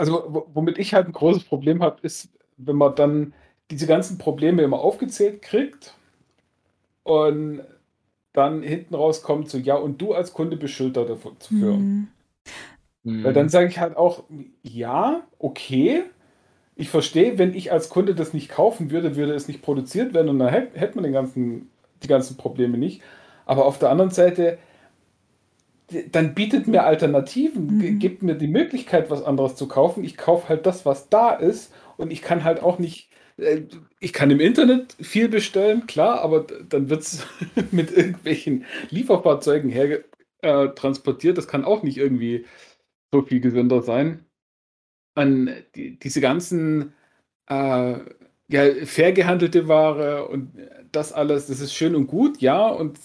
also 0.00 0.46
womit 0.54 0.78
ich 0.78 0.94
halt 0.94 1.06
ein 1.06 1.12
großes 1.12 1.44
Problem 1.44 1.82
habe, 1.82 1.98
ist, 2.00 2.30
wenn 2.56 2.76
man 2.76 2.94
dann 2.94 3.34
diese 3.70 3.86
ganzen 3.86 4.16
Probleme 4.16 4.62
immer 4.62 4.80
aufgezählt 4.80 5.42
kriegt 5.42 5.94
und 7.02 7.60
dann 8.32 8.62
hinten 8.62 8.94
rauskommt 8.94 9.50
so, 9.50 9.58
ja, 9.58 9.74
und 9.74 10.00
du 10.00 10.14
als 10.14 10.32
Kunde 10.32 10.56
bist 10.56 10.72
schuld 10.72 10.96
dafür. 10.96 11.76
Mhm. 11.76 12.08
Weil 13.04 13.34
dann 13.34 13.50
sage 13.50 13.68
ich 13.68 13.78
halt 13.78 13.96
auch, 13.96 14.24
ja, 14.62 15.20
okay, 15.38 16.04
ich 16.76 16.88
verstehe, 16.88 17.36
wenn 17.36 17.52
ich 17.54 17.70
als 17.70 17.90
Kunde 17.90 18.14
das 18.14 18.32
nicht 18.32 18.48
kaufen 18.48 18.90
würde, 18.90 19.16
würde 19.16 19.34
es 19.34 19.48
nicht 19.48 19.60
produziert 19.60 20.14
werden 20.14 20.30
und 20.30 20.38
dann 20.38 20.48
hätte 20.48 20.94
man 20.94 21.04
den 21.04 21.12
ganzen, 21.12 21.68
die 22.02 22.08
ganzen 22.08 22.38
Probleme 22.38 22.78
nicht. 22.78 23.02
Aber 23.44 23.66
auf 23.66 23.78
der 23.78 23.90
anderen 23.90 24.12
Seite, 24.12 24.56
dann 26.12 26.34
bietet 26.34 26.66
mir 26.66 26.84
Alternativen, 26.84 27.78
mhm. 27.78 27.98
gibt 27.98 28.22
mir 28.22 28.34
die 28.34 28.46
Möglichkeit, 28.48 29.10
was 29.10 29.22
anderes 29.22 29.56
zu 29.56 29.68
kaufen. 29.68 30.04
Ich 30.04 30.16
kaufe 30.16 30.48
halt 30.48 30.66
das, 30.66 30.86
was 30.86 31.08
da 31.08 31.32
ist 31.32 31.72
und 31.96 32.10
ich 32.12 32.22
kann 32.22 32.44
halt 32.44 32.62
auch 32.62 32.78
nicht 32.78 33.10
äh, 33.40 33.62
ich 34.00 34.12
kann 34.12 34.30
im 34.30 34.40
Internet 34.40 34.96
viel 35.00 35.28
bestellen, 35.28 35.86
klar, 35.86 36.20
aber 36.22 36.46
dann 36.68 36.88
wird 36.90 37.02
es 37.02 37.26
mit 37.72 37.90
irgendwelchen 37.92 38.64
Lieferfahrzeugen 38.90 39.70
her 39.70 40.04
äh, 40.42 40.68
transportiert. 40.70 41.38
Das 41.38 41.48
kann 41.48 41.64
auch 41.64 41.82
nicht 41.82 41.98
irgendwie 41.98 42.46
so 43.12 43.22
viel 43.22 43.40
gesünder 43.40 43.82
sein. 43.82 44.24
An 45.14 45.50
die, 45.74 45.98
diese 45.98 46.20
ganzen 46.20 46.94
äh, 47.48 47.98
ja, 48.48 48.86
fair 48.86 49.12
gehandelte 49.12 49.68
Ware 49.68 50.28
und 50.28 50.52
das 50.92 51.12
alles, 51.12 51.46
das 51.46 51.60
ist 51.60 51.74
schön 51.74 51.94
und 51.94 52.06
gut, 52.08 52.40
ja, 52.40 52.68
und 52.68 52.98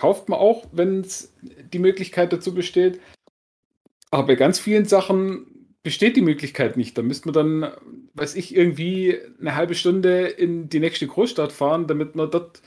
kauft 0.00 0.30
man 0.30 0.38
auch, 0.38 0.64
wenn 0.72 1.02
es 1.02 1.34
die 1.42 1.78
Möglichkeit 1.78 2.32
dazu 2.32 2.54
besteht. 2.54 3.00
Aber 4.10 4.28
bei 4.28 4.34
ganz 4.34 4.58
vielen 4.58 4.86
Sachen 4.86 5.68
besteht 5.82 6.16
die 6.16 6.22
Möglichkeit 6.22 6.78
nicht. 6.78 6.96
Da 6.96 7.02
müsste 7.02 7.28
man 7.28 7.34
dann, 7.34 7.72
weiß 8.14 8.34
ich, 8.34 8.56
irgendwie 8.56 9.18
eine 9.38 9.56
halbe 9.56 9.74
Stunde 9.74 10.26
in 10.26 10.70
die 10.70 10.80
nächste 10.80 11.06
Großstadt 11.06 11.52
fahren, 11.52 11.86
damit 11.86 12.16
man 12.16 12.30
dort 12.30 12.62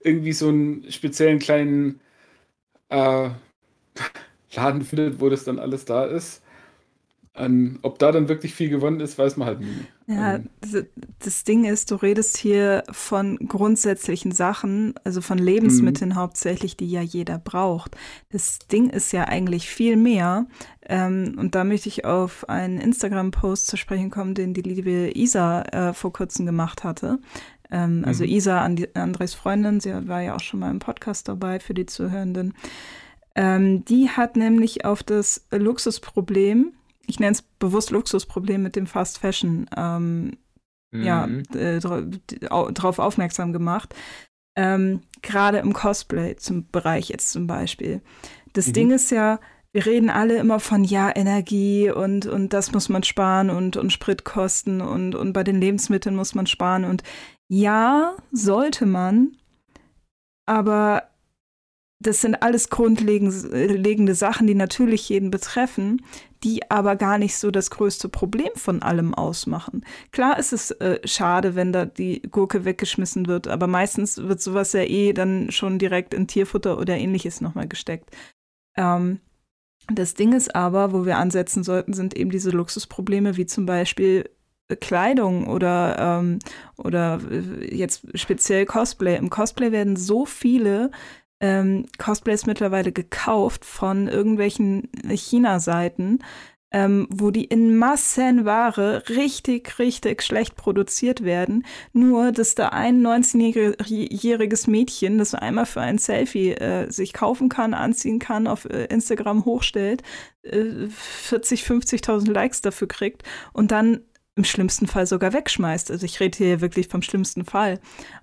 irgendwie 0.00 0.32
so 0.32 0.48
einen 0.48 0.92
speziellen 0.92 1.38
kleinen 1.38 2.00
äh, 2.90 3.30
Laden 4.54 4.82
findet, 4.82 5.20
wo 5.20 5.30
das 5.30 5.44
dann 5.44 5.58
alles 5.58 5.86
da 5.86 6.04
ist. 6.04 6.42
An, 7.36 7.80
ob 7.82 7.98
da 7.98 8.12
dann 8.12 8.28
wirklich 8.28 8.54
viel 8.54 8.68
gewonnen 8.68 9.00
ist, 9.00 9.18
weiß 9.18 9.36
man 9.36 9.48
halt 9.48 9.60
nie. 9.60 9.86
Ja, 10.06 10.36
ähm. 10.36 10.48
das 11.18 11.42
Ding 11.42 11.64
ist, 11.64 11.90
du 11.90 11.96
redest 11.96 12.36
hier 12.36 12.84
von 12.92 13.36
grundsätzlichen 13.48 14.30
Sachen, 14.30 14.94
also 15.02 15.20
von 15.20 15.38
Lebensmitteln 15.38 16.10
mhm. 16.10 16.14
hauptsächlich, 16.14 16.76
die 16.76 16.88
ja 16.88 17.00
jeder 17.00 17.38
braucht. 17.38 17.96
Das 18.30 18.60
Ding 18.70 18.88
ist 18.88 19.12
ja 19.12 19.24
eigentlich 19.24 19.68
viel 19.68 19.96
mehr. 19.96 20.46
Ähm, 20.88 21.34
und 21.36 21.56
da 21.56 21.64
möchte 21.64 21.88
ich 21.88 22.04
auf 22.04 22.48
einen 22.48 22.78
Instagram-Post 22.78 23.66
zu 23.66 23.76
sprechen 23.76 24.10
kommen, 24.10 24.34
den 24.34 24.54
die 24.54 24.62
liebe 24.62 25.10
Isa 25.18 25.62
äh, 25.62 25.92
vor 25.92 26.12
kurzem 26.12 26.46
gemacht 26.46 26.84
hatte. 26.84 27.18
Ähm, 27.68 28.04
also 28.06 28.22
mhm. 28.22 28.24
Also 28.24 28.24
Isa, 28.24 28.60
Andres 28.94 29.34
Freundin, 29.34 29.80
sie 29.80 30.06
war 30.06 30.22
ja 30.22 30.36
auch 30.36 30.40
schon 30.40 30.60
mal 30.60 30.70
im 30.70 30.78
Podcast 30.78 31.26
dabei 31.26 31.58
für 31.58 31.74
die 31.74 31.86
Zuhörenden. 31.86 32.54
Ähm, 33.34 33.84
die 33.84 34.08
hat 34.08 34.36
nämlich 34.36 34.84
auf 34.84 35.02
das 35.02 35.46
Luxusproblem 35.50 36.72
ich 37.06 37.20
nenne 37.20 37.32
es 37.32 37.42
bewusst 37.42 37.90
Luxusproblem 37.90 38.62
mit 38.62 38.76
dem 38.76 38.86
Fast 38.86 39.18
Fashion, 39.18 39.66
ähm, 39.76 40.36
mhm. 40.92 41.02
ja, 41.02 41.26
äh, 41.54 41.80
darauf 41.80 42.98
aufmerksam 42.98 43.52
gemacht. 43.52 43.94
Ähm, 44.56 45.02
Gerade 45.22 45.58
im 45.58 45.72
Cosplay 45.72 46.36
zum 46.36 46.70
Bereich 46.70 47.08
jetzt 47.08 47.30
zum 47.30 47.46
Beispiel. 47.46 48.02
Das 48.52 48.68
mhm. 48.68 48.72
Ding 48.72 48.90
ist 48.92 49.10
ja, 49.10 49.40
wir 49.72 49.86
reden 49.86 50.10
alle 50.10 50.38
immer 50.38 50.60
von 50.60 50.84
ja, 50.84 51.14
Energie 51.14 51.90
und, 51.90 52.26
und 52.26 52.52
das 52.52 52.72
muss 52.72 52.88
man 52.88 53.02
sparen 53.02 53.50
und, 53.50 53.76
und 53.76 53.92
Spritkosten 53.92 54.80
und, 54.80 55.16
und 55.16 55.32
bei 55.32 55.42
den 55.42 55.60
Lebensmitteln 55.60 56.14
muss 56.14 56.36
man 56.36 56.46
sparen. 56.46 56.84
Und 56.84 57.02
ja, 57.48 58.14
sollte 58.30 58.86
man, 58.86 59.36
aber 60.46 61.08
das 61.98 62.20
sind 62.20 62.36
alles 62.42 62.70
grundlegende 62.70 64.14
Sachen, 64.14 64.46
die 64.46 64.54
natürlich 64.54 65.08
jeden 65.08 65.30
betreffen, 65.30 66.04
die 66.44 66.70
aber 66.70 66.94
gar 66.94 67.18
nicht 67.18 67.36
so 67.36 67.50
das 67.50 67.70
größte 67.70 68.08
Problem 68.08 68.50
von 68.54 68.82
allem 68.82 69.14
ausmachen. 69.14 69.84
Klar 70.12 70.38
ist 70.38 70.52
es 70.52 70.70
äh, 70.72 71.00
schade, 71.04 71.54
wenn 71.54 71.72
da 71.72 71.86
die 71.86 72.20
Gurke 72.22 72.64
weggeschmissen 72.64 73.26
wird, 73.26 73.48
aber 73.48 73.66
meistens 73.66 74.18
wird 74.18 74.42
sowas 74.42 74.74
ja 74.74 74.82
eh 74.82 75.14
dann 75.14 75.50
schon 75.50 75.78
direkt 75.78 76.12
in 76.12 76.26
Tierfutter 76.26 76.78
oder 76.78 76.96
ähnliches 76.96 77.40
nochmal 77.40 77.66
gesteckt. 77.66 78.14
Ähm, 78.76 79.20
das 79.92 80.14
Ding 80.14 80.32
ist 80.32 80.54
aber, 80.54 80.92
wo 80.92 81.06
wir 81.06 81.18
ansetzen 81.18 81.64
sollten, 81.64 81.94
sind 81.94 82.16
eben 82.16 82.30
diese 82.30 82.50
Luxusprobleme, 82.50 83.36
wie 83.36 83.46
zum 83.46 83.66
Beispiel 83.66 84.30
Kleidung 84.80 85.46
oder, 85.46 85.96
ähm, 85.98 86.38
oder 86.76 87.20
äh, 87.30 87.74
jetzt 87.74 88.06
speziell 88.14 88.66
Cosplay. 88.66 89.16
Im 89.16 89.30
Cosplay 89.30 89.72
werden 89.72 89.96
so 89.96 90.24
viele 90.24 90.90
ähm, 91.44 91.84
Cosplays 91.98 92.46
mittlerweile 92.46 92.90
gekauft 92.90 93.66
von 93.66 94.08
irgendwelchen 94.08 94.88
China-Seiten, 95.06 96.20
ähm, 96.72 97.06
wo 97.10 97.30
die 97.30 97.44
in 97.44 97.76
Massenware 97.76 99.02
richtig, 99.10 99.78
richtig 99.78 100.22
schlecht 100.22 100.56
produziert 100.56 101.22
werden. 101.22 101.66
Nur, 101.92 102.32
dass 102.32 102.54
da 102.54 102.70
ein 102.70 103.06
19-jähriges 103.06 104.70
Mädchen, 104.70 105.18
das 105.18 105.34
einmal 105.34 105.66
für 105.66 105.82
ein 105.82 105.98
Selfie 105.98 106.52
äh, 106.52 106.90
sich 106.90 107.12
kaufen 107.12 107.50
kann, 107.50 107.74
anziehen 107.74 108.18
kann, 108.20 108.46
auf 108.46 108.64
äh, 108.64 108.86
Instagram 108.86 109.44
hochstellt, 109.44 110.02
äh, 110.44 110.88
40, 110.88 111.62
50.000 111.64 112.32
Likes 112.32 112.62
dafür 112.62 112.88
kriegt 112.88 113.22
und 113.52 113.70
dann 113.70 114.00
im 114.34 114.44
schlimmsten 114.44 114.86
Fall 114.86 115.06
sogar 115.06 115.34
wegschmeißt. 115.34 115.90
Also 115.90 116.06
ich 116.06 116.20
rede 116.20 116.38
hier 116.38 116.62
wirklich 116.62 116.88
vom 116.88 117.02
schlimmsten 117.02 117.44
Fall. 117.44 117.80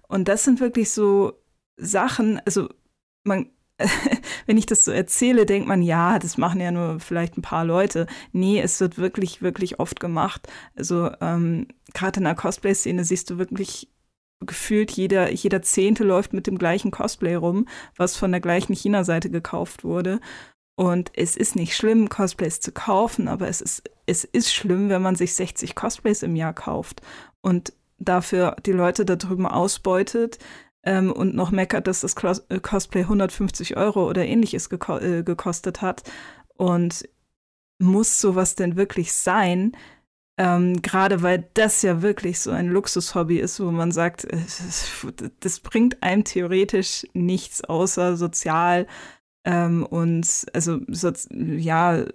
Und 0.07 0.27
das 0.27 0.43
sind 0.43 0.59
wirklich 0.59 0.89
so 0.89 1.33
Sachen, 1.77 2.41
also 2.45 2.67
man, 3.23 3.49
wenn 4.45 4.57
ich 4.57 4.65
das 4.65 4.85
so 4.85 4.91
erzähle, 4.91 5.45
denkt 5.45 5.67
man, 5.67 5.81
ja, 5.81 6.19
das 6.19 6.37
machen 6.37 6.61
ja 6.61 6.71
nur 6.71 6.99
vielleicht 6.99 7.37
ein 7.37 7.41
paar 7.41 7.65
Leute. 7.65 8.07
Nee, 8.31 8.61
es 8.61 8.79
wird 8.79 8.97
wirklich, 8.97 9.41
wirklich 9.41 9.79
oft 9.79 9.99
gemacht. 9.99 10.47
Also 10.75 11.11
ähm, 11.21 11.67
gerade 11.93 12.19
in 12.19 12.25
der 12.25 12.35
Cosplay-Szene 12.35 13.03
siehst 13.03 13.29
du 13.29 13.37
wirklich 13.37 13.89
gefühlt 14.43 14.91
jeder, 14.91 15.31
jeder 15.31 15.61
Zehnte 15.61 16.03
läuft 16.03 16.33
mit 16.33 16.47
dem 16.47 16.57
gleichen 16.57 16.91
Cosplay 16.91 17.35
rum, 17.35 17.67
was 17.95 18.17
von 18.17 18.31
der 18.31 18.41
gleichen 18.41 18.73
China-Seite 18.73 19.29
gekauft 19.29 19.83
wurde. 19.83 20.19
Und 20.75 21.11
es 21.13 21.37
ist 21.37 21.55
nicht 21.55 21.75
schlimm, 21.75 22.09
Cosplays 22.09 22.59
zu 22.59 22.71
kaufen, 22.71 23.27
aber 23.27 23.47
es 23.47 23.61
ist, 23.61 23.83
es 24.07 24.23
ist 24.23 24.53
schlimm, 24.53 24.89
wenn 24.89 25.01
man 25.01 25.15
sich 25.15 25.35
60 25.35 25.75
Cosplays 25.75 26.23
im 26.23 26.35
Jahr 26.35 26.53
kauft 26.53 27.01
und 27.41 27.73
dafür 27.99 28.55
die 28.65 28.71
Leute 28.71 29.05
da 29.05 29.15
drüben 29.15 29.45
ausbeutet, 29.45 30.39
ähm, 30.83 31.11
und 31.11 31.35
noch 31.35 31.51
meckert, 31.51 31.87
dass 31.87 32.01
das 32.01 32.15
äh, 32.49 32.59
Cosplay 32.59 33.01
150 33.01 33.77
Euro 33.77 34.07
oder 34.09 34.25
ähnliches 34.25 34.69
geko 34.69 34.97
äh, 34.97 35.23
gekostet 35.23 35.81
hat. 35.81 36.03
Und 36.57 37.07
muss 37.79 38.19
sowas 38.19 38.55
denn 38.55 38.75
wirklich 38.75 39.13
sein? 39.13 39.73
Ähm, 40.37 40.81
Gerade 40.81 41.21
weil 41.21 41.49
das 41.53 41.81
ja 41.81 42.01
wirklich 42.01 42.39
so 42.39 42.51
ein 42.51 42.67
Luxushobby 42.67 43.37
ist, 43.39 43.59
wo 43.59 43.71
man 43.71 43.91
sagt, 43.91 44.27
das 45.39 45.59
bringt 45.59 46.01
einem 46.01 46.23
theoretisch 46.23 47.05
nichts 47.13 47.63
außer 47.63 48.15
sozial 48.17 48.87
ähm, 49.45 49.85
und 49.85 50.45
also 50.53 50.79
so, 50.87 51.11
ja 51.35 52.05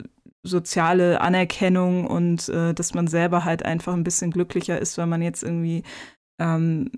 soziale 0.43 1.21
Anerkennung 1.21 2.07
und 2.07 2.49
äh, 2.49 2.73
dass 2.73 2.95
man 2.95 3.09
selber 3.09 3.45
halt 3.45 3.65
einfach 3.65 3.93
ein 3.93 4.05
bisschen 4.05 4.31
glücklicher 4.31 4.81
ist, 4.81 4.97
weil 4.97 5.07
man 5.07 5.23
jetzt 5.23 5.43
irgendwie 5.43 5.83
ähm, 6.39 6.91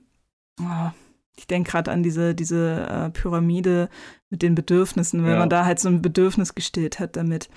oh, 0.60 0.90
ich 1.38 1.46
denke 1.46 1.70
gerade 1.70 1.90
an 1.90 2.02
diese, 2.02 2.34
diese 2.34 2.86
äh, 2.88 3.10
Pyramide 3.10 3.88
mit 4.28 4.42
den 4.42 4.54
Bedürfnissen, 4.54 5.24
wenn 5.24 5.32
ja. 5.32 5.38
man 5.38 5.50
da 5.50 5.64
halt 5.64 5.78
so 5.78 5.88
ein 5.88 6.02
Bedürfnis 6.02 6.54
gestillt 6.54 6.98
hat 6.98 7.16
damit. 7.16 7.48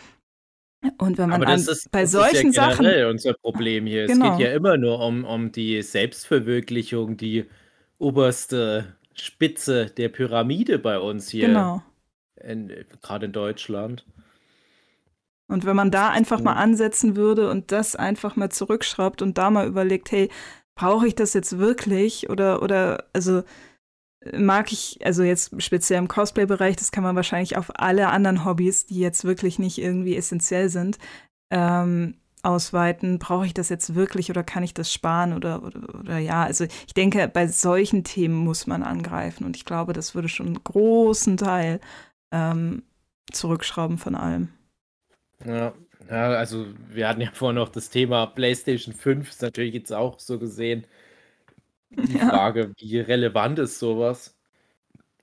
Und 0.98 1.17
wenn 1.17 1.30
man 1.30 1.41
das 1.41 1.67
an, 1.67 1.74
ist, 1.74 1.91
bei 1.91 2.02
das 2.02 2.12
solchen 2.12 2.50
ist 2.50 2.56
ja 2.56 2.72
Sachen. 2.72 2.88
unser 3.06 3.34
Problem 3.34 3.86
hier. 3.86 4.08
Genau. 4.08 4.32
Es 4.32 4.38
geht 4.38 4.48
ja 4.48 4.54
immer 4.54 4.78
nur 4.78 5.00
um, 5.00 5.26
um 5.26 5.52
die 5.52 5.82
Selbstverwirklichung, 5.82 7.17
die 7.17 7.46
oberste 8.00 8.96
Spitze 9.13 9.88
der 9.88 10.10
Pyramide 10.10 10.80
bei 10.80 10.98
uns 10.98 11.30
hier. 11.30 11.48
Genau. 11.48 11.84
Gerade 13.02 13.28
in 13.28 13.32
Deutschland. 13.32 14.06
Und 15.48 15.65
wenn 15.65 15.76
man 15.76 15.91
da 15.91 16.10
einfach 16.10 16.39
mal 16.39 16.54
ansetzen 16.54 17.15
würde 17.15 17.52
und 17.52 17.72
das 17.72 17.96
einfach 17.96 18.36
mal 18.36 18.50
zurückschraubt 18.50 19.22
und 19.22 19.38
da 19.38 19.52
mal 19.52 19.67
überlegt, 19.67 20.12
hey, 20.12 20.30
brauche 20.76 21.08
ich 21.08 21.13
das 21.13 21.34
jetzt 21.34 21.60
wirklich? 21.60 22.30
Oder, 22.30 22.63
oder, 22.63 23.04
also 23.13 23.44
mag 24.34 24.72
ich, 24.72 25.00
also 25.04 25.24
jetzt 25.24 25.62
speziell 25.62 26.00
im 26.00 26.08
Cosplay-Bereich, 26.08 26.76
das 26.76 26.92
kann 26.92 27.04
man 27.04 27.16
wahrscheinlich 27.16 27.58
auf 27.58 27.80
alle 27.80 28.10
anderen 28.10 28.46
Hobbys, 28.46 28.86
die 28.86 29.00
jetzt 29.00 29.24
wirklich 29.24 29.58
nicht 29.58 29.80
irgendwie 29.80 30.16
essentiell 30.16 30.70
sind, 30.70 31.00
ähm, 31.50 32.16
ausweiten. 32.44 33.20
Brauche 33.20 33.46
ich 33.46 33.54
das 33.54 33.70
jetzt 33.70 33.96
wirklich 33.96 34.30
oder 34.30 34.44
kann 34.44 34.64
ich 34.64 34.74
das 34.74 34.94
sparen 34.94 35.34
oder, 35.34 35.64
oder, 35.64 36.00
oder 36.00 36.18
ja, 36.20 36.44
also 36.44 36.66
ich 36.66 36.94
denke, 36.94 37.28
bei 37.28 37.48
solchen 37.48 38.04
Themen 38.04 38.36
muss 38.36 38.68
man 38.68 38.84
angreifen 38.84 39.44
und 39.44 39.56
ich 39.56 39.66
glaube, 39.66 39.94
das 39.94 40.14
würde 40.14 40.30
schon 40.30 40.48
einen 40.48 40.64
großen 40.64 41.38
Teil 41.38 41.80
ähm, 42.32 42.84
zurückschrauben 43.32 43.98
von 43.98 44.16
allem. 44.16 44.50
Ja, 45.46 45.74
ja, 46.10 46.30
also 46.30 46.68
wir 46.90 47.08
hatten 47.08 47.22
ja 47.22 47.30
vorhin 47.34 47.56
noch 47.56 47.70
das 47.70 47.90
Thema 47.90 48.28
PlayStation 48.28 48.94
5, 48.94 49.30
ist 49.30 49.42
natürlich 49.42 49.74
jetzt 49.74 49.94
auch 49.94 50.20
so 50.20 50.38
gesehen 50.38 50.86
die 51.92 52.18
ja. 52.18 52.30
Frage, 52.30 52.74
wie 52.78 53.00
relevant 53.00 53.60
ist 53.60 53.80
sowas? 53.80 54.38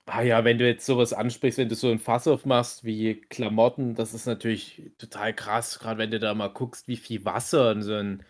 Ah 0.07 0.23
ja, 0.23 0.45
wenn 0.45 0.59
du 0.59 0.67
jetzt 0.67 0.87
sowas 0.87 1.13
ansprichst, 1.13 1.59
wenn 1.59 1.69
du 1.69 1.75
so 1.75 1.91
ein 1.91 1.99
Fass 1.99 2.27
aufmachst 2.27 2.85
wie 2.85 3.21
Klamotten, 3.21 3.95
das 3.95 4.15
ist 4.15 4.27
natürlich 4.27 4.83
total 4.99 5.35
krass, 5.35 5.79
gerade 5.79 5.99
wenn 5.99 6.11
du 6.11 6.19
da 6.19 6.35
mal 6.35 6.49
guckst, 6.49 6.89
wie 6.89 6.97
viel 6.97 7.25
Wasser 7.25 7.73
in 7.73 7.83
so 7.83 7.95
ein 7.95 8.25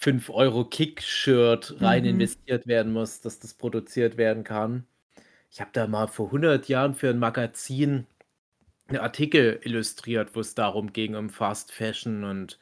5 0.00 0.30
Euro 0.30 0.64
Kick-Shirt 0.64 1.76
rein 1.80 2.02
mhm. 2.04 2.10
investiert 2.10 2.66
werden 2.66 2.92
muss, 2.92 3.20
dass 3.20 3.38
das 3.38 3.54
produziert 3.54 4.16
werden 4.16 4.44
kann. 4.44 4.86
Ich 5.50 5.60
habe 5.60 5.70
da 5.72 5.86
mal 5.86 6.06
vor 6.08 6.26
100 6.26 6.68
Jahren 6.68 6.94
für 6.94 7.10
ein 7.10 7.18
Magazin 7.18 8.06
einen 8.88 8.98
Artikel 8.98 9.60
illustriert, 9.62 10.34
wo 10.34 10.40
es 10.40 10.54
darum 10.54 10.92
ging, 10.92 11.14
um 11.14 11.30
Fast 11.30 11.72
Fashion 11.72 12.24
und 12.24 12.58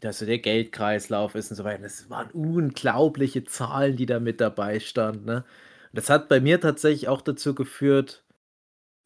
wie 0.00 0.06
das 0.06 0.18
so 0.18 0.26
der 0.26 0.38
Geldkreislauf 0.38 1.34
ist 1.34 1.50
und 1.50 1.56
so 1.56 1.64
weiter. 1.64 1.82
Das 1.82 2.08
waren 2.08 2.30
unglaubliche 2.30 3.44
Zahlen, 3.44 3.96
die 3.96 4.06
da 4.06 4.18
mit 4.20 4.40
dabei 4.40 4.80
standen. 4.80 5.26
Ne? 5.26 5.44
das 5.92 6.10
hat 6.10 6.28
bei 6.28 6.40
mir 6.40 6.60
tatsächlich 6.60 7.08
auch 7.08 7.20
dazu 7.20 7.54
geführt, 7.54 8.24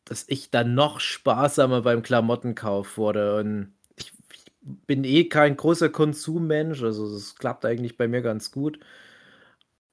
dass 0.05 0.25
ich 0.29 0.51
dann 0.51 0.75
noch 0.75 1.01
sparsamer 1.01 1.83
beim 1.83 2.03
Klamottenkauf 2.03 2.99
wurde. 2.99 3.37
Und 3.39 3.75
ich, 3.97 4.13
ich 4.33 4.53
bin 4.63 5.05
eh 5.05 5.25
kein 5.25 5.57
großer 5.57 5.89
Konsummensch, 5.89 6.83
also 6.83 7.13
das 7.13 7.37
klappt 7.37 7.65
eigentlich 7.65 7.97
bei 7.97 8.09
mir 8.09 8.23
ganz 8.23 8.51
gut. 8.53 8.79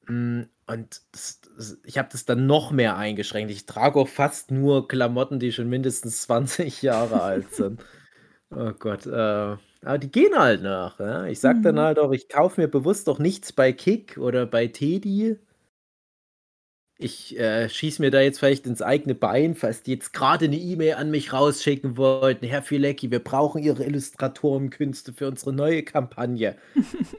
Mm, 0.07 0.43
und 0.67 1.01
das, 1.11 1.41
das, 1.55 1.79
ich 1.85 1.97
habe 1.97 2.09
das 2.11 2.25
dann 2.25 2.45
noch 2.45 2.71
mehr 2.71 2.97
eingeschränkt. 2.97 3.51
Ich 3.51 3.65
trage 3.65 3.99
auch 3.99 4.07
fast 4.07 4.51
nur 4.51 4.87
Klamotten, 4.87 5.39
die 5.39 5.51
schon 5.51 5.69
mindestens 5.69 6.23
20 6.23 6.81
Jahre 6.81 7.21
alt 7.21 7.53
sind. 7.53 7.83
Oh 8.53 8.73
Gott, 8.77 9.05
äh, 9.05 9.57
aber 9.83 9.97
die 9.97 10.11
gehen 10.11 10.37
halt 10.37 10.61
nach. 10.61 10.99
Ja? 10.99 11.25
Ich 11.25 11.39
sag 11.39 11.63
dann 11.63 11.75
mhm. 11.75 11.79
halt 11.79 11.99
auch, 11.99 12.11
ich 12.11 12.27
kaufe 12.27 12.59
mir 12.59 12.67
bewusst 12.67 13.07
doch 13.07 13.17
nichts 13.17 13.53
bei 13.53 13.71
Kick 13.71 14.17
oder 14.17 14.45
bei 14.45 14.67
Teddy. 14.67 15.37
Ich 16.97 17.39
äh, 17.39 17.67
schieße 17.67 17.99
mir 18.01 18.11
da 18.11 18.21
jetzt 18.21 18.37
vielleicht 18.39 18.67
ins 18.67 18.83
eigene 18.83 19.15
Bein, 19.15 19.55
falls 19.55 19.81
die 19.81 19.93
jetzt 19.93 20.13
gerade 20.13 20.45
eine 20.45 20.57
E-Mail 20.57 20.95
an 20.95 21.09
mich 21.09 21.33
rausschicken 21.33 21.97
wollten. 21.97 22.45
Herr 22.45 22.61
Filecki, 22.61 23.09
wir 23.09 23.23
brauchen 23.23 23.63
Ihre 23.63 23.83
Illustratorenkünste 23.85 25.11
für 25.13 25.27
unsere 25.27 25.51
neue 25.51 25.81
Kampagne. 25.81 26.57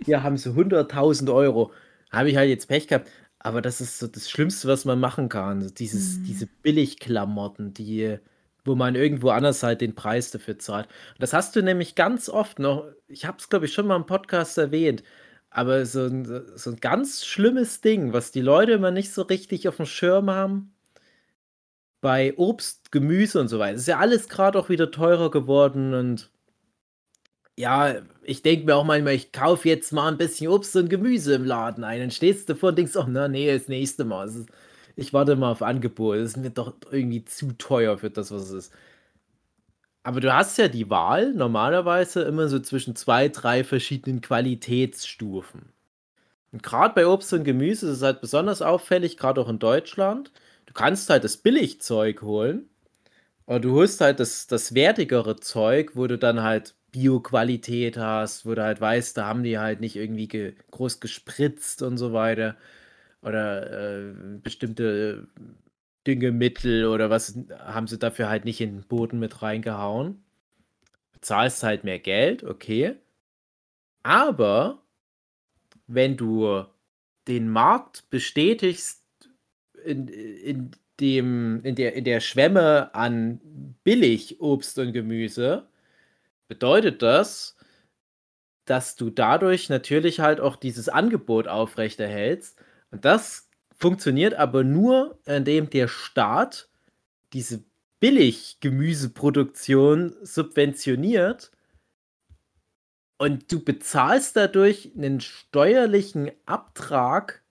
Hier 0.05 0.23
haben 0.23 0.37
Sie 0.37 0.51
100.000 0.51 1.35
Euro. 1.35 1.73
Habe 2.13 2.31
ich 2.31 2.37
halt 2.37 2.49
jetzt 2.49 2.69
Pech 2.69 2.87
gehabt. 2.87 3.11
Aber 3.41 3.61
das 3.61 3.81
ist 3.81 3.99
so 3.99 4.07
das 4.07 4.31
Schlimmste, 4.31 4.69
was 4.69 4.85
man 4.85 5.01
machen 5.01 5.29
kann. 5.29 5.73
Dieses, 5.77 6.19
mhm. 6.19 6.25
Diese 6.25 6.47
Billigklamotten, 6.47 7.75
die, 7.75 8.19
wo 8.65 8.75
man 8.75 8.95
irgendwo 8.95 9.31
anders 9.31 9.63
halt 9.63 9.81
den 9.81 9.95
Preis 9.95 10.31
dafür 10.31 10.59
zahlt. 10.59 10.87
Und 10.87 11.23
das 11.23 11.33
hast 11.33 11.57
du 11.57 11.63
nämlich 11.63 11.95
ganz 11.95 12.29
oft 12.29 12.59
noch, 12.59 12.87
ich 13.09 13.27
habe 13.27 13.39
es, 13.39 13.49
glaube 13.49 13.67
ich, 13.67 13.73
schon 13.73 13.87
mal 13.87 13.97
im 13.97 14.07
Podcast 14.07 14.59
erwähnt, 14.59 15.03
aber 15.51 15.85
so 15.87 16.07
ein, 16.07 16.25
so 16.57 16.71
ein 16.71 16.81
ganz 16.81 17.25
schlimmes 17.25 17.81
Ding, 17.81 18.13
was 18.13 18.33
die 18.33 18.41
Leute 18.41 18.73
immer 18.73 18.91
nicht 18.91 19.13
so 19.13 19.23
richtig 19.23 19.69
auf 19.69 19.77
dem 19.77 19.87
Schirm 19.87 20.31
haben, 20.31 20.75
bei 22.01 22.35
Obst, 22.37 22.93
Gemüse 22.93 23.41
und 23.41 23.49
so 23.49 23.59
weiter. 23.59 23.77
Ist 23.77 23.89
ja 23.89 23.99
alles 23.99 24.29
gerade 24.29 24.59
auch 24.59 24.69
wieder 24.69 24.91
teurer 24.91 25.31
geworden 25.31 25.95
und 25.95 26.31
ja, 27.57 27.97
ich 28.23 28.43
denke 28.43 28.67
mir 28.67 28.77
auch 28.77 28.85
manchmal, 28.85 29.15
ich 29.15 29.33
kaufe 29.33 29.69
jetzt 29.69 29.93
mal 29.93 30.09
ein 30.11 30.19
bisschen 30.19 30.49
Obst 30.49 30.75
und 30.77 30.89
Gemüse 30.89 31.35
im 31.35 31.45
Laden 31.45 31.85
ein. 31.85 32.01
Dann 32.01 32.11
stehst 32.11 32.49
du 32.49 32.57
vor 32.57 32.71
und 32.71 32.79
denkst, 32.79 32.97
oh, 32.97 33.05
na, 33.09 33.29
nee, 33.29 33.53
das 33.53 33.69
nächste 33.69 34.05
Mal. 34.05 34.29
Ist, 34.29 34.47
ich 34.97 35.13
warte 35.13 35.37
mal 35.37 35.51
auf 35.53 35.63
Angebot. 35.63 36.17
Das 36.19 36.31
ist 36.31 36.37
mir 36.37 36.51
doch 36.51 36.75
irgendwie 36.91 37.25
zu 37.25 37.53
teuer 37.59 37.99
für 37.99 38.11
das, 38.11 38.31
was 38.31 38.43
es 38.45 38.53
ist. 38.53 38.73
Aber 40.05 40.21
du 40.21 40.33
hast 40.35 40.59
ja 40.59 40.69
die 40.69 40.91
Wahl 40.91 41.33
normalerweise 41.33 42.23
immer 42.23 42.49
so 42.49 42.59
zwischen 42.59 42.97
zwei, 42.97 43.29
drei 43.29 43.63
verschiedenen 43.65 44.21
Qualitätsstufen. 44.21 45.73
Und 46.53 46.63
gerade 46.63 46.95
bei 46.95 47.07
Obst 47.07 47.33
und 47.35 47.45
Gemüse 47.45 47.89
ist 47.89 47.99
es 47.99 48.03
halt 48.03 48.21
besonders 48.21 48.63
auffällig, 48.63 49.17
gerade 49.17 49.41
auch 49.41 49.49
in 49.49 49.59
Deutschland. 49.59 50.33
Du 50.67 50.75
kannst 50.75 51.11
halt 51.11 51.25
das 51.25 51.39
Billigzeug 51.39 52.23
holen, 52.23 52.69
aber 53.47 53.61
du 53.61 53.73
holst 53.75 54.01
halt 54.01 54.21
das, 54.21 54.47
das 54.49 54.75
wertigere 54.75 55.37
Zeug, 55.39 55.93
wo 55.97 56.07
du 56.09 56.19
dann 56.19 56.43
halt 56.43 56.75
Bio-Qualität 56.93 57.99
hast, 57.99 58.47
wo 58.47 58.55
du 58.55 58.63
halt 58.65 58.81
weißt, 58.81 59.17
da 59.19 59.27
haben 59.27 59.45
die 59.45 59.59
halt 59.59 59.81
nicht 59.81 59.97
irgendwie 59.97 60.29
ge 60.29 60.55
groß 60.73 61.01
gespritzt 61.01 61.83
und 61.83 61.99
so 61.99 62.13
weiter. 62.13 62.57
Oder 63.23 64.01
äh, 64.01 64.15
bestimmte 64.43 65.29
Düngemittel 66.07 66.87
oder 66.87 67.11
was 67.11 67.39
haben 67.59 67.87
sie 67.87 67.99
dafür 67.99 68.29
halt 68.29 68.45
nicht 68.45 68.61
in 68.61 68.79
den 68.79 68.89
Boden 68.89 69.19
mit 69.19 69.43
reingehauen. 69.43 70.23
Bezahlst 71.13 71.63
halt 71.63 71.85
mehr 71.85 72.01
Geld, 72.01 72.43
okay. 72.43 72.97
Aber 74.03 74.83
wenn 75.87 76.17
du 76.17 76.65
den 77.29 77.49
Markt 77.49 78.11
bestätigst 78.11 79.05
in, 79.85 80.09
in, 80.09 80.71
dem, 80.99 81.63
in, 81.65 81.77
der, 81.77 81.95
in 81.95 82.05
der 82.05 82.21
Schwemme 82.21 82.95
an 82.95 83.41
Billig-Obst 83.85 84.79
und 84.79 84.93
Gemüse, 84.93 85.69
bedeutet 86.49 87.03
das, 87.03 87.57
dass 88.65 88.97
du 88.97 89.11
dadurch 89.11 89.69
natürlich 89.69 90.21
halt 90.21 90.41
auch 90.41 90.57
dieses 90.57 90.89
Angebot 90.89 91.49
aufrechterhältst. 91.49 92.59
Und 92.93 93.05
das 93.05 93.49
funktioniert 93.77 94.35
aber 94.35 94.63
nur, 94.63 95.19
indem 95.25 95.69
der 95.71 95.89
Staat 95.89 96.69
diese 97.33 97.65
Billig-Gemüseproduktion 97.99 100.15
subventioniert 100.23 101.51
und 103.19 103.53
du 103.53 103.65
bezahlst 103.65 104.37
dadurch 104.37 104.93
einen 104.97 105.21
steuerlichen 105.21 106.31
Abtrag, 106.45 107.43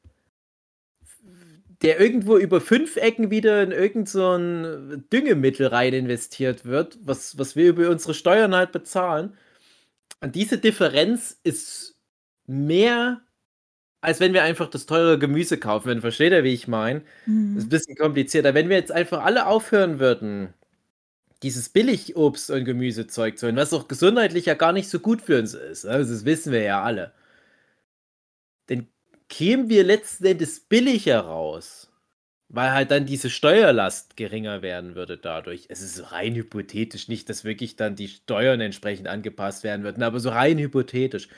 der 1.82 2.00
irgendwo 2.00 2.38
über 2.38 2.62
fünf 2.62 2.96
Ecken 2.98 3.32
wieder 3.32 3.64
in 3.64 3.72
irgend 3.72 4.10
so 4.10 4.38
Düngemittel 4.38 5.68
rein 5.68 5.94
investiert 5.94 6.66
wird, 6.66 7.00
was, 7.02 7.38
was 7.38 7.56
wir 7.56 7.70
über 7.70 7.90
unsere 7.90 8.14
Steuern 8.14 8.54
halt 8.54 8.72
bezahlen. 8.72 9.38
Und 10.20 10.36
diese 10.36 10.58
Differenz 10.58 11.40
ist 11.44 11.96
mehr, 12.46 13.22
als 14.02 14.20
wenn 14.20 14.34
wir 14.34 14.44
einfach 14.44 14.70
das 14.70 14.86
teure 14.88 15.20
Gemüse 15.20 15.58
kaufen 15.58 15.86
würden. 15.88 16.02
Versteht 16.02 16.32
ihr, 16.34 16.44
wie 16.44 16.54
ich 16.54 16.68
meine? 16.68 17.02
Mhm. 17.26 17.56
Das 17.56 17.64
ist 17.64 17.68
ein 17.68 17.70
bisschen 17.70 17.96
komplizierter. 17.98 18.54
Wenn 18.54 18.70
wir 18.70 18.78
jetzt 18.78 18.92
einfach 18.92 19.24
alle 19.24 19.48
aufhören 19.48 20.00
würden, 20.00 20.54
dieses 21.44 21.70
Billigobst 21.70 22.52
und 22.52 22.66
Gemüsezeug 22.66 23.38
zu 23.40 23.48
holen, 23.48 23.56
was 23.58 23.74
auch 23.74 23.88
gesundheitlich 23.88 24.46
ja 24.48 24.54
gar 24.56 24.74
nicht 24.74 24.90
so 24.90 25.00
gut 25.00 25.22
für 25.22 25.40
uns 25.40 25.54
ist, 25.56 25.86
also 25.86 26.14
das 26.14 26.26
wissen 26.26 26.52
wir 26.54 26.62
ja 26.64 26.84
alle, 26.84 27.14
dann 28.68 28.88
kämen 29.30 29.70
wir 29.70 29.84
letzten 29.84 30.26
Endes 30.26 30.60
billiger 30.62 31.20
raus. 31.22 31.88
Weil 32.50 32.72
halt 32.74 32.92
dann 32.92 33.06
diese 33.06 33.30
Steuerlast 33.30 34.18
geringer 34.18 34.62
werden 34.62 34.96
würde 34.96 35.18
dadurch. 35.18 35.68
Es 35.70 35.82
ist 35.82 36.12
rein 36.12 36.36
hypothetisch, 36.36 37.08
nicht, 37.08 37.30
dass 37.30 37.46
wirklich 37.46 37.78
dann 37.78 37.96
die 37.96 38.10
Steuern 38.10 38.62
entsprechend 38.62 39.08
angepasst 39.08 39.64
werden 39.64 39.84
würden, 39.84 40.04
aber 40.04 40.20
so 40.20 40.30
rein 40.32 40.60
hypothetisch. 40.60 41.30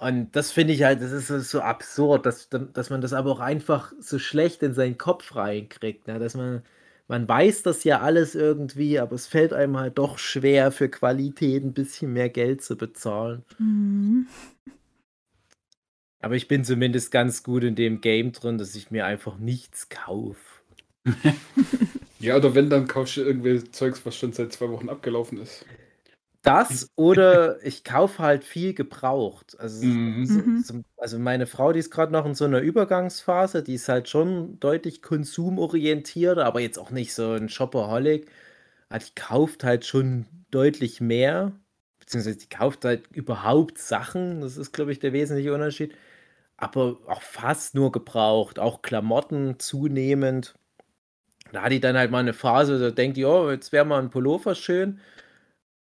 Und 0.00 0.34
das 0.34 0.50
finde 0.50 0.72
ich 0.72 0.82
halt, 0.82 1.02
das 1.02 1.12
ist 1.12 1.50
so 1.50 1.60
absurd, 1.60 2.24
dass, 2.24 2.48
dass 2.48 2.88
man 2.88 3.02
das 3.02 3.12
aber 3.12 3.32
auch 3.32 3.40
einfach 3.40 3.92
so 4.00 4.18
schlecht 4.18 4.62
in 4.62 4.72
seinen 4.72 4.96
Kopf 4.96 5.36
reinkriegt. 5.36 6.06
Ne? 6.06 6.18
Dass 6.18 6.34
man, 6.34 6.62
man 7.06 7.28
weiß 7.28 7.64
das 7.64 7.84
ja 7.84 8.00
alles 8.00 8.34
irgendwie, 8.34 8.98
aber 8.98 9.14
es 9.14 9.26
fällt 9.26 9.52
einem 9.52 9.76
halt 9.76 9.98
doch 9.98 10.16
schwer, 10.16 10.72
für 10.72 10.88
Qualität 10.88 11.64
ein 11.64 11.74
bisschen 11.74 12.14
mehr 12.14 12.30
Geld 12.30 12.62
zu 12.62 12.78
bezahlen. 12.78 13.44
Mhm. 13.58 14.26
Aber 16.20 16.34
ich 16.34 16.48
bin 16.48 16.64
zumindest 16.64 17.10
ganz 17.10 17.42
gut 17.42 17.62
in 17.62 17.74
dem 17.74 18.00
Game 18.00 18.32
drin, 18.32 18.56
dass 18.56 18.74
ich 18.74 18.90
mir 18.90 19.04
einfach 19.04 19.36
nichts 19.36 19.90
kaufe. 19.90 20.62
ja, 22.20 22.36
oder 22.36 22.54
wenn, 22.54 22.70
dann 22.70 22.86
kaufst 22.86 23.18
du 23.18 23.22
irgendwie 23.22 23.62
Zeugs, 23.70 24.06
was 24.06 24.16
schon 24.16 24.32
seit 24.32 24.54
zwei 24.54 24.70
Wochen 24.70 24.88
abgelaufen 24.88 25.36
ist. 25.42 25.66
Das 26.42 26.88
oder 26.96 27.62
ich 27.64 27.84
kaufe 27.84 28.22
halt 28.22 28.44
viel 28.44 28.72
gebraucht. 28.72 29.56
Also, 29.60 29.78
mhm. 29.80 30.22
so, 30.22 30.42
mhm. 30.46 30.62
so, 30.62 30.80
also 30.96 31.18
meine 31.18 31.46
Frau, 31.46 31.72
die 31.72 31.80
ist 31.80 31.90
gerade 31.90 32.12
noch 32.12 32.24
in 32.24 32.34
so 32.34 32.46
einer 32.46 32.60
Übergangsphase, 32.60 33.62
die 33.62 33.74
ist 33.74 33.88
halt 33.90 34.08
schon 34.08 34.58
deutlich 34.58 35.02
konsumorientierter, 35.02 36.46
aber 36.46 36.60
jetzt 36.60 36.78
auch 36.78 36.90
nicht 36.90 37.12
so 37.14 37.32
ein 37.32 37.50
Shopaholic. 37.50 38.30
Also 38.88 39.08
die 39.08 39.14
kauft 39.20 39.64
halt 39.64 39.84
schon 39.86 40.26
deutlich 40.50 41.00
mehr, 41.02 41.52
beziehungsweise 42.00 42.38
die 42.38 42.48
kauft 42.48 42.84
halt 42.86 43.08
überhaupt 43.12 43.78
Sachen. 43.78 44.40
Das 44.40 44.56
ist, 44.56 44.72
glaube 44.72 44.92
ich, 44.92 44.98
der 45.00 45.12
wesentliche 45.12 45.52
Unterschied. 45.54 45.94
aber 46.58 46.98
auch 47.08 47.22
fast 47.22 47.74
nur 47.76 47.92
gebraucht, 47.92 48.58
auch 48.60 48.82
Klamotten 48.82 49.58
zunehmend. 49.60 50.54
Da 51.52 51.62
hatte 51.62 51.74
ich 51.74 51.80
dann 51.80 51.96
halt 51.96 52.10
mal 52.10 52.18
eine 52.18 52.32
Phase, 52.32 52.78
da 52.78 52.90
denkt 52.90 53.16
die: 53.16 53.24
„Oh, 53.24 53.50
jetzt 53.50 53.72
wäre 53.72 53.84
mal 53.84 54.00
ein 54.00 54.10
Pullover 54.10 54.54
schön.“ 54.54 55.00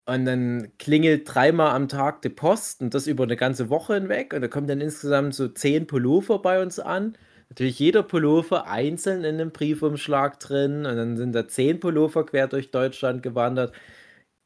Und 0.08 0.26
dann 0.26 0.68
klingelt 0.78 1.22
dreimal 1.34 1.74
am 1.74 1.88
Tag 1.88 2.20
die 2.20 2.28
Post 2.28 2.82
und 2.82 2.92
das 2.92 3.06
über 3.06 3.24
eine 3.24 3.36
ganze 3.36 3.70
Woche 3.70 3.94
hinweg 3.94 4.34
und 4.34 4.42
da 4.42 4.48
kommen 4.48 4.66
dann 4.66 4.82
insgesamt 4.82 5.34
so 5.34 5.48
10 5.48 5.86
Pullover 5.86 6.40
bei 6.42 6.60
uns 6.60 6.78
an. 6.78 7.16
Natürlich 7.48 7.78
jeder 7.78 8.02
Pullover 8.02 8.66
einzeln 8.66 9.24
in 9.24 9.36
'nem 9.36 9.50
Briefumschlag 9.50 10.38
drin 10.40 10.84
und 10.84 10.96
dann 10.96 11.16
sind 11.16 11.32
da 11.32 11.48
10 11.48 11.80
Pullover 11.80 12.26
quer 12.26 12.48
durch 12.48 12.70
Deutschland 12.70 13.22
gewandert. 13.22 13.72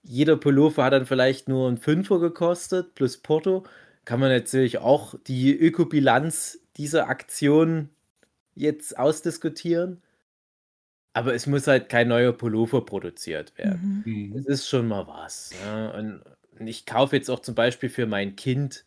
Jeder 0.04 0.36
Pullover 0.36 0.84
hat 0.84 0.92
dann 0.94 1.06
vielleicht 1.06 1.48
nur 1.48 1.68
'n 1.68 1.78
Fünfer 1.78 2.20
gekostet 2.20 2.94
plus 2.94 3.18
Porto. 3.18 3.64
Kann 4.06 4.20
man 4.20 4.30
natürlich 4.30 4.78
auch 4.78 5.14
die 5.28 5.58
Ökobilanz 5.58 6.60
dieser 6.76 7.08
Aktion 7.08 7.90
jetzt 8.56 8.98
ausdiskutieren. 8.98 10.02
Aber 11.18 11.35
es 11.35 11.46
muss 11.46 11.66
halt 11.66 11.88
kein 11.88 12.09
neuer 12.09 12.33
Pullover 12.33 12.85
produziert 12.85 13.57
werden. 13.59 13.81
Mhm. 14.04 14.04
Das 14.31 14.46
Mhm. 14.46 14.46
ist 14.46 14.68
schon 14.68 14.88
mal 14.88 15.07
was, 15.07 15.52
ja. 15.52 15.90
Und 15.90 16.22
und 16.59 16.66
ich 16.66 16.87
kaufe 16.87 17.14
jetzt 17.16 17.31
auch 17.31 17.38
zum 17.40 17.54
Beispiel 17.54 17.88
für 17.88 18.07
mein 18.07 18.35
Kind 18.37 18.85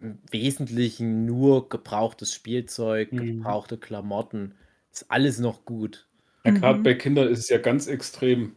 im 0.00 0.20
Wesentlichen 0.30 1.26
nur 1.26 1.68
gebrauchtes 1.70 2.34
Spielzeug, 2.34 3.12
Mhm. 3.12 3.16
gebrauchte 3.16 3.78
Klamotten. 3.78 4.56
Ist 4.92 5.10
alles 5.10 5.38
noch 5.40 5.64
gut. 5.66 6.08
Ja, 6.46 6.52
grad 6.52 6.82
Mhm. 6.82 6.82
bei 6.84 6.94
Kindern 6.94 7.28
ist 7.28 7.40
es 7.40 7.48
ja 7.50 7.58
ganz 7.58 7.86
extrem. 7.88 8.56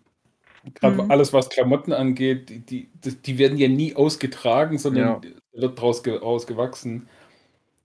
Grad 0.75 0.99
Mhm. 0.99 1.11
alles, 1.11 1.33
was 1.33 1.49
Klamotten 1.49 1.93
angeht, 1.93 2.49
die 2.49 2.65
die 2.93 3.21
die 3.23 3.37
werden 3.39 3.57
ja 3.57 3.67
nie 3.69 3.95
ausgetragen, 3.95 4.77
sondern 4.79 5.21
Ja. 5.21 5.21
wird 5.53 5.79
draus 5.79 6.03
ge 6.03 6.19
draus 6.19 6.47
gewachsen. 6.47 7.09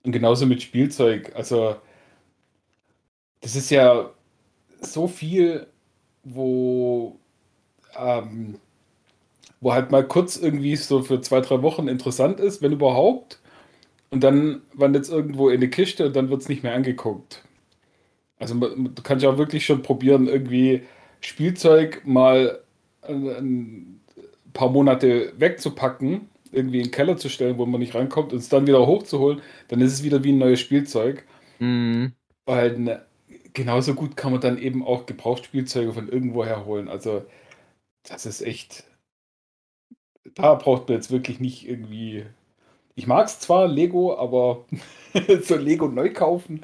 Und 0.03 0.13
genauso 0.13 0.45
mit 0.47 0.63
Spielzeug. 0.63 1.35
Also 1.35 1.77
das 3.41 3.55
ist 3.55 3.69
ja 3.69 4.13
so 4.81 5.07
viel, 5.07 5.67
wo 6.23 7.19
ähm, 7.97 8.59
wo 9.61 9.73
halt 9.73 9.91
mal 9.91 10.07
kurz 10.07 10.37
irgendwie 10.37 10.75
so 10.75 11.01
für 11.03 11.21
2, 11.21 11.41
3 11.41 11.61
Wochen 11.63 11.87
interessant 11.87 12.39
ist, 12.39 12.61
wenn 12.61 12.73
überhaupt. 12.73 13.39
Und 14.11 14.23
dann 14.23 14.61
wandert 14.73 15.05
es 15.05 15.09
irgendwo 15.11 15.49
in 15.49 15.59
'ne 15.61 15.69
Kiste 15.69 16.07
und 16.07 16.15
dann 16.15 16.29
wird's 16.29 16.49
nicht 16.49 16.63
mehr 16.63 16.73
angeguckt. 16.75 17.43
Also, 18.39 18.55
du 18.55 19.03
kannst 19.03 19.23
ja 19.23 19.31
auch 19.31 19.37
wirklich 19.39 19.65
schon 19.65 19.81
probieren, 19.83 20.27
irgendwie 20.27 20.83
Spielzeug 21.21 22.03
mal 22.05 22.59
'n 23.03 23.27
'n 23.29 24.01
paar 24.53 24.69
Monate 24.71 25.33
wegzupacken, 25.39 26.29
irgendwie 26.51 26.79
in 26.81 26.87
'n 26.87 26.91
Keller 26.91 27.17
zu 27.17 27.29
stellen, 27.29 27.57
wo 27.59 27.65
man 27.67 27.79
nicht 27.81 27.95
rankommt 27.95 28.33
und 28.33 28.39
es 28.39 28.49
dann 28.49 28.67
wieder 28.67 28.85
hochzuholen, 28.87 29.41
dann 29.69 29.81
ist 29.81 29.93
es 29.93 30.03
wieder 30.03 30.23
wie 30.23 30.31
'n 30.31 30.39
neues 30.39 30.59
Spielzeug. 30.61 31.25
Mhm. 31.59 32.13
Weil, 32.47 33.06
genauso 33.57 33.93
gut 33.95 34.15
kann 34.15 34.31
man 34.31 34.41
dann 34.41 34.57
eben 34.59 34.85
auch 34.85 35.05
Gebrauchtspielzeuge 35.07 35.91
von 35.93 36.07
irgendwoher 36.09 36.65
holen. 36.65 36.87
Also, 36.89 37.25
das 38.03 38.25
ist 38.27 38.41
echt 38.41 38.85
da 40.35 40.55
braucht 40.55 40.87
man 40.87 40.97
jetzt 40.97 41.11
wirklich 41.11 41.39
nicht 41.39 41.67
irgendwie 41.67 42.25
ich 42.95 43.07
mag's 43.07 43.39
zwar, 43.39 43.67
Lego, 43.67 44.17
aber 44.17 44.65
so 45.43 45.55
Lego 45.57 45.87
neu 45.87 46.13
kaufen, 46.13 46.61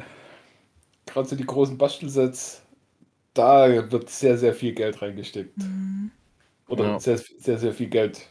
grad 1.05 1.27
so 1.27 1.35
die 1.35 1.45
großen 1.45 1.77
Bastelsets, 1.77 2.61
da 3.33 3.91
wird 3.91 4.09
sehr, 4.09 4.37
sehr 4.37 4.53
viel 4.53 4.73
Geld 4.73 5.01
reingesteckt. 5.01 5.57
Mhm. 5.57 6.11
Oder 6.67 6.85
Ja. 6.85 6.99
sehr, 6.99 7.17
sehr, 7.17 7.57
sehr 7.59 7.73
viel 7.73 7.89
Geld 7.89 8.29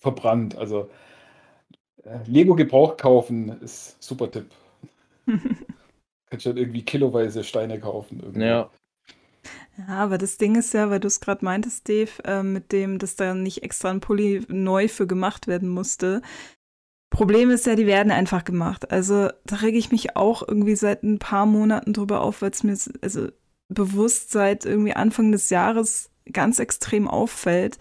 verbrannt. 0.00 0.56
Also, 0.56 0.90
äh, 2.04 2.18
Lego 2.26 2.54
gebraucht 2.54 2.98
kaufen 2.98 3.48
ist 3.62 4.02
super 4.02 4.30
Tipp. 4.30 4.50
Kannst 6.30 6.46
dann 6.46 6.56
irgendwie 6.56 6.84
kiloweise 6.84 7.42
Steine 7.42 7.80
kaufen 7.80 8.20
irgendwo. 8.20 8.40
Ja. 8.40 8.70
Ja, 9.78 9.86
aber 9.88 10.18
das 10.18 10.36
Ding 10.36 10.56
ist 10.56 10.74
ja, 10.74 10.90
weil 10.90 11.00
du's 11.00 11.20
grad 11.20 11.42
meintest, 11.42 11.88
Dave, 11.88 12.10
ähm, 12.24 12.52
mit 12.52 12.70
dem, 12.72 12.98
dass 12.98 13.16
da 13.16 13.34
nicht 13.34 13.62
extra 13.62 13.90
'n 13.90 14.00
Pulli 14.00 14.44
neu 14.48 14.88
für 14.88 15.06
gemacht 15.06 15.46
werden 15.48 15.68
musste. 15.68 16.22
Problem 17.10 17.50
ist 17.50 17.66
ja, 17.66 17.76
die 17.76 17.86
werden 17.86 18.12
einfach 18.12 18.44
gemacht. 18.44 18.90
Also, 18.92 19.30
da 19.46 19.56
rege 19.56 19.78
ich 19.78 19.92
mich 19.92 20.16
auch 20.16 20.46
irgendwie 20.46 20.76
seit 20.76 21.02
'n 21.04 21.18
paar 21.18 21.46
Monaten 21.46 21.92
drüber 21.94 22.22
auf, 22.22 22.42
weil's 22.42 22.64
mir 22.64 22.72
s 22.72 22.90
also, 23.02 23.28
bewusst 23.68 24.32
seit 24.32 24.64
irgendwie 24.66 24.94
Anfang 24.94 25.32
des 25.32 25.50
Jahres 25.50 26.10
ganz 26.32 26.58
extrem 26.60 27.08
auffällt. 27.08 27.78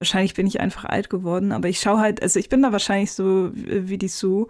Wahrscheinlich 0.00 0.34
bin 0.34 0.46
ich 0.46 0.60
einfach 0.60 0.84
alt 0.86 1.10
geworden, 1.10 1.52
aber 1.52 1.68
ich 1.68 1.80
schaue 1.80 2.00
halt 2.00 2.22
also, 2.22 2.38
ich 2.40 2.48
bin 2.50 2.62
da 2.62 2.72
wahrscheinlich 2.72 3.12
so 3.12 3.50
wie 3.54 3.98
die 3.98 4.08
Sue, 4.08 4.48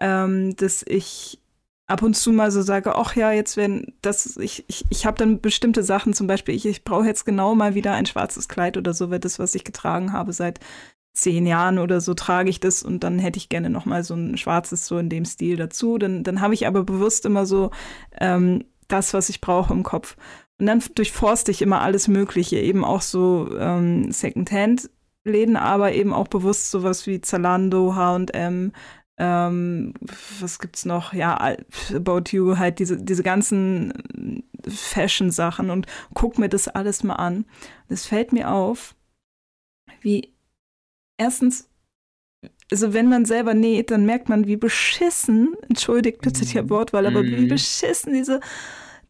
ähm, 0.00 0.56
dass 0.56 0.84
ich 0.88 1.40
ab 1.88 2.02
und 2.02 2.14
zu 2.16 2.32
mal 2.32 2.50
so 2.52 2.62
sage: 2.62 2.94
„Ach 2.96 3.16
ja, 3.16 3.32
jetzt 3.32 3.56
werden 3.56 3.94
das“ 4.02 4.36
ich 4.38 4.64
ich 4.68 4.84
ich 4.90 5.06
habe 5.06 5.18
dann 5.18 5.40
bestimmte 5.40 5.82
Sachen, 5.82 6.14
zum 6.14 6.26
Beispiel 6.28 6.54
ich 6.54 6.66
ich 6.66 6.84
brauche 6.84 7.06
jetzt 7.06 7.24
genau 7.26 7.54
mal 7.54 7.74
wieder 7.74 7.92
ein 7.94 8.06
schwarzes 8.06 8.48
Kleid 8.48 8.76
oder 8.76 8.94
so, 8.94 9.10
weil 9.10 9.20
das, 9.20 9.38
was 9.38 9.54
ich 9.56 9.64
getragen 9.64 10.12
habe 10.12 10.32
seit 10.32 10.60
10 11.14 11.46
Jahren 11.46 11.78
oder 11.78 12.00
so, 12.00 12.14
trage 12.14 12.50
ich 12.50 12.60
das 12.60 12.82
und 12.84 13.02
dann 13.04 13.18
hätte 13.18 13.38
ich 13.38 13.48
gerne 13.48 13.70
noch 13.70 13.86
mal 13.86 14.04
so 14.04 14.14
'n 14.14 14.36
schwarzes 14.38 14.86
so 14.86 14.98
in 14.98 15.08
dem 15.10 15.24
Stil 15.24 15.56
dazu. 15.56 15.98
Dann 15.98 16.22
dann 16.24 16.40
habe 16.40 16.54
ich 16.54 16.66
aber 16.66 16.84
bewusst 16.84 17.26
immer 17.26 17.46
so, 17.46 17.70
ähm, 18.20 18.64
das, 18.88 19.14
was 19.14 19.28
ich 19.28 19.40
brauche 19.40 19.72
im 19.74 19.82
Kopf. 19.82 20.16
Und 20.60 20.66
dann 20.66 20.82
durchforste 20.94 21.50
ich 21.52 21.62
immer 21.62 21.80
alles 21.82 22.08
Mögliche, 22.08 22.58
eben 22.58 22.84
auch 22.84 23.02
so, 23.02 23.48
ähm, 23.58 24.10
Secondhand-Läden, 24.12 25.56
aber 25.56 25.92
eben 25.92 26.12
auch 26.12 26.28
bewusst 26.28 26.70
so 26.70 26.82
was 26.82 27.06
wie 27.06 27.20
Zalando, 27.20 27.94
H&M, 27.94 28.72
ähm, 29.18 29.94
was 30.40 30.58
gibt's 30.58 30.84
noch? 30.84 31.12
Ja, 31.12 31.36
About 31.94 32.24
You, 32.30 32.58
halt 32.58 32.78
diese 32.78 32.96
diese 33.02 33.22
ganzen 33.22 34.44
Fashion-Sachen 34.68 35.70
und 35.70 35.86
gucke 36.14 36.40
mir 36.40 36.48
das 36.48 36.68
alles 36.68 37.02
mal 37.04 37.16
an. 37.16 37.44
Es 37.88 38.06
fällt 38.06 38.32
mir 38.32 38.50
auf, 38.50 38.94
wie 40.02 40.34
erstens 41.18 41.68
also, 42.70 42.92
wenn 42.92 43.08
man 43.08 43.24
selber 43.24 43.54
näht, 43.54 43.90
dann 43.90 44.04
merkt 44.06 44.28
man, 44.28 44.46
wie 44.46 44.56
beschissen 44.56 45.54
entschuldigt 45.68 46.20
bitte 46.20 46.44
Mhm. 46.62 46.70
Wortwahl, 46.70 47.06
aber 47.06 47.24
wie 47.24 47.44
Mhm. 47.44 47.48
beschissen 47.48 48.12
diese 48.14 48.40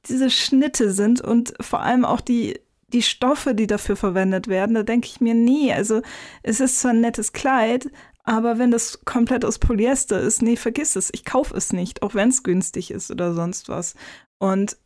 diese 0.09 0.31
Schnitte 0.31 0.92
sind 0.92 1.21
und 1.21 1.55
vor 1.61 1.81
allem 1.83 2.05
auch 2.05 2.21
die 2.21 2.61
die 2.92 3.03
Stoffe, 3.03 3.55
die 3.55 3.66
dafür 3.66 3.97
verwendet 3.97 4.49
werden. 4.49 4.75
Da 4.75 4.83
denke 4.85 5.09
ich 5.09 5.21
mir: 5.21 5.35
„Ne, 5.35 5.73
also, 5.75 6.03
es 6.42 6.61
ist 6.61 6.81
zwar 6.81 6.92
'n 6.92 7.01
nettes 7.03 7.33
Kleid, 7.33 7.90
aber 8.29 8.59
wenn 8.59 8.71
das 8.71 9.07
komplett 9.07 9.43
aus 9.43 9.59
Polyester 9.59 10.21
ist, 10.21 10.43
ne, 10.43 10.59
vergiss 10.59 10.97
es. 10.97 11.09
Ich 11.14 11.25
kaufe 11.25 11.57
es 11.57 11.73
nicht, 11.73 12.03
auch 12.03 12.14
wenn's 12.14 12.43
günstig 12.43 12.91
ist 12.91 13.11
oder 13.11 13.33
sonst 13.33 13.71
was.“ 13.71 13.95
Und 14.38 14.77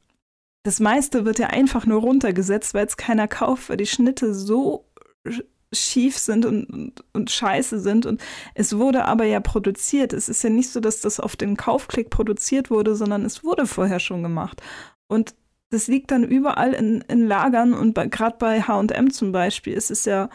das 0.64 0.78
meiste 0.78 1.24
wird 1.24 1.40
ja 1.40 1.48
einfach 1.48 1.84
nur 1.84 2.00
runtergesetzt, 2.02 2.72
weil's 2.72 2.96
keiner 2.96 3.26
kauft, 3.26 3.68
weil 3.68 3.78
die 3.78 3.86
Schnitte 3.86 4.32
so 4.32 4.86
sch 5.28 5.42
schief 5.74 6.18
sind 6.18 6.44
und 6.46 6.66
und 6.70 7.04
und 7.14 7.30
scheiße 7.30 7.80
sind 7.80 8.06
und 8.06 8.22
es 8.54 8.76
wurde 8.76 9.06
aber 9.06 9.24
ja 9.24 9.40
produziert. 9.40 10.12
Es 10.12 10.28
ist 10.28 10.44
ja 10.44 10.50
nicht 10.50 10.70
so, 10.70 10.78
dass 10.80 11.00
das 11.00 11.18
auf 11.18 11.34
den 11.34 11.56
Kaufklick 11.56 12.10
produziert 12.10 12.70
wurde, 12.70 12.94
sondern 12.94 13.24
es 13.24 13.42
wurde 13.42 13.66
vorher 13.66 13.98
schon 13.98 14.22
gemacht. 14.22 14.62
Und 15.08 15.34
das 15.70 15.88
liegt 15.88 16.10
dann 16.12 16.24
überall 16.24 16.74
in 16.74 17.00
in 17.08 17.26
Lagern 17.26 17.74
und 17.74 17.94
grad 18.12 18.38
bei 18.38 18.62
H&M 18.62 19.10
zum 19.10 19.32
Beispiel 19.32 19.72
ist 19.74 19.90
es 19.90 20.04
ja 20.04 20.28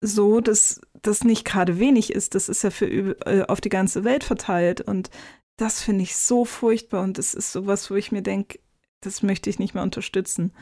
so, 0.00 0.40
dass 0.40 0.80
das 1.02 1.24
nicht 1.24 1.44
grade 1.44 1.78
wenig 1.78 2.12
ist. 2.12 2.34
Das 2.34 2.48
ist 2.48 2.62
ja 2.62 2.70
für 2.70 2.86
äh, 3.26 3.44
auf 3.46 3.60
die 3.60 3.68
ganze 3.68 4.04
Welt 4.04 4.24
verteilt 4.24 4.80
und 4.80 5.10
das 5.56 5.82
finde 5.82 6.04
ich 6.04 6.16
so 6.16 6.44
furchtbar 6.44 7.02
und 7.02 7.18
das 7.18 7.34
ist 7.34 7.52
so 7.52 7.66
was, 7.66 7.90
wo 7.90 7.96
ich 7.96 8.12
mir 8.12 8.22
denke, 8.22 8.60
das 9.00 9.22
möchte 9.22 9.50
ich 9.50 9.58
nicht 9.58 9.74
mehr 9.74 9.82
unterstützen. 9.82 10.52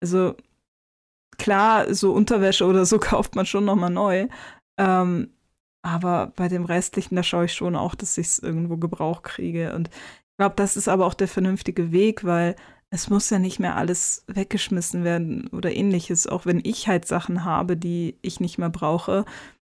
Also, 0.00 0.36
klar, 1.38 1.92
so 1.94 2.12
Unterwäsche 2.12 2.66
oder 2.66 2.86
so 2.86 2.98
kauft 3.00 3.34
man 3.36 3.46
schon 3.46 3.64
noch 3.64 3.76
mal 3.76 3.90
neu, 3.90 4.28
ähm, 4.78 5.30
aber 5.82 6.32
bei 6.36 6.48
dem 6.48 6.64
Restlichen, 6.64 7.16
da 7.16 7.22
schaue 7.22 7.46
ich 7.46 7.54
schon 7.54 7.76
auch, 7.76 7.94
dass 7.94 8.16
ich's 8.16 8.38
irgendwo 8.38 8.76
gebraucht 8.76 9.24
kriege 9.24 9.74
und 9.74 9.88
ich 9.88 10.38
glaube, 10.38 10.56
das 10.56 10.76
ist 10.76 10.88
aber 10.88 11.06
auch 11.06 11.14
der 11.14 11.28
vernünftige 11.28 11.92
Weg, 11.92 12.24
weil 12.24 12.56
es 12.90 13.10
muss 13.10 13.30
ja 13.30 13.38
nicht 13.38 13.58
mehr 13.58 13.76
alles 13.76 14.24
weggeschmissen 14.28 15.04
werden 15.04 15.48
oder 15.48 15.74
Ähnliches, 15.74 16.26
auch 16.26 16.46
wenn 16.46 16.60
ich 16.64 16.86
halt 16.86 17.06
Sachen 17.06 17.44
habe, 17.44 17.76
die 17.76 18.18
ich 18.22 18.40
nicht 18.40 18.58
mehr 18.58 18.70
brauche, 18.70 19.24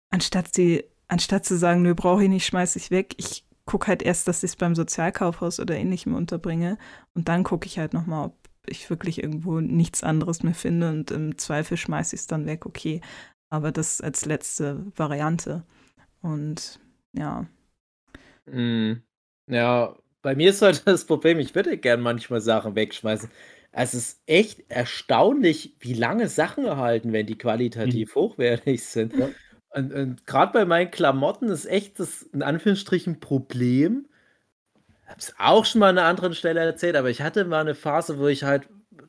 anstatt 0.10 0.54
sie 0.56 0.84
anstatt 1.08 1.46
zu 1.46 1.58
sagen: 1.58 1.82
„Nö, 1.82 1.96
brauche 1.96 2.24
ich 2.24 2.30
nicht, 2.30 2.46
schmeiße 2.46 2.80
ich 2.80 2.92
weg.“ 2.92 3.16
Ich 3.18 3.46
gucke 3.66 3.88
halt 3.88 4.02
erst, 4.04 4.28
dass 4.28 4.44
ich's 4.44 4.56
beim 4.56 4.76
Sozialkaufhaus 4.76 5.60
oder 5.60 5.76
Ähnlichem 5.78 6.16
unterbringe 6.16 6.78
und 7.14 7.28
dann 7.30 7.44
gucke 7.44 7.68
ich 7.68 7.78
halt 7.80 7.94
noch 7.94 8.06
mal, 8.08 8.26
ob 8.26 8.36
ich 8.68 8.90
wirklich 8.90 9.22
irgendwo 9.24 9.60
nichts 9.62 10.04
anderes 10.04 10.44
mehr 10.44 10.54
finde 10.56 10.90
und 10.90 11.12
im 11.12 11.38
Zweifel 11.38 11.78
schmeiße 11.78 12.16
ich's 12.16 12.28
dann 12.28 12.46
weg, 12.46 12.66
okay. 12.66 13.02
Aber 13.50 13.72
das 13.72 14.02
als 14.02 14.26
letzte 14.26 14.86
Variante. 14.96 15.64
Und 16.22 16.80
ja. 17.14 17.48
Mhm. 18.46 19.04
Ja, 19.48 19.96
bei 20.22 20.36
mir 20.36 20.50
ist 20.52 20.62
halt 20.62 20.84
das 20.88 21.06
Problem, 21.06 21.40
ich 21.40 21.56
würde 21.56 21.78
gern 21.78 22.02
manchmal 22.02 22.42
Sachen 22.42 22.76
wegschmeißen. 22.76 23.30
Es 23.72 23.94
ist 23.94 24.22
echt 24.26 24.64
erstaunlich, 24.70 25.76
wie 25.80 25.94
lange 25.94 26.28
Sachen 26.28 26.66
erhalten, 26.66 27.14
wenn 27.14 27.28
die 27.28 27.38
Mhm. 27.84 28.04
qualitativ 28.04 28.16
hochwertig 28.16 28.84
sind. 28.84 29.14
Ja. 29.14 29.34
Und 29.72 29.94
und 29.94 30.26
grad 30.28 30.54
bei 30.54 30.66
meinen 30.66 30.92
Klamotten 30.92 31.50
ist 31.50 31.66
echt 31.66 32.00
das 32.00 32.24
in 32.24 32.44
Anführungsstrichen 32.44 33.20
Problem. 33.20 34.08
habe 35.08 35.20
es 35.20 35.34
auch 35.40 35.66
schon 35.66 35.80
mal 35.80 35.90
an 35.90 35.98
einer 35.98 36.08
anderen 36.08 36.34
Stelle 36.34 36.60
erzählt, 36.62 36.96
aber 36.96 37.10
ich 37.10 37.22
hatte 37.22 37.46
mal 37.46 37.62
eine 37.62 37.76
Phase, 37.76 38.20
wo 38.20 38.28
ich 38.28 38.44
halt 38.44 38.68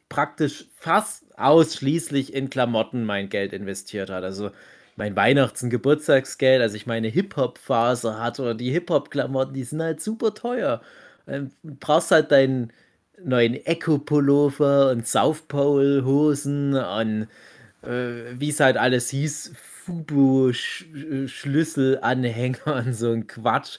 praktisch 0.08 0.66
fast 0.76 1.24
ausschließlich 1.38 2.34
in 2.34 2.50
Klamotten 2.50 3.04
mein 3.04 3.28
Geld 3.28 3.52
investiert 3.52 4.10
hat. 4.10 4.24
Also 4.24 4.50
mein 4.96 5.14
Weihnachts- 5.16 5.62
und 5.62 5.70
Geburtstagsgeld, 5.70 6.62
als 6.62 6.74
ich 6.74 6.86
meine 6.86 7.08
Hip-Hop-Phase 7.08 8.18
hatte 8.20 8.42
oder 8.42 8.54
die 8.54 8.70
Hip-Hop-Klamotten, 8.72 9.54
die 9.54 9.64
sind 9.64 9.82
halt 9.82 10.00
super 10.00 10.34
teuer. 10.34 10.82
Ähm, 11.26 11.52
Du 11.62 11.74
brauchst 11.78 12.10
halt 12.10 12.32
deinen 12.32 12.72
neuen 13.22 13.54
Echo-Pullover 13.54 14.90
und 14.90 15.06
South 15.06 15.42
Pole-Hosen 15.48 16.74
und 16.74 17.28
äh, 17.82 18.38
wie 18.40 18.50
es 18.50 18.60
halt 18.60 18.76
alles 18.76 19.10
hieß, 19.10 19.54
Fubu-Schlüsselanhänger 19.90 22.84
und 22.86 22.94
so 22.94 23.10
ein 23.12 23.26
Quatsch. 23.26 23.78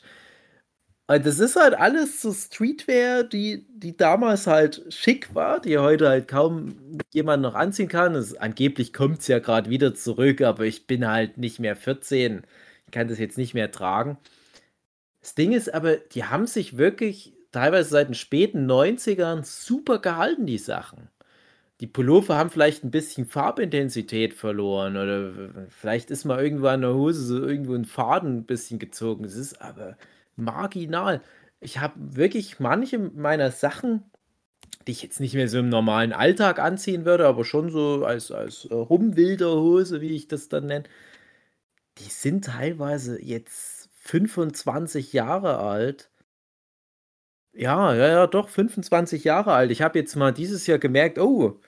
Und 1.07 1.25
das 1.25 1.39
ist 1.39 1.55
halt 1.57 1.73
alles 1.73 2.21
so 2.21 2.31
Streetwear, 2.33 3.23
die, 3.23 3.65
die 3.69 3.97
damals 3.97 4.47
halt 4.47 4.85
schick 4.93 5.33
war, 5.35 5.59
die 5.59 5.77
heute 5.77 6.07
halt 6.07 6.27
kaum 6.27 6.99
jemand 7.13 7.43
noch 7.43 7.55
anziehen 7.55 7.89
kann. 7.89 8.13
Das, 8.13 8.33
angeblich 8.35 8.93
kommt 8.93 9.19
es 9.19 9.27
ja 9.27 9.39
gerade 9.39 9.69
wieder 9.69 9.93
zurück, 9.95 10.41
aber 10.41 10.65
ich 10.65 10.87
bin 10.87 11.05
halt 11.07 11.37
nicht 11.37 11.59
mehr 11.59 11.75
14. 11.75 12.43
Ich 12.85 12.91
kann 12.91 13.07
das 13.09 13.19
jetzt 13.19 13.37
nicht 13.37 13.53
mehr 13.53 13.71
tragen. 13.71 14.17
Das 15.21 15.35
Ding 15.35 15.51
ist 15.53 15.73
aber, 15.73 15.97
die 15.97 16.25
haben 16.25 16.47
sich 16.47 16.77
wirklich 16.77 17.33
teilweise 17.51 17.89
seit 17.89 18.07
den 18.09 18.15
späten 18.15 18.69
90ern 18.69 19.43
super 19.43 19.99
gehalten, 19.99 20.45
die 20.45 20.57
Sachen. 20.57 21.09
Die 21.81 21.87
Pullover 21.87 22.37
haben 22.37 22.51
vielleicht 22.51 22.83
ein 22.83 22.91
bisschen 22.91 23.25
Farbintensität 23.25 24.35
verloren 24.35 24.97
oder 24.97 25.65
vielleicht 25.69 26.11
ist 26.11 26.25
mal 26.25 26.41
irgendwo 26.43 26.67
an 26.67 26.81
der 26.81 26.93
Hose 26.93 27.23
so 27.25 27.43
irgendwo 27.43 27.73
ein 27.73 27.85
Faden 27.85 28.37
ein 28.37 28.45
bisschen 28.45 28.77
gezogen. 28.77 29.25
Es 29.25 29.35
ist 29.35 29.59
aber 29.61 29.97
marginal. 30.35 31.21
Ich 31.59 31.79
habe 31.79 31.95
wirklich 31.97 32.59
manche 32.59 32.99
meiner 32.99 33.49
Sachen, 33.51 34.03
die 34.87 34.91
ich 34.91 35.01
jetzt 35.01 35.19
nicht 35.19 35.33
mehr 35.33 35.47
so 35.47 35.57
im 35.57 35.69
normalen 35.69 36.13
Alltag 36.13 36.59
anziehen 36.59 37.03
würde, 37.05 37.27
aber 37.27 37.45
schon 37.45 37.71
so 37.71 38.05
als, 38.05 38.31
als 38.31 38.65
äh, 38.65 38.75
Rumwilderhose, 38.75 40.01
wie 40.01 40.15
ich 40.15 40.27
das 40.27 40.49
dann 40.49 40.67
nenne, 40.67 40.85
die 41.97 42.09
sind 42.09 42.45
teilweise 42.45 43.21
jetzt 43.23 43.89
25 44.01 45.13
Jahre 45.13 45.57
alt. 45.59 46.11
Ja, 47.53 47.93
ja, 47.93 48.07
ja, 48.07 48.27
doch, 48.27 48.49
25 48.49 49.23
Jahre 49.23 49.53
alt. 49.53 49.71
Ich 49.71 49.81
habe 49.81 49.99
jetzt 49.99 50.15
mal 50.15 50.31
dieses 50.31 50.67
Jahr 50.67 50.79
gemerkt, 50.79 51.19
oh, 51.19 51.59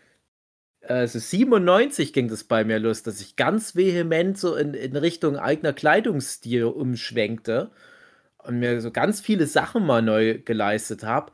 also 0.87 1.19
97 1.19 2.13
ging 2.13 2.27
das 2.27 2.43
bei 2.43 2.63
mir 2.63 2.79
los, 2.79 3.03
dass 3.03 3.21
ich 3.21 3.35
ganz 3.35 3.75
vehement 3.75 4.37
so 4.37 4.55
in, 4.55 4.73
in 4.73 4.95
Richtung 4.95 5.37
eigener 5.37 5.73
Kleidungsstil 5.73 6.65
umschwenkte 6.65 7.71
und 8.39 8.59
mir 8.59 8.81
so 8.81 8.91
ganz 8.91 9.21
viele 9.21 9.47
Sachen 9.47 9.85
mal 9.85 10.01
neu 10.01 10.39
geleistet 10.39 11.03
habe, 11.03 11.31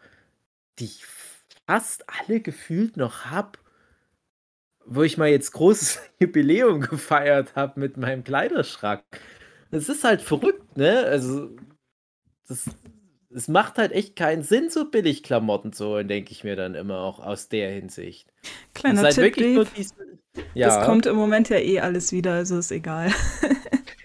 die 0.78 0.86
ich 0.86 1.06
fast 1.66 2.06
alle 2.08 2.40
gefühlt 2.42 2.98
noch 2.98 3.26
habe, 3.26 3.60
wo 4.86 5.04
ich 5.04 5.18
mal 5.18 5.30
jetzt 5.30 5.52
großes 5.52 6.00
Jubiläum 6.20 6.82
gefeiert 6.82 7.56
habe 7.56 7.80
mit 7.80 7.98
meinem 7.98 8.24
Kleiderschrank. 8.24 9.04
Das 9.72 9.90
ist 9.90 10.04
halt 10.04 10.22
verrückt, 10.22 10.78
ne? 10.78 11.06
Also, 11.06 11.56
das, 12.48 12.66
es 13.34 13.48
macht 13.48 13.78
halt 13.78 13.92
echt 13.92 14.16
keinen 14.16 14.44
Sinn, 14.44 14.70
so 14.70 14.90
billig 14.90 15.24
Klamotten 15.24 15.74
zu 15.74 15.88
holen, 15.88 16.08
denke 16.08 16.32
ich 16.32 16.44
mir 16.44 16.56
dann 16.56 16.76
immer 16.76 17.00
auch 17.00 17.20
aus 17.20 17.50
der 17.50 17.72
Hinsicht. 17.72 18.32
Das 18.84 18.84
Kleiner 18.84 19.04
halt 19.04 19.16
Tipp, 19.16 19.22
wirklich 19.22 19.48
nur 19.54 19.66
Dave. 19.66 19.72
diese. 19.76 19.94
Das 20.60 20.78
Ja. 20.78 20.80
kommt 20.80 21.06
im 21.06 21.16
Moment 21.16 21.50
ja 21.50 21.58
eh 21.58 21.80
alles 21.80 22.12
wieder, 22.12 22.34
also 22.34 22.58
ist 22.60 22.72
egal. 22.72 23.12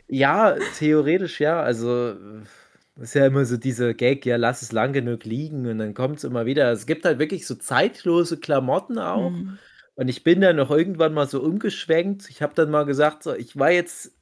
Ja, 0.09 0.57
theoretisch 0.73 1.41
ja. 1.41 1.63
Also, 1.63 2.15
ist 2.97 3.15
ja 3.15 3.27
immer 3.27 3.45
so 3.45 3.57
dieser 3.57 3.95
Gag, 3.95 4.25
ja, 4.27 4.37
lass 4.37 4.63
es 4.63 4.73
lang 4.73 4.93
genug 4.93 5.25
liegen 5.25 5.67
und 5.67 5.79
dann 5.79 5.95
kommt 5.95 6.19
es 6.19 6.25
immer 6.25 6.47
wieder. 6.47 6.71
Es 6.73 6.87
gibt 6.87 7.05
halt 7.05 7.19
wirklich 7.19 7.47
so 7.47 7.55
zeitlose 7.57 8.39
Klamotten 8.39 8.99
auch. 8.99 9.35
Hm. 9.37 9.59
Und 9.97 10.09
ich 10.09 10.25
bin 10.25 10.41
dann 10.41 10.57
noch 10.57 10.71
irgendwann 10.71 11.15
mal 11.15 11.29
so 11.29 11.43
umgeschwenkt. 11.43 12.29
Ich 12.31 12.43
habe 12.43 12.55
dann 12.55 12.71
mal 12.71 12.85
gesagt, 12.85 13.23
so, 13.23 13.35
ich 13.35 13.57
war 13.57 13.71
jetzt 13.71 14.13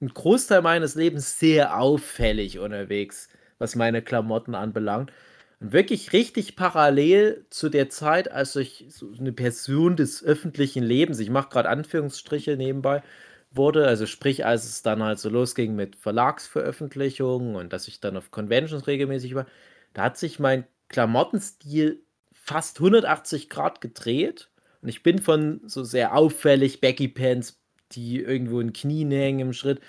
einen 0.00 0.14
Großteil 0.14 0.62
meines 0.62 0.94
Lebens 0.94 1.38
sehr 1.38 1.78
auffällig 1.78 2.58
unterwegs, 2.58 3.28
was 3.58 3.76
meine 3.76 4.02
Klamotten 4.02 4.54
anbelangt. 4.54 5.12
Und 5.60 5.72
wirklich 5.72 6.12
richtig 6.12 6.56
parallel 6.56 7.46
zu 7.50 7.68
der 7.68 7.90
Zeit, 7.90 8.30
als 8.30 8.54
ich 8.56 8.86
so 8.88 9.12
eine 9.18 9.32
Person 9.32 9.96
des 9.96 10.22
öffentlichen 10.22 10.84
Lebens, 10.84 11.18
ich 11.18 11.30
mache 11.30 11.48
gerade 11.50 11.68
Anführungsstriche 11.68 12.56
nebenbei, 12.56 13.02
wurde, 13.50 13.86
also 13.86 14.06
sprich, 14.06 14.44
als 14.46 14.64
es 14.64 14.82
dann 14.82 15.02
halt 15.02 15.18
so 15.18 15.28
losging 15.28 15.74
mit 15.74 15.96
Verlagsveröffentlichungen 15.96 17.56
und 17.56 17.72
dass 17.72 17.88
ich 17.88 18.00
dann 18.00 18.16
auf 18.16 18.30
Conventions 18.30 18.86
regelmäßig 18.86 19.34
war, 19.34 19.46
da 19.94 20.04
hat 20.04 20.18
sich 20.18 20.38
mein 20.38 20.64
Klamottenstil 20.88 22.02
fast 22.32 22.78
180 22.78 23.48
Grad 23.48 23.80
gedreht 23.80 24.50
und 24.82 24.88
ich 24.88 25.02
bin 25.02 25.18
von 25.18 25.60
so 25.66 25.82
sehr 25.82 26.14
auffällig 26.14 26.80
Baggy 26.80 27.08
Pants, 27.08 27.60
die 27.92 28.20
irgendwo 28.20 28.60
in 28.60 28.72
Knien 28.72 29.10
hängen 29.10 29.40
im 29.40 29.52
Schritt 29.52 29.80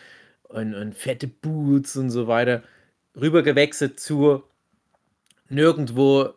und, 0.44 0.74
und 0.74 0.96
fette 0.96 1.28
Boots 1.28 1.96
und 1.96 2.10
so 2.10 2.28
weiter, 2.28 2.64
rübergewechselt 3.22 4.00
zu 4.00 4.44
nirgendwo 5.50 6.34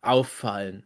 auffallen. 0.00 0.84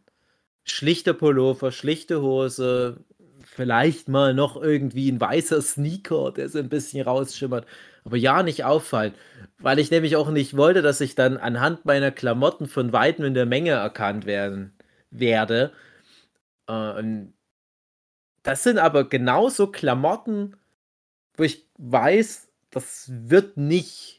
Schlichter 0.64 1.14
Pullover, 1.14 1.72
schlichte 1.72 2.20
Hose, 2.22 3.05
vielleicht 3.45 4.09
mal 4.09 4.34
noch 4.34 4.61
irgendwie 4.61 5.11
ein 5.11 5.20
weißer 5.20 5.62
Sneaker, 5.62 6.32
der 6.32 6.49
so 6.49 6.59
ein 6.59 6.68
bisschen 6.68 7.03
rausschimmert. 7.03 7.66
Aber 8.05 8.16
ja, 8.16 8.43
nicht 8.43 8.64
auffallen. 8.64 9.14
Weil 9.59 9.78
ich 9.78 9.91
nämlich 9.91 10.16
auch 10.16 10.30
nicht 10.30 10.57
wollte, 10.57 10.82
dass 10.82 11.01
ich 11.01 11.14
dann 11.14 11.36
anhand 11.36 11.84
meiner 11.84 12.11
Klamotten 12.11 12.66
von 12.66 12.93
Weitem 12.93 13.24
in 13.24 13.34
der 13.34 13.47
Menge 13.47 13.70
erkannt 13.70 14.26
werden 14.26 14.72
werde. 15.11 15.72
Äh, 16.68 16.99
und 16.99 17.34
das 18.43 18.62
sind 18.62 18.78
aber 18.78 19.09
genauso 19.09 19.66
Klamotten, 19.66 20.57
wo 21.36 21.43
ich 21.43 21.66
weiß, 21.78 22.49
das 22.70 23.11
wird 23.11 23.57
nicht 23.57 24.18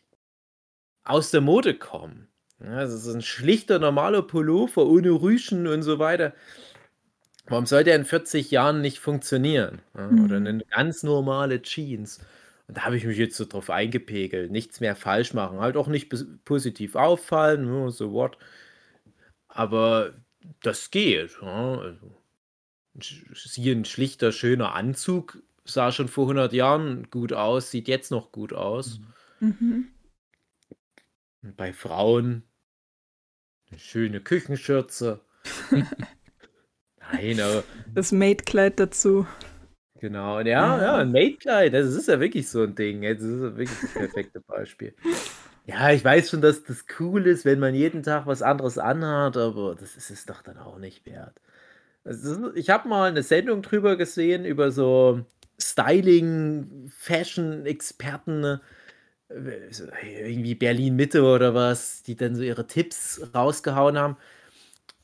aus 1.10 1.32
der 1.32 1.41
Mode 1.41 1.74
kommen. 1.76 2.28
Also 2.60 2.97
so 2.97 3.14
ein 3.14 3.22
schlichter, 3.22 3.80
normaler 3.80 4.22
Pullover 4.22 4.86
ohne 4.86 5.12
Rüschen 5.12 5.68
und 5.68 5.82
so 5.82 5.99
weiter. 5.99 6.34
Warum 7.47 7.66
sollte 7.66 7.91
er 7.91 7.95
in 7.95 8.05
40 8.05 8.51
Jahren 8.51 8.82
nicht 8.82 8.99
funktionieren? 8.99 9.82
Ja, 9.95 10.10
oder 10.24 10.36
eine 10.38 10.64
ganz 10.70 11.03
normale 11.03 11.62
Jeans. 11.62 12.20
Und 12.68 12.78
da 12.78 12.86
habe 12.86 12.97
ich 12.97 13.05
mich 13.05 13.18
jetzt 13.18 13.38
so 13.38 13.45
drauf 13.45 13.70
eingepegelt. 13.70 14.51
Nichts 14.51 14.82
mehr 14.82 14.95
falsch 14.95 15.34
machen. 15.34 15.60
Halt 15.60 15.78
auch 15.78 15.88
nicht 15.88 16.14
positiv 16.45 16.95
auffallen, 16.95 17.66
nur 17.66 17.91
so 17.91 18.12
what. 18.12 18.38
Aber 19.47 20.14
das 20.62 20.91
geht. 20.91 21.41
Also, 21.41 22.12
siehe 23.34 23.72
ein 23.74 23.86
schlichter, 23.86 24.32
schöner 24.32 24.76
Anzug 24.76 25.41
sah 25.70 25.91
schon 25.91 26.07
vor 26.07 26.26
100 26.26 26.53
Jahren 26.53 27.10
gut 27.10 27.34
aus, 27.34 27.72
sieht 27.72 27.88
jetzt 27.88 28.12
noch 28.12 28.32
gut 28.32 28.53
aus. 28.53 28.99
Mhm. 29.39 29.88
Und 31.42 31.58
bei 31.58 31.74
Frauen 31.74 32.44
eine 33.70 33.80
schöne 33.80 34.22
Küchenschürze. 34.22 35.26
Nein, 37.00 37.40
aber 37.42 37.64
Das 37.94 38.12
Maidkleid 38.12 38.80
dazu. 38.80 39.26
genau. 40.00 40.40
Und 40.40 40.46
ja, 40.48 40.82
ja, 40.82 40.96
ein 40.98 41.12
Maidkleid, 41.12 41.74
das 41.74 41.94
ist 41.94 42.08
ja 42.08 42.20
wirklich 42.20 42.50
so 42.50 42.64
ein 42.64 42.76
Ding. 42.76 43.02
Das 43.02 43.22
ist 43.22 43.42
ja 43.42 43.58
wirklich 43.58 43.80
das 43.82 43.94
perfekte 43.94 44.42
Beispiel. 44.42 44.96
Ja, 45.66 45.92
ich 45.92 46.04
weiß 46.04 46.32
schon, 46.32 46.42
dass 46.42 46.64
das 46.64 46.86
cool 47.00 47.28
ist, 47.28 47.46
wenn 47.46 47.60
man 47.60 47.76
jeden 47.76 48.02
Tag 48.04 48.26
was 48.26 48.42
anderes 48.42 48.80
anhat, 48.80 49.38
aber 49.38 49.76
das 49.76 49.96
ist 49.96 50.10
es 50.10 50.26
doch 50.26 50.42
dann 50.42 50.58
auch 50.58 50.80
nicht 50.80 51.06
wert. 51.06 51.40
Also, 52.04 52.54
ich 52.56 52.70
habe 52.72 52.90
mal 52.90 53.10
eine 53.10 53.24
Sendung 53.24 53.62
drüber 53.62 53.98
gesehen, 53.98 54.46
über 54.46 54.72
so 54.72 55.26
Styling, 55.62 56.90
Fashion-Experten, 56.98 58.44
äh, 58.46 58.58
so 58.58 58.60
irgendwie 59.30 60.56
Berlin-Mitte 60.56 61.24
oder 61.24 61.54
was, 61.54 62.04
die 62.04 62.16
dann 62.16 62.36
so 62.36 62.42
ihre 62.42 62.68
Tipps 62.68 63.22
rausgehauen 63.34 63.98
haben. 63.98 64.18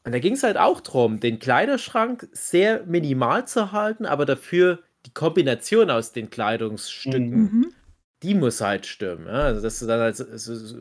Und 0.04 0.12
da 0.12 0.20
ging 0.20 0.34
es 0.34 0.44
halt 0.44 0.58
auch 0.58 0.82
drum, 0.82 1.20
den 1.20 1.40
Kleiderschrank 1.40 2.28
sehr 2.32 2.84
minimal 2.86 3.48
zu 3.48 3.72
halten, 3.72 4.06
aber 4.06 4.26
dafür 4.26 4.80
die 5.06 5.14
Kombination 5.14 5.90
aus 5.90 6.12
den 6.12 6.30
Kleidungsstücken, 6.30 7.30
Mhm. 7.44 7.74
die 8.24 8.34
muss 8.36 8.62
halt 8.62 8.86
stimmen. 8.86 9.28
Ja? 9.28 9.44
Also, 9.44 9.62
dass 9.62 9.80
du 9.80 9.86
dann 9.86 10.00
halt 10.00 10.16
so, 10.16 10.26
so, 10.38 10.56
so 10.56 10.78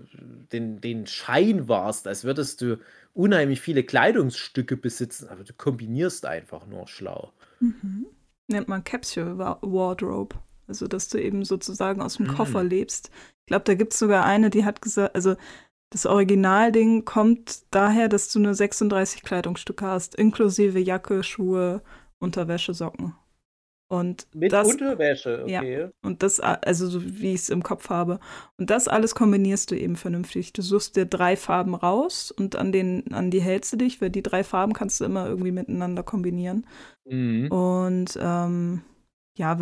den, 0.52 0.80
den 0.80 1.06
Schein 1.06 1.68
warst, 1.68 2.06
als 2.06 2.24
würdest 2.24 2.60
du 2.60 2.78
unheimlich 3.12 3.60
viele 3.60 3.82
Kleidungsstücke 3.84 4.76
besitzen, 4.76 5.28
aber 5.28 5.44
du 5.44 5.52
kombinierst 5.52 6.26
einfach 6.26 6.66
nur 6.66 6.86
schlau. 6.88 7.32
Mhm. 7.60 8.06
Nennt 8.48 8.68
man 8.68 8.84
Capsule 8.84 9.38
Wa- 9.38 9.58
Wardrobe. 9.62 10.36
Also, 10.66 10.86
dass 10.86 11.08
du 11.08 11.18
eben 11.20 11.44
sozusagen 11.44 12.00
aus 12.00 12.16
dem 12.16 12.26
Koffer 12.26 12.62
Mhm. 12.62 12.70
lebst. 12.70 13.10
Ich 13.44 13.48
glaube, 13.48 13.64
da 13.64 13.74
gibt 13.74 13.92
es 13.92 13.98
sogar 13.98 14.24
eine, 14.24 14.48
die 14.48 14.64
hat 14.64 14.80
gesagt, 14.80 15.14
also 15.14 15.36
das 15.90 16.06
Originalding 16.06 17.04
kommt 17.04 17.62
daher, 17.70 18.08
dass 18.08 18.32
du 18.32 18.40
nur 18.40 18.54
36 18.54 19.22
Kleidungsstücke 19.22 19.86
hast, 19.86 20.14
inklusive 20.14 20.78
Jacke, 20.78 21.22
Schuhe, 21.22 21.82
Unterwäsche, 22.18 22.72
Socken. 22.72 23.14
Und 23.88 24.26
Mit 24.34 24.52
das, 24.52 24.72
Unterwäsche, 24.72 25.44
ja. 25.46 25.60
okay. 25.60 25.90
und 26.02 26.22
das, 26.22 26.40
also 26.40 26.88
so 26.88 27.04
wie 27.04 27.34
ich 27.34 27.42
es 27.42 27.48
im 27.50 27.62
Kopf 27.62 27.90
habe. 27.90 28.18
Und 28.56 28.70
das 28.70 28.88
alles 28.88 29.14
kombinierst 29.14 29.70
du 29.70 29.76
eben 29.76 29.96
vernünftig. 29.96 30.54
Du 30.54 30.62
suchst 30.62 30.96
dir 30.96 31.04
drei 31.04 31.36
Farben 31.36 31.74
raus 31.74 32.30
und 32.30 32.56
an 32.56 32.72
den, 32.72 33.12
an 33.12 33.30
die 33.30 33.42
hältst 33.42 33.74
du 33.74 33.76
dich, 33.76 34.00
weil 34.00 34.10
die 34.10 34.22
drei 34.22 34.42
Farben 34.42 34.72
kannst 34.72 35.00
du 35.00 35.04
immer 35.04 35.28
irgendwie 35.28 35.52
miteinander 35.52 36.02
kombinieren. 36.02 36.66
Mhm. 37.04 37.52
Und 37.52 38.18
ähm, 38.20 38.80
ja, 39.36 39.58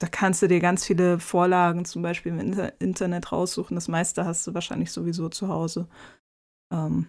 da 0.00 0.06
kannst 0.06 0.40
du 0.40 0.48
dir 0.48 0.60
ganz 0.60 0.86
viele 0.86 1.20
Vorlagen 1.20 1.84
zum 1.84 2.00
Beispiel 2.02 2.32
im 2.32 2.40
Inter 2.40 2.72
Internet 2.80 3.32
raussuchen. 3.32 3.74
Das 3.74 3.86
meiste 3.86 4.24
hast 4.24 4.46
du 4.46 4.54
wahrscheinlich 4.54 4.92
sowieso 4.92 5.28
zu 5.28 5.48
Hause. 5.48 5.88
Ähm, 6.72 7.06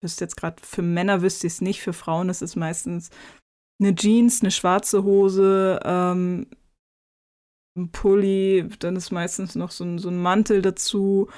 wüsste 0.00 0.24
jetzt 0.24 0.36
gerade, 0.36 0.56
für 0.62 0.80
Männer 0.82 1.20
wüsste 1.20 1.46
ich 1.46 1.54
es 1.54 1.60
nicht, 1.60 1.82
für 1.82 1.92
Frauen 1.92 2.30
ist 2.30 2.40
es 2.40 2.56
meistens 2.56 3.10
eine 3.78 3.94
Jeans, 3.94 4.40
eine 4.40 4.50
schwarze 4.50 5.04
Hose, 5.04 5.80
ähm, 5.84 6.46
ein 7.76 7.90
Pulli, 7.92 8.68
dann 8.78 8.96
ist 8.96 9.10
meistens 9.10 9.54
noch 9.54 9.70
so 9.70 9.84
ein, 9.84 9.98
so 9.98 10.08
ein 10.08 10.18
Mantel 10.18 10.62
dazu, 10.62 11.28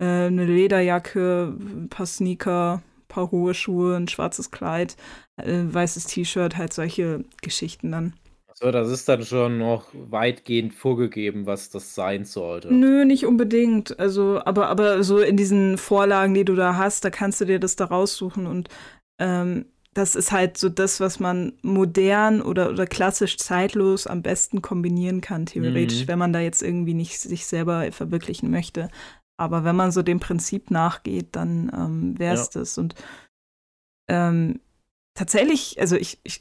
äh, 0.00 0.26
eine 0.26 0.46
Lederjacke, 0.46 1.56
ein 1.58 1.88
paar 1.88 2.06
Sneaker, 2.06 2.82
ein 2.84 3.08
paar 3.08 3.32
hohe 3.32 3.54
Schuhe, 3.54 3.96
ein 3.96 4.06
schwarzes 4.08 4.52
Kleid, 4.52 4.96
äh, 5.36 5.62
weißes 5.64 6.04
T-Shirt, 6.06 6.56
halt 6.56 6.72
solche 6.72 7.24
Geschichten 7.40 7.90
dann. 7.90 8.14
So, 8.62 8.70
das 8.70 8.90
ist 8.90 9.08
dann 9.08 9.24
schon 9.24 9.58
noch 9.58 9.88
weitgehend 9.92 10.72
vorgegeben, 10.72 11.46
was 11.46 11.68
das 11.70 11.96
sein 11.96 12.24
sollte. 12.24 12.72
Nö, 12.72 13.04
nicht 13.04 13.26
unbedingt. 13.26 13.98
Also, 13.98 14.40
aber, 14.44 14.68
aber 14.68 15.02
so 15.02 15.18
in 15.18 15.36
diesen 15.36 15.78
Vorlagen, 15.78 16.32
die 16.32 16.44
du 16.44 16.54
da 16.54 16.76
hast, 16.76 17.04
da 17.04 17.10
kannst 17.10 17.40
du 17.40 17.44
dir 17.44 17.58
das 17.58 17.74
da 17.74 17.86
raussuchen 17.86 18.46
und 18.46 18.68
ähm, 19.20 19.66
das 19.94 20.14
ist 20.14 20.30
halt 20.30 20.56
so 20.56 20.68
das, 20.68 21.00
was 21.00 21.18
man 21.18 21.54
modern 21.62 22.40
oder, 22.40 22.70
oder 22.70 22.86
klassisch 22.86 23.36
zeitlos 23.36 24.06
am 24.06 24.22
besten 24.22 24.62
kombinieren 24.62 25.20
kann, 25.20 25.44
theoretisch, 25.44 26.02
Mhm. 26.04 26.08
wenn 26.08 26.18
man 26.20 26.32
da 26.32 26.38
jetzt 26.38 26.62
irgendwie 26.62 26.94
nicht 26.94 27.18
sich 27.20 27.46
selber 27.46 27.90
verwirklichen 27.90 28.50
möchte. 28.50 28.90
Aber 29.38 29.64
wenn 29.64 29.76
man 29.76 29.90
so 29.90 30.02
dem 30.02 30.20
Prinzip 30.20 30.70
nachgeht, 30.70 31.30
dann 31.32 31.70
ähm, 31.74 32.18
wäre 32.18 32.34
es 32.34 32.48
das. 32.48 32.78
Und 32.78 32.94
ähm, 34.08 34.60
tatsächlich, 35.14 35.80
also 35.80 35.96
ich, 35.96 36.20
ich 36.22 36.40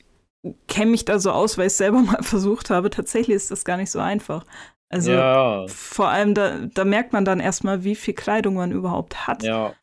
kenne 0.67 0.91
mich 0.91 1.05
da 1.05 1.19
so 1.19 1.31
aus, 1.31 1.57
weil 1.57 1.67
ich 1.67 1.73
es 1.73 1.77
selber 1.77 1.99
mal 2.01 2.23
versucht 2.23 2.69
habe. 2.69 2.89
Tatsächlich 2.89 3.35
ist 3.35 3.51
das 3.51 3.65
gar 3.65 3.77
nicht 3.77 3.91
so 3.91 3.99
einfach. 3.99 4.45
Also 4.89 5.11
ja, 5.11 5.65
vor 5.67 6.09
allem, 6.09 6.33
da, 6.33 6.59
da 6.73 6.83
merkt 6.83 7.13
man 7.13 7.23
dann 7.23 7.39
erstmal, 7.39 7.85
wie 7.85 7.95
viel 7.95 8.13
Kleidung 8.13 8.55
man 8.55 8.71
überhaupt 8.71 9.27
hat. 9.27 9.43
ja. 9.43 9.73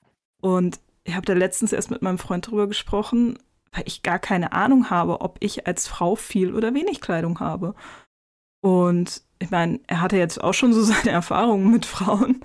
Und 0.40 0.80
ich 1.04 1.16
habe 1.16 1.24
da 1.24 1.32
letztens 1.32 1.72
erst 1.72 1.90
mit 1.90 2.02
meinem 2.02 2.18
Freund 2.18 2.46
drüber 2.46 2.66
gesprochen, 2.66 3.38
weil 3.72 3.84
ich 3.86 4.02
gar 4.02 4.18
keine 4.18 4.52
Ahnung 4.52 4.90
habe, 4.90 5.22
ob 5.22 5.38
ich 5.40 5.66
als 5.66 5.88
Frau 5.88 6.14
viel 6.14 6.54
oder 6.54 6.74
wenig 6.74 7.00
Kleidung 7.00 7.40
habe. 7.40 7.74
Und 8.60 9.22
ich 9.38 9.50
meine, 9.50 9.80
er 9.86 10.00
hatte 10.00 10.18
jetzt 10.18 10.42
auch 10.42 10.54
schon 10.54 10.72
so 10.72 10.82
seine 10.84 11.10
Erfahrungen 11.10 11.70
mit 11.70 11.86
Frauen 11.86 12.40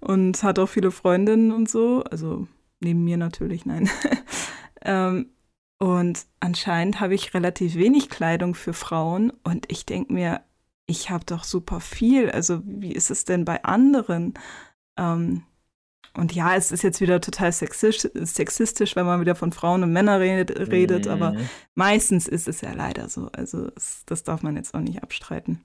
und 0.00 0.42
hat 0.42 0.58
auch 0.58 0.68
viele 0.68 0.90
Freundinnen 0.90 1.52
und 1.52 1.70
so. 1.70 2.04
Also 2.04 2.46
neben 2.80 3.02
mir 3.04 3.16
natürlich, 3.16 3.64
nein. 3.64 3.88
ähm, 4.82 5.30
und 5.82 6.26
anscheinend 6.38 7.00
habe 7.00 7.12
ich 7.16 7.34
relativ 7.34 7.74
wenig 7.74 8.08
Kleidung 8.08 8.54
für 8.54 8.72
Frauen. 8.72 9.32
Und 9.42 9.66
ich 9.68 9.84
denke 9.84 10.12
mir, 10.12 10.40
ich 10.86 11.10
habe 11.10 11.24
doch 11.24 11.42
super 11.42 11.80
viel. 11.80 12.30
Also 12.30 12.60
wie 12.64 12.92
ist 12.92 13.10
es 13.10 13.24
denn 13.24 13.44
bei 13.44 13.64
anderen? 13.64 14.34
Ähm, 14.96 15.42
und 16.14 16.32
ja, 16.34 16.54
es 16.54 16.70
ist 16.70 16.84
jetzt 16.84 17.00
wieder 17.00 17.20
total 17.20 17.50
sexistisch, 17.50 18.08
sexistisch 18.14 18.94
wenn 18.94 19.06
man 19.06 19.20
wieder 19.20 19.34
von 19.34 19.50
Frauen 19.50 19.82
und 19.82 19.92
Männern 19.92 20.20
redet, 20.20 20.70
redet 20.70 21.08
aber 21.08 21.32
Mhm. 21.32 21.48
meistens 21.74 22.28
ist 22.28 22.46
es 22.46 22.60
ja 22.60 22.72
leider 22.72 23.08
so. 23.08 23.28
Also 23.32 23.68
es, 23.74 24.04
das 24.06 24.22
darf 24.22 24.44
man 24.44 24.54
jetzt 24.54 24.74
auch 24.74 24.80
nicht 24.80 25.02
abstreiten. 25.02 25.64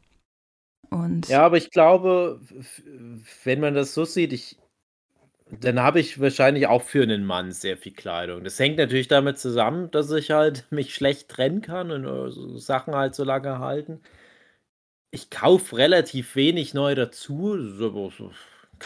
Und 0.90 1.28
Ja, 1.28 1.46
aber 1.46 1.58
ich 1.58 1.70
glaube, 1.70 2.42
wenn 3.44 3.60
man 3.60 3.76
das 3.76 3.94
so 3.94 4.04
sieht, 4.04 4.34
ich, 4.34 4.58
dann 5.52 5.80
habe 5.80 6.00
ich 6.00 6.20
wahrscheinlich 6.20 6.68
auch 6.68 6.82
für 6.84 7.04
einen 7.04 7.26
Mann 7.26 7.52
sehr 7.52 7.78
viel 7.78 7.94
Kleidung. 7.94 8.44
Das 8.44 8.60
hängt 8.60 8.78
natürlich 8.78 9.08
damit 9.08 9.40
zusammen, 9.40 9.90
dass 9.92 10.12
ich 10.12 10.32
halt 10.32 10.66
mich 10.72 10.94
schlecht 10.94 11.30
trennen 11.30 11.62
kann 11.62 11.92
und 11.92 12.06
äh, 12.06 12.60
Sachen 12.60 12.96
halt 12.96 13.16
so 13.16 13.24
lange 13.24 13.60
halten. 13.60 14.02
Ich 15.12 15.30
kaufe 15.30 15.78
relativ 15.78 16.36
wenig 16.36 16.74
neu 16.74 16.96
dazu. 16.96 17.58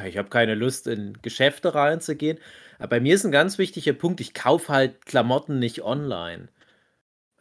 Ich 0.06 0.18
habe 0.18 0.30
keine 0.30 0.56
Lust, 0.56 0.88
in 0.88 1.18
Geschäfte 1.22 1.76
reinzugehen. 1.76 2.38
Aber 2.80 2.90
bei 2.90 3.00
mir 3.02 3.16
ist 3.16 3.26
ein 3.26 3.32
ganz 3.32 3.58
wichtiger 3.58 3.94
Punkt, 3.94 4.22
ich 4.22 4.34
kaufe 4.34 4.72
halt 4.72 5.06
Klamotten 5.06 5.60
nicht 5.60 5.82
online. 5.84 6.48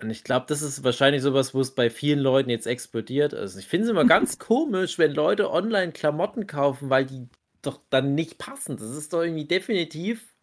Und 0.02 0.10
ich 0.10 0.24
glaube, 0.24 0.46
das 0.48 0.62
ist 0.62 0.82
wahrscheinlich 0.82 1.22
sowas, 1.22 1.54
wo 1.54 1.60
es 1.60 1.74
bei 1.74 1.90
vielen 1.90 2.20
Leuten 2.20 2.50
jetzt 2.50 2.66
explodiert 2.66 3.32
ist. 3.34 3.56
Ich 3.56 3.66
finde 3.66 3.84
es 3.84 3.90
immer 3.90 4.04
ganz 4.06 4.38
komisch, 4.38 4.98
wenn 4.98 5.14
Leute 5.14 5.50
online 5.50 5.92
Klamotten 5.92 6.46
kaufen, 6.46 6.90
weil 6.90 7.06
die 7.06 7.28
doch 7.62 7.80
dann 7.90 8.14
nicht 8.14 8.38
passen. 8.38 8.76
Das 8.76 8.90
ist 8.90 9.12
doch 9.12 9.22
irgendwie 9.22 9.46
definitiv, 9.46 10.34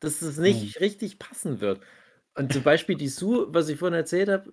dass 0.00 0.22
es 0.22 0.38
nicht 0.38 0.80
richtig 0.80 1.18
passen 1.18 1.60
wird. 1.60 1.80
Und 2.34 2.52
zum 2.52 2.62
Beispiel 2.62 2.96
die 2.96 3.08
Sue, 3.08 3.46
was 3.50 3.68
ich 3.68 3.78
vorhin 3.78 3.96
erzählt 3.96 4.28
habe, 4.28 4.52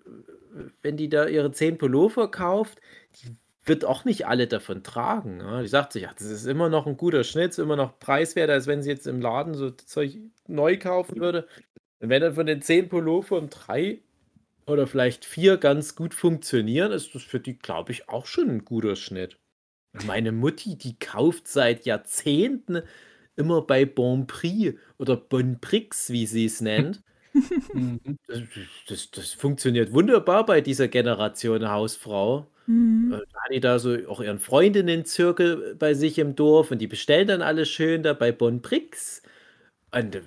wenn 0.81 0.97
die 0.97 1.09
da 1.09 1.27
ihre 1.27 1.51
10 1.51 1.77
Pullover 1.77 2.29
kauft, 2.29 2.79
die 3.15 3.35
wird 3.65 3.85
auch 3.85 4.05
nicht 4.05 4.27
alle 4.27 4.47
davon 4.47 4.83
tragen. 4.83 5.39
Ja? 5.39 5.61
Die 5.61 5.67
sagt 5.67 5.93
sich, 5.93 6.03
ja, 6.03 6.11
das 6.13 6.27
ist 6.27 6.45
immer 6.45 6.69
noch 6.69 6.87
ein 6.87 6.97
guter 6.97 7.23
Schnitt, 7.23 7.51
ist 7.51 7.59
immer 7.59 7.75
noch 7.75 7.99
preiswerter, 7.99 8.53
als 8.53 8.67
wenn 8.67 8.81
sie 8.83 8.89
jetzt 8.89 9.07
im 9.07 9.21
Laden 9.21 9.53
so 9.53 9.71
Zeug 9.71 10.17
neu 10.47 10.77
kaufen 10.77 11.19
würde. 11.19 11.47
Und 11.99 12.09
wenn 12.09 12.21
dann 12.21 12.35
von 12.35 12.45
den 12.45 12.61
10 12.61 12.89
Pullovern 12.89 13.49
drei 13.49 14.01
oder 14.67 14.87
vielleicht 14.87 15.25
vier 15.25 15.57
ganz 15.57 15.95
gut 15.95 16.13
funktionieren, 16.13 16.91
ist 16.91 17.15
das 17.15 17.23
für 17.23 17.39
die, 17.39 17.57
glaube 17.57 17.91
ich, 17.91 18.09
auch 18.09 18.25
schon 18.25 18.49
ein 18.49 18.65
guter 18.65 18.95
Schnitt. 18.95 19.40
Meine 19.93 20.31
Mutti, 20.31 20.77
die 20.77 20.97
kauft 20.99 21.47
seit 21.47 21.85
Jahrzehnten 21.85 22.81
immer 23.35 23.61
bei 23.61 23.85
Bon 23.85 24.25
Prix 24.27 24.77
oder 24.97 25.17
Bon 25.17 25.59
Prix, 25.59 26.09
wie 26.11 26.25
sie 26.27 26.45
es 26.45 26.61
nennt. 26.61 27.03
Mhm. 27.73 28.17
Das, 28.27 28.41
das, 28.87 29.11
das 29.11 29.33
funktioniert 29.33 29.93
wunderbar 29.93 30.45
bei 30.45 30.59
dieser 30.61 30.89
Generation 30.89 31.69
Hausfrau. 31.69 32.51
Mhm. 32.67 33.13
Äh, 33.13 33.19
Da 33.31 33.41
hat 33.43 33.51
die 33.53 33.59
da 33.61 33.79
so 33.79 33.95
auch 34.09 34.21
ihren 34.21 34.39
Freundinnen-Zirkel 34.39 35.75
bei 35.75 35.93
sich 35.93 36.19
im 36.19 36.35
Dorf 36.35 36.71
und 36.71 36.79
die 36.79 36.87
bestellen 36.87 37.27
dann 37.29 37.41
alles 37.41 37.69
schön 37.69 38.03
da 38.03 38.13
bei 38.13 38.31
Bon 38.33 38.61
Prix. 38.61 39.21
Und 39.93 40.17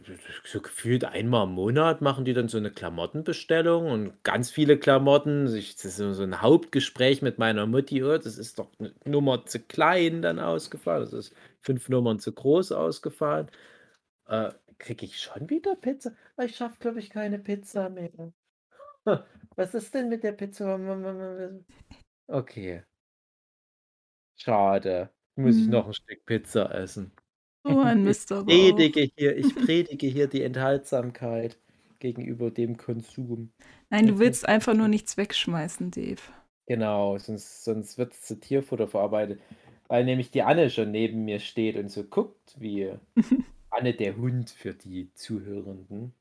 so 0.44 0.60
gefühlt 0.60 1.04
einmal 1.06 1.44
im 1.46 1.52
Monat 1.54 2.02
machen 2.02 2.26
die 2.26 2.34
dann 2.34 2.48
so 2.48 2.58
eine 2.58 2.70
Klamottenbestellung 2.70 3.86
und 3.90 4.22
ganz 4.22 4.50
viele 4.50 4.78
Klamotten. 4.78 5.46
Ich- 5.56 5.74
Das 5.76 5.86
ist 5.86 5.96
so 5.96 6.12
so 6.12 6.22
ein 6.22 6.42
Hauptgespräch 6.42 7.22
mit 7.22 7.38
meiner 7.38 7.66
Mutti. 7.66 8.02
Oh, 8.04 8.18
das 8.18 8.36
ist 8.38 8.58
doch 8.58 8.70
eine 8.78 8.92
Nummer 9.06 9.46
zu 9.46 9.60
klein 9.60 10.20
dann 10.20 10.38
ausgefallen. 10.38 11.04
Das 11.04 11.12
ist 11.14 11.34
fünf 11.62 11.88
Nummern 11.88 12.18
zu 12.20 12.32
groß 12.32 12.72
ausgefallen. 12.72 13.50
Äh, 14.28 14.52
Kriege 14.78 15.06
ich 15.06 15.20
schon 15.20 15.50
wieder 15.50 15.76
Pizza? 15.76 16.12
Ah, 16.36 16.44
Ich 16.44 16.56
schaffe, 16.56 16.78
glaube 16.80 17.00
ich, 17.00 17.10
keine 17.10 17.38
Pizza 17.40 17.90
mehr. 17.90 18.32
Was 19.56 19.74
ist 19.74 19.94
denn 19.94 20.08
mit 20.08 20.22
der 20.24 20.32
Pizza? 20.32 20.78
Okay. 22.28 22.84
Schade. 24.36 25.12
Muss 25.36 25.58
ich 25.58 25.66
Hm. 25.66 25.68
noch 25.68 25.86
ein 25.88 25.94
Stück 25.94 26.24
Pizza 26.26 26.72
essen. 26.74 27.12
So 27.64 27.80
ein 27.80 28.04
Ich 28.04 28.04
Mist 28.04 28.32
aber 28.32 28.58
auch. 28.58 28.84
predige 28.84 29.10
hier, 29.16 29.36
ich 29.36 29.54
predige 29.56 30.06
hier 30.06 30.26
die 30.28 30.42
Enthaltsamkeit 30.42 31.58
gegenüber 31.98 32.50
dem 32.50 32.76
Konsum. 32.76 33.52
Nein, 33.90 34.06
du 34.06 34.18
willst 34.18 34.46
einfach 34.48 34.74
nur 34.74 34.88
nichts 34.88 35.16
wegschmeißen, 35.16 35.90
Dave. 35.90 36.20
Genau, 36.66 37.18
sonst, 37.18 37.64
sonst 37.64 37.98
wird 37.98 38.12
es 38.14 38.22
zu 38.22 38.40
Tierfutter 38.40 38.88
verarbeitet. 38.88 39.40
Weil 39.88 40.04
nämlich 40.04 40.30
die 40.30 40.42
Anne 40.42 40.70
schon 40.70 40.90
neben 40.90 41.24
mir 41.24 41.38
steht 41.40 41.76
und 41.76 41.90
so 41.90 42.04
guckt, 42.04 42.54
wie 42.58 42.92
Anne 43.70 43.94
der 43.94 44.16
Hund 44.16 44.50
für 44.50 44.74
die 44.74 45.12
Zuhörenden. 45.14 46.14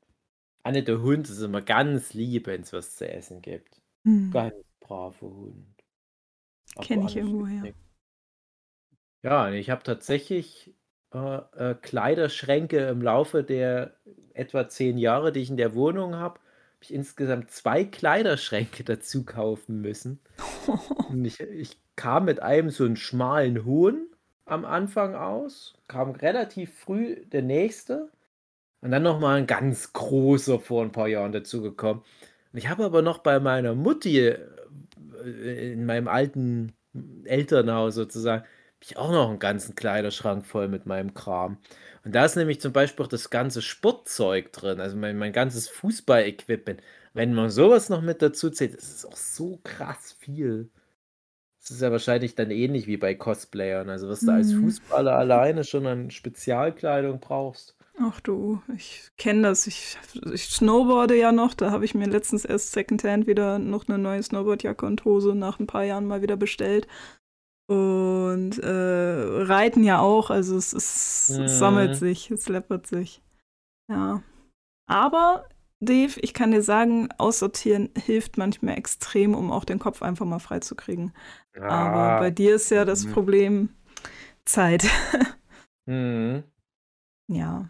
Anne 0.64 0.82
der 0.84 1.02
Hund 1.02 1.28
ist 1.30 1.40
immer 1.42 1.62
ganz 1.62 2.14
lieb, 2.14 2.46
wenn 2.48 2.62
es 2.62 2.72
was 2.72 2.96
zu 2.96 3.08
essen 3.10 3.42
gibt. 3.42 3.82
Hm. 4.04 4.30
Ganz 4.32 4.54
braver 4.80 5.28
Hund. 5.30 5.84
Aber 6.76 6.86
Kenn 6.86 7.02
ich 7.02 7.16
Anne 7.16 7.22
irgendwoher. 7.22 7.62
findet 7.62 7.76
nix. 7.76 7.78
Ja, 9.22 9.46
und 9.46 9.54
ich 9.54 9.70
habe 9.70 9.82
tatsächlich 9.82 10.72
äh, 11.14 11.70
äh, 11.70 11.74
Kleiderschränke 11.80 12.88
im 12.88 13.00
Laufe 13.00 13.44
der 13.44 13.94
etwa 14.34 14.68
zehn 14.68 14.98
Jahre, 14.98 15.30
die 15.30 15.40
ich 15.40 15.50
in 15.50 15.56
der 15.56 15.74
Wohnung 15.74 16.16
habe, 16.16 16.40
habe 16.40 16.40
ich 16.80 16.92
insgesamt 16.92 17.52
zwei 17.52 17.84
Kleiderschränke 17.84 18.82
dazu 18.84 19.24
kaufen 19.24 19.80
müssen. 19.80 20.18
Und 21.08 21.24
ich, 21.24 21.40
ich 21.40 21.78
kam 21.94 22.24
mit 22.24 22.42
einem 22.42 22.70
so 22.70 22.84
einen 22.84 22.96
schmalen 22.96 23.64
hohen 23.64 24.08
am 24.44 24.64
Anfang 24.64 25.14
aus, 25.14 25.74
kam 25.86 26.10
relativ 26.10 26.74
früh 26.74 27.24
der 27.26 27.42
nächste 27.42 28.10
und 28.80 28.90
dann 28.90 29.04
nochmal 29.04 29.38
ein 29.38 29.46
ganz 29.46 29.92
großer 29.92 30.58
vor 30.58 30.82
ein 30.82 30.92
paar 30.92 31.08
Jahren 31.08 31.32
dazugekommen. 31.32 32.02
Und 32.52 32.58
ich 32.58 32.68
habe 32.68 32.84
aber 32.84 33.02
noch 33.02 33.18
bei 33.18 33.38
meiner 33.38 33.74
Mutti 33.74 34.18
äh, 34.18 35.72
in 35.72 35.86
meinem 35.86 36.08
alten 36.08 36.74
Elternhaus 37.24 37.94
sozusagen, 37.94 38.44
ich 38.84 38.96
auch 38.96 39.10
noch 39.10 39.28
einen 39.30 39.38
ganzen 39.38 39.74
Kleiderschrank 39.74 40.46
voll 40.46 40.68
mit 40.68 40.86
meinem 40.86 41.14
Kram. 41.14 41.58
Und 42.04 42.14
da 42.14 42.24
ist 42.24 42.36
nämlich 42.36 42.60
zum 42.60 42.72
Beispiel 42.72 43.04
auch 43.04 43.08
das 43.08 43.30
ganze 43.30 43.62
Sportzeug 43.62 44.52
drin, 44.52 44.80
also 44.80 44.96
mein, 44.96 45.16
mein 45.18 45.32
ganzes 45.32 45.68
Fußball-Equipment. 45.68 46.82
wenn 47.14 47.34
man 47.34 47.50
sowas 47.50 47.88
noch 47.90 48.02
mit 48.02 48.22
dazu 48.22 48.50
zählt, 48.50 48.74
ist 48.74 48.92
es 48.92 49.04
auch 49.06 49.16
so 49.16 49.60
krass 49.64 50.12
viel. 50.18 50.70
Das 51.60 51.70
ist 51.72 51.80
ja 51.82 51.90
wahrscheinlich 51.90 52.36
dann 52.36 52.50
ähnlich 52.52 52.86
wie 52.86 52.96
bei 52.96 53.14
Cosplayern. 53.16 53.90
Also, 53.90 54.08
was 54.08 54.24
du 54.24 54.32
als 54.32 54.52
Mhm. 54.52 54.60
Fußballer 54.60 55.16
alleine 55.16 55.64
schon 55.64 55.86
an 55.88 56.10
Spezialkleidung 56.12 57.20
brauchst. 57.20 57.76
Ach 58.00 58.20
du, 58.20 58.60
ich 58.76 59.10
kenne 59.18 59.42
das. 59.42 59.66
Ich, 59.68 59.96
ich 60.32 60.46
snowboarde 60.46 61.16
ja 61.16 61.30
noch. 61.32 61.54
Da 61.54 61.70
habe 61.70 61.84
ich 61.84 61.94
mir 61.94 62.06
letztens 62.08 62.44
erst 62.44 62.72
Secondhand 62.72 63.26
wieder 63.28 63.58
noch 63.60 63.86
eine 63.88 63.98
neue 63.98 64.22
Snowboardjacke 64.22 64.84
und 64.84 65.04
Hose 65.04 65.34
nach 65.34 65.60
ein 65.60 65.66
paar 65.68 65.84
Jahren 65.84 66.06
mal 66.06 66.20
wieder 66.22 66.36
bestellt. 66.36 66.88
Und 67.66 68.58
äh, 68.58 68.66
reiten 69.44 69.84
ja 69.84 70.00
auch. 70.00 70.30
Also 70.30 70.56
es, 70.56 70.72
es 70.72 71.40
sammelt 71.46 71.94
Mhm. 71.94 71.94
sich, 71.94 72.30
es 72.30 72.48
läppert 72.48 72.86
sich. 72.86 73.22
Ja. 73.90 74.22
Aber, 74.86 75.48
Dave, 75.80 76.20
ich 76.20 76.34
kann 76.34 76.52
dir 76.52 76.62
sagen, 76.62 77.10
aussortieren 77.18 77.90
hilft 77.96 78.38
manchmal 78.38 78.78
extrem, 78.78 79.34
um 79.34 79.52
auch 79.52 79.64
den 79.64 79.78
Kopf 79.80 80.02
einfach 80.02 80.26
mal 80.26 80.40
freizukriegen. 80.40 81.14
Aber 81.66 82.12
bei 82.12 82.30
dir 82.30 82.56
ist 82.56 82.70
ja 82.70 82.84
das 82.86 83.06
Mhm. 83.06 83.14
Problem 83.14 83.70
Zeit. 84.46 84.86
Mhm. 85.86 86.44
ja. 87.28 87.68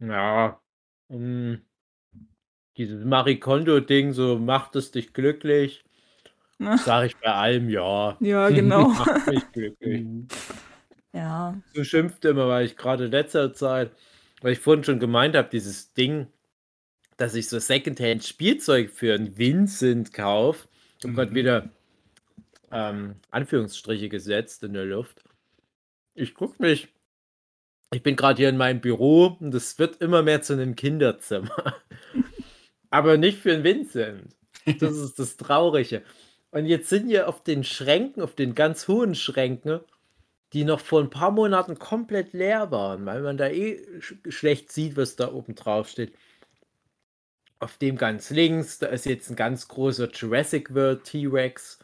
Ja. 0.00 0.60
mm, 1.10 1.56
Dieses 2.76 3.04
Marie 3.04 3.40
Kondo-Ding, 3.40 4.12
so 4.12 4.38
macht 4.38 4.76
es 4.76 4.90
dich 4.92 5.12
glücklich. 5.12 5.84
Ne? 6.58 6.78
Sage 6.78 7.08
ich 7.08 7.16
bei 7.18 7.32
allem 7.32 7.68
ja. 7.68 8.16
Ja, 8.20 8.48
genau. 8.48 8.88
Macht 8.88 9.26
mich 9.26 9.52
glücklich. 9.52 10.02
Mhm. 10.04 10.28
ja. 11.12 11.54
So 11.74 11.84
schimpft 11.84 12.24
immer, 12.24 12.48
weil 12.48 12.66
ich 12.66 12.76
gerade 12.76 13.06
in 13.06 13.10
letzter 13.10 13.52
Zeit, 13.52 13.92
weil 14.40 14.52
ich 14.52 14.58
vorhin 14.60 14.84
schon 14.84 14.98
gemeint 15.00 15.36
habe, 15.36 15.48
dieses 15.50 15.92
Ding, 15.92 16.26
dass 17.18 17.34
ich 17.34 17.48
so 17.48 17.58
Secondhand-Spielzeug 17.58 18.90
für 18.90 19.14
einen 19.14 19.36
Vincent 19.38 20.12
kaufe. 20.12 20.68
Ich 20.98 21.04
habe 21.04 21.14
gerade 21.14 21.30
Mhm. 21.30 21.34
wieder 21.34 21.68
ähm, 22.72 23.16
Anführungsstriche 23.30 24.08
gesetzt 24.08 24.62
in 24.64 24.72
der 24.72 24.84
Luft. 24.86 25.22
Ich 26.14 26.34
gucke 26.34 26.60
mich. 26.62 26.88
Ich 27.92 28.02
bin 28.02 28.16
gerade 28.16 28.38
hier 28.38 28.48
in 28.48 28.56
meinem 28.56 28.80
Büro 28.80 29.36
und 29.40 29.54
es 29.54 29.78
wird 29.78 30.00
immer 30.02 30.22
mehr 30.22 30.42
zu 30.42 30.54
einem 30.54 30.74
Kinderzimmer. 30.74 31.74
Aber 32.90 33.16
nicht 33.16 33.38
für 33.38 33.52
einen 33.52 33.64
Vincent. 33.64 34.34
Das 34.80 34.96
ist 34.96 35.18
das 35.18 35.36
Traurige. 35.36 36.02
Und 36.56 36.64
jetzt 36.64 36.88
sind 36.88 37.08
hier 37.08 37.28
auf 37.28 37.42
den 37.42 37.64
Schränken, 37.64 38.22
auf 38.22 38.34
den 38.34 38.54
ganz 38.54 38.88
hohen 38.88 39.14
Schränken, 39.14 39.80
die 40.54 40.64
noch 40.64 40.80
vor 40.80 41.02
ein 41.02 41.10
paar 41.10 41.30
Monaten 41.30 41.78
komplett 41.78 42.32
leer 42.32 42.70
waren, 42.70 43.04
weil 43.04 43.20
man 43.20 43.36
da 43.36 43.48
eh 43.48 44.00
sch 44.00 44.14
schlecht 44.30 44.72
sieht, 44.72 44.96
was 44.96 45.16
da 45.16 45.30
oben 45.34 45.54
drauf 45.54 45.90
steht. 45.90 46.14
Auf 47.58 47.76
dem 47.76 47.98
ganz 47.98 48.30
links, 48.30 48.78
da 48.78 48.86
ist 48.86 49.04
jetzt 49.04 49.28
ein 49.28 49.36
ganz 49.36 49.68
großer 49.68 50.08
Jurassic 50.10 50.74
World 50.74 51.04
T-Rex. 51.04 51.78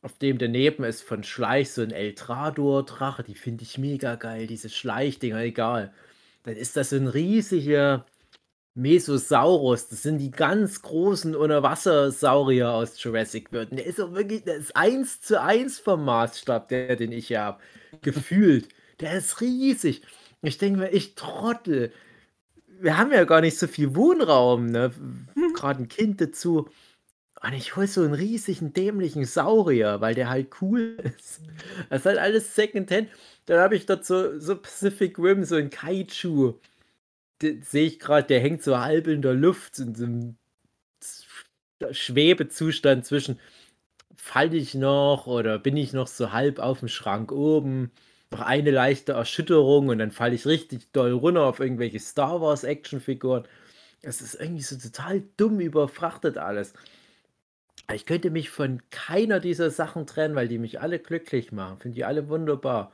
Auf 0.00 0.16
dem 0.18 0.38
daneben 0.38 0.84
ist 0.84 1.02
von 1.02 1.24
Schleich 1.24 1.72
so 1.72 1.82
ein 1.82 1.90
Eltrador-Drache, 1.90 3.24
die 3.24 3.34
finde 3.34 3.64
ich 3.64 3.78
mega 3.78 4.14
geil, 4.14 4.46
diese 4.46 4.68
Schleichdinger, 4.68 5.40
egal. 5.40 5.92
Dann 6.44 6.54
ist 6.54 6.76
das 6.76 6.90
so 6.90 6.96
ein 6.96 7.08
riesiger 7.08 8.06
Mesosaurus, 8.74 9.88
das 9.88 10.02
sind 10.02 10.18
die 10.18 10.32
ganz 10.32 10.82
großen 10.82 11.36
Unterwassersaurier 11.36 12.70
aus 12.70 13.00
Jurassic 13.02 13.52
World. 13.52 13.70
Und 13.70 13.76
der 13.76 13.86
ist 13.86 14.00
auch 14.00 14.12
wirklich, 14.12 14.42
der 14.44 14.56
ist 14.56 14.74
eins 14.74 15.20
zu 15.20 15.40
eins 15.40 15.78
vom 15.78 16.04
Maßstab, 16.04 16.68
der, 16.68 16.96
den 16.96 17.12
ich 17.12 17.28
hier 17.28 17.42
habe. 17.42 17.60
Gefühlt. 18.02 18.68
Der 19.00 19.14
ist 19.14 19.40
riesig. 19.40 20.02
Ich 20.42 20.58
denke 20.58 20.80
mir, 20.80 20.90
ich 20.90 21.14
Trottel. 21.14 21.92
Wir 22.80 22.98
haben 22.98 23.12
ja 23.12 23.24
gar 23.24 23.40
nicht 23.40 23.58
so 23.58 23.66
viel 23.68 23.94
Wohnraum, 23.94 24.66
ne? 24.66 24.92
Gerade 25.54 25.84
ein 25.84 25.88
Kind 25.88 26.20
dazu. 26.20 26.68
Und 27.42 27.52
ich 27.52 27.76
hole 27.76 27.86
so 27.86 28.02
einen 28.02 28.14
riesigen, 28.14 28.72
dämlichen 28.72 29.24
Saurier, 29.24 30.00
weil 30.00 30.14
der 30.14 30.30
halt 30.30 30.48
cool 30.62 30.96
ist. 31.16 31.42
Das 31.90 32.00
ist 32.00 32.06
halt 32.06 32.18
alles 32.18 32.54
Secondhand. 32.54 33.08
Dann 33.46 33.60
habe 33.60 33.76
ich 33.76 33.86
dort 33.86 34.04
so, 34.04 34.38
so 34.40 34.56
Pacific 34.56 35.18
Rim, 35.18 35.44
so 35.44 35.56
ein 35.56 35.70
Kaiju. 35.70 36.54
Sehe 37.40 37.86
ich 37.86 37.98
gerade, 37.98 38.26
der 38.26 38.40
hängt 38.40 38.62
so 38.62 38.78
halb 38.78 39.06
in 39.06 39.22
der 39.22 39.34
Luft, 39.34 39.78
in 39.78 39.94
so 39.94 40.04
einem 40.04 40.36
Schwebezustand 41.92 43.04
zwischen, 43.04 43.38
falle 44.16 44.56
ich 44.56 44.74
noch 44.74 45.26
oder 45.26 45.58
bin 45.58 45.76
ich 45.76 45.92
noch 45.92 46.06
so 46.08 46.32
halb 46.32 46.58
auf 46.58 46.80
dem 46.80 46.88
Schrank 46.88 47.32
oben? 47.32 47.92
Noch 48.30 48.40
eine 48.40 48.70
leichte 48.70 49.12
Erschütterung 49.12 49.88
und 49.88 49.98
dann 49.98 50.10
falle 50.12 50.34
ich 50.34 50.46
richtig 50.46 50.90
doll 50.92 51.12
runter 51.12 51.44
auf 51.44 51.60
irgendwelche 51.60 52.00
Star 52.00 52.40
Wars 52.40 52.64
Actionfiguren. 52.64 53.46
Es 54.02 54.20
ist 54.22 54.34
irgendwie 54.34 54.62
so 54.62 54.76
total 54.78 55.22
dumm 55.36 55.60
überfrachtet 55.60 56.38
alles. 56.38 56.74
Ich 57.92 58.04
könnte 58.06 58.30
mich 58.30 58.50
von 58.50 58.82
keiner 58.90 59.40
dieser 59.40 59.70
Sachen 59.70 60.06
trennen, 60.06 60.34
weil 60.34 60.48
die 60.48 60.58
mich 60.58 60.80
alle 60.80 60.98
glücklich 60.98 61.50
machen. 61.52 61.78
Finde 61.78 61.94
die 61.96 62.04
alle 62.04 62.28
wunderbar. 62.28 62.92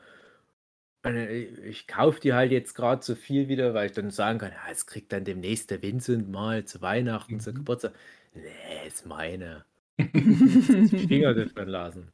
Äh, 1.04 1.44
ich 1.68 1.86
kaufe 1.86 2.20
die 2.20 2.32
halt 2.34 2.52
jetzt 2.52 2.74
gerade 2.74 3.02
so 3.02 3.14
viel 3.14 3.48
wieder, 3.48 3.74
weil 3.74 3.86
ich 3.86 3.92
dann 3.92 4.10
sagen 4.10 4.38
kann, 4.38 4.52
ja, 4.52 4.70
es 4.70 4.86
kriegt 4.86 5.12
dann 5.12 5.24
demnächst 5.24 5.70
der 5.70 5.82
Vincent 5.82 6.28
mal 6.30 6.64
zu 6.64 6.80
Weihnachten, 6.82 7.40
zu 7.40 7.52
Mhm. 7.52 7.54
Geburtstag. 7.54 7.94
Nee, 8.34 8.86
ist 8.86 9.06
meine. 9.06 9.64
Finger 11.08 11.34
davon 11.34 11.68
lassen. 11.68 12.12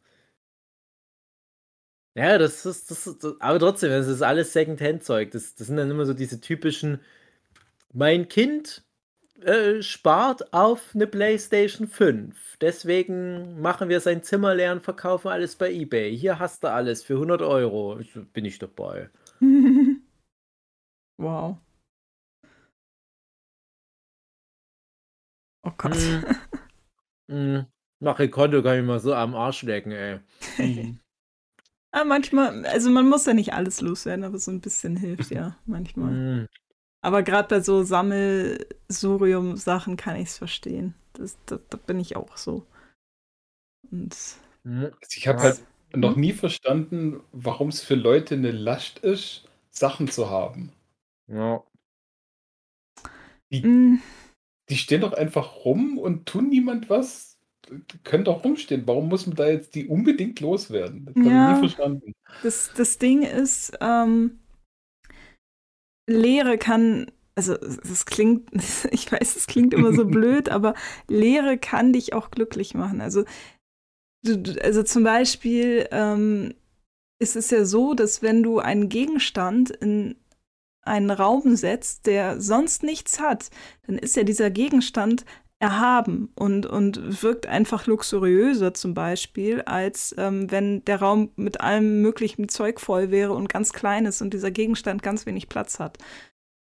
Ja, 2.14 2.38
das 2.38 2.64
ist, 2.64 2.90
das 2.90 3.06
ist, 3.06 3.24
aber 3.40 3.58
trotzdem, 3.58 3.90
das 3.90 4.06
ist 4.08 4.22
alles 4.22 4.52
Secondhand-Zeug. 4.54 5.30
Das, 5.32 5.54
das 5.54 5.66
sind 5.66 5.76
dann 5.76 5.90
immer 5.90 6.06
so 6.06 6.14
diese 6.14 6.40
typischen, 6.40 7.00
mein 7.92 8.28
Kind 8.28 8.84
äh, 9.42 9.82
spart 9.82 10.52
auf 10.52 10.94
eine 10.94 11.06
PlayStation 11.06 11.88
5. 11.88 12.58
Deswegen 12.60 13.60
machen 13.60 13.88
wir 13.88 14.00
sein 14.00 14.22
Zimmer 14.22 14.54
leer 14.54 14.72
und 14.72 14.82
verkaufen 14.82 15.28
alles 15.28 15.56
bei 15.56 15.72
eBay. 15.72 16.16
Hier 16.16 16.38
hast 16.38 16.64
du 16.64 16.70
alles 16.70 17.02
für 17.02 17.14
100 17.14 17.42
Euro. 17.42 17.98
Ich, 18.00 18.12
bin 18.32 18.44
ich 18.44 18.58
dabei. 18.58 19.10
wow. 21.18 21.58
Oh 25.62 25.72
Gott. 25.76 25.96
Mm. 25.96 26.24
Mm. 27.28 27.66
Mache 27.98 28.28
Konto 28.28 28.62
kann 28.62 28.78
ich 28.78 28.84
mal 28.84 29.00
so 29.00 29.12
am 29.12 29.34
Arsch 29.34 29.62
lecken, 29.64 29.90
ey. 29.90 30.20
Ah, 31.90 32.04
manchmal, 32.04 32.66
also 32.66 32.90
man 32.90 33.08
muss 33.08 33.24
ja 33.24 33.32
nicht 33.32 33.54
alles 33.54 33.80
loswerden, 33.80 34.24
aber 34.24 34.38
so 34.38 34.50
ein 34.50 34.60
bisschen 34.60 34.96
hilft 34.96 35.30
ja 35.30 35.56
manchmal. 35.64 36.12
Mm. 36.12 36.48
Aber 37.06 37.22
gerade 37.22 37.46
bei 37.48 37.60
so 37.60 37.84
Sammelsurium-Sachen 37.84 39.96
kann 39.96 40.16
ich 40.16 40.30
es 40.30 40.38
verstehen. 40.38 40.94
Das, 41.12 41.38
da, 41.46 41.60
da 41.70 41.76
bin 41.78 42.00
ich 42.00 42.16
auch 42.16 42.36
so. 42.36 42.66
Und 43.92 44.16
Mm. 44.64 44.86
Also 44.86 44.96
ich 45.16 45.28
habe 45.28 45.38
halt 45.38 45.60
noch 45.94 46.16
nie 46.16 46.32
verstanden, 46.32 47.20
warum 47.30 47.68
es 47.68 47.80
für 47.82 47.94
Leute 47.94 48.34
eine 48.34 48.50
Last 48.50 48.98
ist, 48.98 49.48
Sachen 49.70 50.08
zu 50.08 50.28
haben. 50.28 50.72
Ja. 51.28 51.62
mm, 53.52 53.98
Die 54.68 54.76
stehen 54.76 55.02
doch 55.02 55.12
einfach 55.12 55.64
rum 55.64 55.98
und 55.98 56.26
tun 56.26 56.48
niemand 56.48 56.90
was. 56.90 57.38
Die 57.70 57.98
können 58.02 58.24
doch 58.24 58.42
rumstehen. 58.44 58.82
Warum 58.88 59.08
muss 59.08 59.28
man 59.28 59.36
da 59.36 59.46
jetzt 59.48 59.76
die 59.76 59.86
unbedingt 59.86 60.40
loswerden? 60.40 61.04
Das 61.06 61.14
habe 61.24 61.28
Ja. 61.28 61.50
ich 61.50 61.54
nie 61.54 61.60
verstanden. 61.60 62.12
das, 62.42 62.72
das 62.76 62.98
Ding 62.98 63.22
ist, 63.22 63.78
ähm, 63.80 64.40
Lehre 66.06 66.58
kann, 66.58 67.10
also 67.34 67.56
das 67.56 68.06
klingt, 68.06 68.50
ich 68.90 69.10
weiß, 69.10 69.36
es 69.36 69.46
klingt 69.46 69.74
immer 69.74 69.92
so 69.92 70.04
blöd, 70.06 70.48
aber 70.48 70.74
Lehre 71.08 71.58
kann 71.58 71.92
dich 71.92 72.12
auch 72.14 72.30
glücklich 72.30 72.74
machen. 72.74 73.00
Also, 73.00 73.24
du- 74.24 74.60
also 74.62 74.82
zum 74.82 75.04
Beispiel 75.04 75.88
ähm, 75.90 76.54
ist 77.20 77.36
es 77.36 77.50
ja 77.50 77.64
so, 77.64 77.94
dass 77.94 78.22
wenn 78.22 78.42
du 78.42 78.58
einen 78.58 78.88
Gegenstand 78.88 79.70
in 79.70 80.16
einen 80.82 81.10
Raum 81.10 81.56
setzt, 81.56 82.06
der 82.06 82.40
sonst 82.40 82.82
nichts 82.84 83.20
hat, 83.20 83.50
dann 83.86 83.98
ist 83.98 84.16
ja 84.16 84.24
dieser 84.24 84.50
Gegenstand 84.50 85.24
erhaben 85.58 86.30
und, 86.34 86.66
und 86.66 87.22
wirkt 87.22 87.46
einfach 87.46 87.86
luxuriöser 87.86 88.74
zum 88.74 88.92
Beispiel, 88.92 89.62
als 89.62 90.14
ähm, 90.18 90.50
wenn 90.50 90.84
der 90.84 91.00
Raum 91.00 91.30
mit 91.36 91.60
allem 91.62 92.02
möglichen 92.02 92.48
Zeug 92.48 92.78
voll 92.78 93.10
wäre 93.10 93.32
und 93.32 93.48
ganz 93.48 93.72
klein 93.72 94.04
ist 94.04 94.20
und 94.20 94.34
dieser 94.34 94.50
Gegenstand 94.50 95.02
ganz 95.02 95.24
wenig 95.24 95.48
Platz 95.48 95.78
hat. 95.78 95.98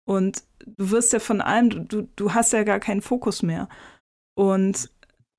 Und 0.08 0.44
du 0.66 0.90
wirst 0.90 1.14
ja 1.14 1.20
von 1.20 1.40
allem, 1.40 1.88
du, 1.88 2.10
du 2.16 2.34
hast 2.34 2.52
ja 2.52 2.64
gar 2.64 2.80
keinen 2.80 3.02
Fokus 3.02 3.44
mehr. 3.44 3.70
Und 4.36 4.90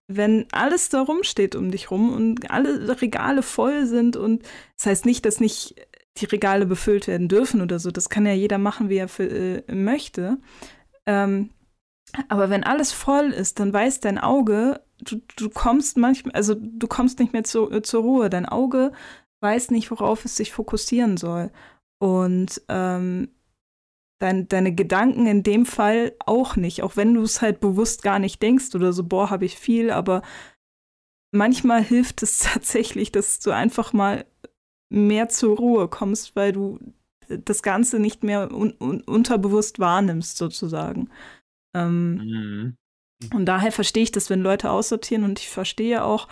wenn 0.07 0.47
alles 0.53 0.89
da 0.89 1.03
rumsteht 1.03 1.57
um 1.57 1.73
dich 1.73 1.91
rum 1.91 2.13
und 2.13 2.51
alle 2.51 3.01
Regale 3.01 3.43
voll 3.43 3.87
sind 3.87 4.17
und 4.17 4.45
das 4.77 4.87
heißt 4.87 5.07
nicht, 5.07 5.25
dass 5.27 5.41
nicht 5.41 5.75
die 6.19 6.27
Regale 6.27 6.67
befüllt 6.67 7.09
werden 7.09 7.29
dürfen 7.29 7.61
oder 7.63 7.81
so, 7.81 7.91
das 7.91 8.09
kann 8.11 8.27
ja 8.27 8.33
jeder 8.33 8.59
machen, 8.59 8.89
wie 8.89 8.97
er 8.97 9.09
für, 9.09 9.29
äh, 9.29 9.75
möchte. 9.75 10.39
Ähm, 11.07 11.51
aber 12.29 12.51
wenn 12.51 12.65
alles 12.65 12.93
voll 12.93 13.31
ist, 13.31 13.61
dann 13.61 13.73
weiß 13.73 14.01
dein 14.01 14.19
Auge, 14.19 14.83
du, 14.99 15.21
du 15.37 15.51
kommst 15.51 15.97
manchmal, 15.97 16.35
also 16.35 16.55
du 16.55 16.87
kommst 16.87 17.19
nicht 17.19 17.33
mehr 17.33 17.45
zu, 17.45 17.71
äh, 17.71 17.83
zur 17.83 18.03
Ruhe. 18.03 18.31
Dein 18.31 18.47
Auge 18.47 18.93
weiß 19.43 19.71
nicht, 19.71 19.91
worauf 19.91 20.25
es 20.25 20.37
sich 20.37 20.53
fokussieren 20.53 21.17
soll. 21.17 21.51
Und 21.99 22.63
ähm, 22.69 23.29
dein, 24.21 24.49
deine 24.49 24.75
Gedanken 24.75 25.27
in 25.27 25.43
dem 25.43 25.67
Fall 25.67 26.13
auch 26.25 26.57
nicht, 26.57 26.83
auch 26.83 26.97
wenn 26.97 27.15
du 27.15 27.23
es 27.23 27.43
halt 27.43 27.61
bewusst 27.61 28.03
gar 28.03 28.19
nicht 28.19 28.43
denkst 28.43 28.75
oder 28.75 28.93
so, 28.93 29.05
boah, 29.05 29.31
habe 29.31 29.45
ich 29.45 29.59
viel, 29.59 29.91
aber 29.91 30.23
manchmal 31.33 31.83
hilft 31.83 32.23
es 32.23 32.39
tatsächlich, 32.53 33.13
dass 33.13 33.41
du 33.41 33.51
einfach 33.51 33.93
mal 33.93 34.25
mehr 34.93 35.29
zur 35.29 35.57
Ruhe 35.57 35.89
kommst, 35.89 36.37
weil 36.37 36.53
du 36.53 36.79
das 37.29 37.63
Ganze 37.63 38.01
nicht 38.01 38.25
mehr 38.25 38.53
un 38.53 38.75
un 38.81 39.03
unterbewusst 39.03 39.79
wahrnimmst, 39.79 40.37
sozusagen. 40.37 41.11
Ähm, 41.75 42.15
mhm. 42.15 42.77
Und 43.35 43.47
daher 43.47 43.73
verstehe 43.73 44.03
ich 44.03 44.13
das, 44.13 44.31
wenn 44.31 44.41
Leute 44.41 44.71
aussortieren 44.71 45.25
und 45.25 45.39
ich 45.41 45.49
verstehe 45.49 46.05
auch 46.05 46.29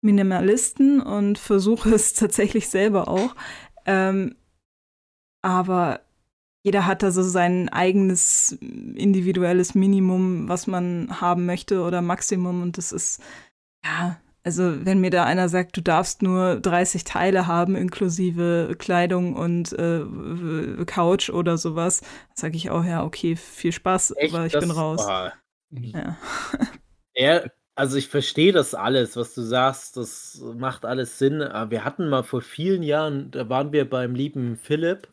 Minimalisten 0.00 1.00
und 1.00 1.38
versuche 1.38 1.90
es 1.94 2.14
tatsächlich 2.14 2.68
selber 2.68 3.08
auch. 3.08 3.34
Ähm, 3.86 4.36
aber 5.42 6.00
jeder 6.62 6.86
hat 6.86 7.02
da 7.02 7.10
so 7.10 7.22
sein 7.22 7.68
eigenes 7.68 8.52
individuelles 8.60 9.74
Minimum, 9.74 10.48
was 10.48 10.66
man 10.66 11.20
haben 11.20 11.46
möchte 11.46 11.82
oder 11.82 12.02
Maximum 12.02 12.62
und 12.62 12.76
das 12.76 12.92
ist, 12.92 13.22
ja, 13.84 14.20
also 14.48 14.86
wenn 14.86 14.98
mir 14.98 15.10
da 15.10 15.24
einer 15.24 15.50
sagt, 15.50 15.76
du 15.76 15.82
darfst 15.82 16.22
nur 16.22 16.58
30 16.58 17.04
Teile 17.04 17.46
haben, 17.46 17.76
inklusive 17.76 18.76
Kleidung 18.78 19.36
und 19.36 19.74
äh, 19.74 20.06
Couch 20.86 21.28
oder 21.28 21.58
sowas, 21.58 22.00
sage 22.32 22.56
ich 22.56 22.70
auch, 22.70 22.82
ja, 22.82 23.04
okay, 23.04 23.36
viel 23.36 23.72
Spaß, 23.72 24.14
Echt? 24.16 24.34
aber 24.34 24.46
ich 24.46 24.54
das 24.54 24.64
bin 24.64 24.70
raus. 24.70 25.06
War... 25.06 25.34
Ja. 25.68 26.16
Er, 27.12 27.52
also 27.74 27.98
ich 27.98 28.08
verstehe 28.08 28.52
das 28.52 28.74
alles, 28.74 29.18
was 29.18 29.34
du 29.34 29.42
sagst, 29.42 29.98
das 29.98 30.42
macht 30.56 30.86
alles 30.86 31.18
Sinn. 31.18 31.42
Aber 31.42 31.70
wir 31.70 31.84
hatten 31.84 32.08
mal 32.08 32.22
vor 32.22 32.40
vielen 32.40 32.82
Jahren, 32.82 33.30
da 33.30 33.50
waren 33.50 33.72
wir 33.72 33.90
beim 33.90 34.14
lieben 34.14 34.56
Philipp, 34.56 35.08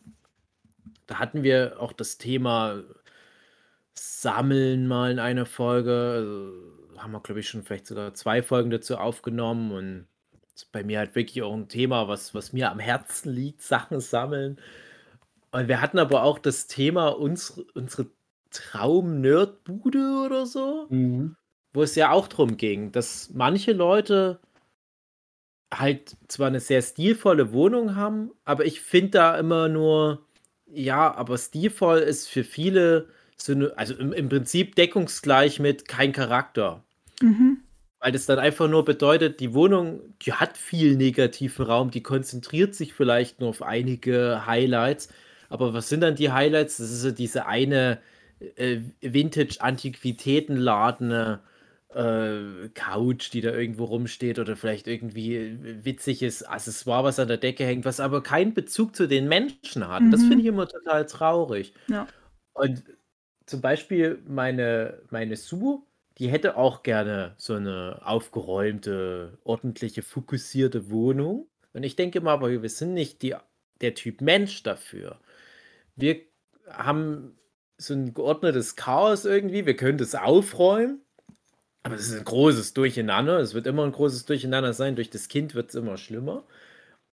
da 1.08 1.20
hatten 1.20 1.44
wir 1.44 1.76
auch 1.82 1.92
das 1.92 2.18
Thema 2.18 2.84
Sammeln 3.96 4.88
mal 4.88 5.12
in 5.12 5.20
einer 5.20 5.46
Folge. 5.46 5.92
Also 5.92 6.74
haben 6.98 7.12
wir, 7.12 7.22
glaube 7.22 7.39
ich, 7.39 7.50
schon 7.50 7.64
vielleicht 7.64 7.88
sogar 7.88 8.14
zwei 8.14 8.41
Folgen 8.41 8.70
dazu 8.70 8.98
aufgenommen 8.98 9.72
und 9.72 10.08
das 10.41 10.64
ist 10.64 10.72
bei 10.72 10.84
mir 10.84 11.00
halt 11.00 11.16
wirklich 11.16 11.41
auch 11.43 11.54
ein 11.54 11.68
Thema, 11.68 12.08
was, 12.08 12.34
was 12.34 12.54
mir 12.54 12.72
am 12.72 12.80
Herzen 12.80 13.32
liegt, 13.32 13.62
Sachen 13.64 14.00
sammeln. 14.00 14.60
Und 15.52 15.68
wir 15.68 15.82
hatten 15.82 16.00
aber 16.00 16.24
auch 16.24 16.39
das 16.39 16.68
Thema 16.68 17.08
unsere, 17.10 17.64
unsere 17.74 18.08
Traum-Nerd-Bude 18.52 20.24
oder 20.26 20.46
so, 20.46 20.88
mhm. 20.89 21.36
wo 21.74 21.84
es 21.84 21.96
ja 21.96 22.12
auch 22.12 22.28
darum 22.28 22.58
ging, 22.58 22.91
dass 22.91 23.30
manche 23.34 23.74
Leute 23.74 24.39
halt 25.74 26.16
zwar 26.28 26.48
eine 26.48 26.60
sehr 26.60 26.82
stilvolle 26.82 27.52
Wohnung 27.52 27.96
haben, 27.96 28.32
aber 28.46 28.66
ich 28.66 28.82
finde 28.82 29.12
da 29.12 29.38
immer 29.38 29.68
nur, 29.68 30.26
ja, 30.68 31.14
aber 31.14 31.38
stilvoll 31.38 32.00
ist 32.00 32.28
für 32.28 32.43
viele 32.43 33.10
also 33.76 33.96
im, 33.96 34.14
im 34.14 34.30
Prinzip 34.30 34.76
deckungsgleich 34.76 35.60
mit 35.60 35.88
kein 35.88 36.12
Charakter. 36.12 36.84
Mhm. 37.22 37.60
Weil 38.00 38.12
das 38.12 38.26
dann 38.26 38.40
einfach 38.40 38.68
nur 38.68 38.86
bedeutet, 38.86 39.40
die 39.40 39.54
Wohnung, 39.54 40.02
die 40.22 40.34
hat 40.34 40.58
viel 40.58 40.96
negativen 40.96 41.66
Raum, 41.66 41.92
die 41.92 42.04
konzentriert 42.04 42.76
sich 42.76 42.94
vielleicht 42.94 43.40
nur 43.40 43.50
auf 43.50 43.62
einige 43.62 44.46
Highlights. 44.46 45.10
Aber 45.50 45.74
was 45.74 45.90
sind 45.90 46.02
dann 46.02 46.16
die 46.16 46.32
Highlights? 46.32 46.78
Das 46.78 46.92
ist 46.92 47.02
so 47.02 47.12
diese 47.12 47.46
eine 47.46 48.00
äh, 48.56 48.80
Vintage-Antiquitätenladen. 49.02 51.40
Äh, 51.94 52.70
Couch, 52.74 53.32
die 53.32 53.40
da 53.40 53.54
irgendwo 53.54 53.86
rumsteht 53.86 54.38
oder 54.38 54.58
vielleicht 54.58 54.86
irgendwie 54.86 55.58
witziges 55.86 56.44
Accessoire, 56.44 57.06
was 57.06 57.20
an 57.20 57.30
der 57.30 57.38
Decke 57.38 57.66
hängt, 57.66 57.86
was 57.86 58.02
aber 58.02 58.22
keinen 58.22 58.54
Bezug 58.54 58.98
zu 58.98 59.08
den 59.08 59.30
Menschen 59.30 59.88
hat. 59.88 60.02
Mhm. 60.02 60.12
Das 60.12 60.20
finde 60.20 60.40
ich 60.40 60.46
immer 60.48 60.68
total 60.68 61.06
traurig. 61.06 61.74
Ja. 61.88 62.06
Und 62.52 62.84
zum 63.46 63.62
Beispiel 63.62 64.22
meine, 64.28 65.02
meine 65.10 65.36
Sue, 65.36 65.84
die 66.18 66.30
hätte 66.30 66.58
auch 66.58 66.84
gerne 66.84 67.36
so 67.38 67.54
eine 67.56 68.02
aufgeräumte, 68.04 69.38
ordentliche, 69.43 70.02
fokussierte 70.02 70.89
Wohnung. 70.89 71.48
Und 71.74 71.84
ich 71.84 71.96
denke 71.96 72.22
mal, 72.22 72.34
aber 72.34 72.50
wir 72.50 72.70
sind 72.70 72.93
nicht 72.93 73.22
die, 73.22 73.36
der 73.82 73.96
Typ 73.96 74.22
Mensch 74.22 74.64
dafür. 74.64 75.20
Wir 75.96 76.22
haben 76.70 77.38
so 77.78 77.93
ein 77.93 78.14
geordnetes 78.14 78.76
Chaos 78.76 79.26
irgendwie. 79.26 79.66
Wir 79.66 79.76
können 79.76 79.98
das 79.98 80.16
aufräumen. 80.16 81.02
Aber 81.84 81.96
es 81.96 82.08
ist 82.08 82.18
ein 82.18 82.26
großes 82.26 82.74
Durcheinander. 82.74 83.39
Es 83.39 83.54
wird 83.54 83.68
immer 83.68 83.84
ein 83.84 83.91
großes 83.91 84.26
Durcheinander 84.26 84.74
sein. 84.74 84.96
Durch 84.96 85.10
das 85.10 85.28
Kind 85.28 85.54
wird 85.54 85.70
es 85.70 85.76
immer 85.76 85.98
schlimmer. 85.98 86.46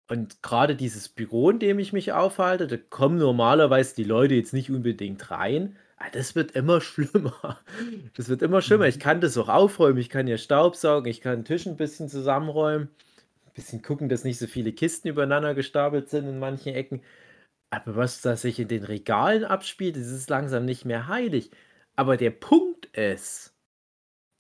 Und 0.09 0.41
gerade 0.41 0.75
dieses 0.75 1.09
Büro, 1.09 1.49
in 1.51 1.59
dem 1.59 1.79
ich 1.79 1.93
mich 1.93 2.13
aufhalte, 2.13 2.67
da 2.67 2.77
kommen 2.77 3.17
normalerweise 3.17 3.95
die 3.95 4.03
Leute 4.03 4.35
jetzt 4.35 4.53
nicht 4.53 4.71
unbedingt 4.71 5.29
rein. 5.31 5.77
Ah, 5.97 6.09
das 6.11 6.35
wird 6.35 6.51
immer 6.51 6.79
schlimmer. 6.81 7.59
Das 8.15 8.29
wird 8.29 8.41
immer 8.41 8.61
schlimmer. 8.61 8.87
Ich 8.87 8.97
mhm. 8.97 9.01
kann 9.01 9.21
das 9.21 9.37
auch 9.37 9.49
aufräumen. 9.49 9.97
Ich 9.97 10.09
kann 10.09 10.27
hier 10.27 10.37
Staubsaugen. 10.37 11.09
Ich 11.09 11.21
kann 11.21 11.39
den 11.39 11.45
Tisch 11.45 11.65
ein 11.65 11.77
bisschen 11.77 12.07
zusammenräumen. 12.07 12.89
Ein 13.45 13.53
bisschen 13.53 13.81
gucken, 13.81 14.07
dass 14.07 14.23
nicht 14.23 14.37
so 14.37 14.47
viele 14.47 14.71
Kisten 14.71 15.07
übereinander 15.07 15.55
gestapelt 15.55 16.09
sind 16.09 16.27
in 16.27 16.39
manchen 16.39 16.73
Ecken. 16.73 17.01
Aber 17.69 17.95
was 17.95 18.21
da 18.21 18.35
sich 18.37 18.59
in 18.59 18.67
den 18.67 18.83
Regalen 18.83 19.43
abspielt, 19.43 19.97
das 19.97 20.07
ist 20.07 20.29
langsam 20.29 20.65
nicht 20.65 20.85
mehr 20.85 21.07
heilig. 21.07 21.51
Aber 21.95 22.15
der 22.15 22.29
Punkt 22.29 22.85
ist, 22.85 23.53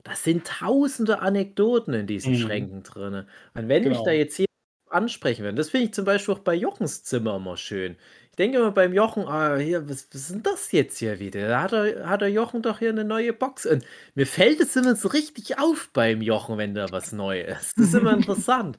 das 0.03 0.23
sind 0.23 0.47
tausende 0.47 1.19
Anekdoten 1.19 1.93
in 1.93 2.07
diesen 2.07 2.33
mhm. 2.33 2.37
Schränken 2.37 2.83
drin. 2.83 3.25
Und 3.55 3.67
wenn 3.67 3.83
genau. 3.83 3.95
mich 3.95 4.05
da 4.05 4.11
jetzt 4.11 4.37
hier 4.37 4.45
ansprechen 4.89 5.43
werden, 5.43 5.57
das 5.57 5.71
finde 5.71 5.87
ich 5.87 5.93
zum 5.93 6.05
Beispiel 6.05 6.35
auch 6.35 6.39
bei 6.39 6.55
Jochens 6.55 7.03
Zimmer 7.03 7.35
immer 7.35 7.57
schön 7.57 7.97
denke 8.37 8.57
immer 8.57 8.71
beim 8.71 8.93
Jochen, 8.93 9.27
ah, 9.27 9.57
hier, 9.57 9.89
was, 9.89 10.07
was 10.11 10.21
ist 10.21 10.31
denn 10.31 10.43
das 10.43 10.71
jetzt 10.71 10.97
hier 10.99 11.19
wieder? 11.19 11.47
Da 11.47 11.61
hat 11.61 11.73
er, 11.73 12.07
hat 12.07 12.21
der 12.21 12.31
Jochen 12.31 12.61
doch 12.61 12.79
hier 12.79 12.89
eine 12.89 13.03
neue 13.03 13.33
Box. 13.33 13.65
Und 13.65 13.85
mir 14.15 14.27
fällt 14.27 14.59
es 14.59 14.75
immer 14.75 14.95
so 14.95 15.07
richtig 15.07 15.59
auf 15.59 15.89
beim 15.93 16.21
Jochen, 16.21 16.57
wenn 16.57 16.75
da 16.75 16.91
was 16.91 17.11
Neues 17.11 17.61
ist. 17.61 17.77
Das 17.77 17.87
ist 17.87 17.93
immer 17.95 18.13
interessant. 18.17 18.77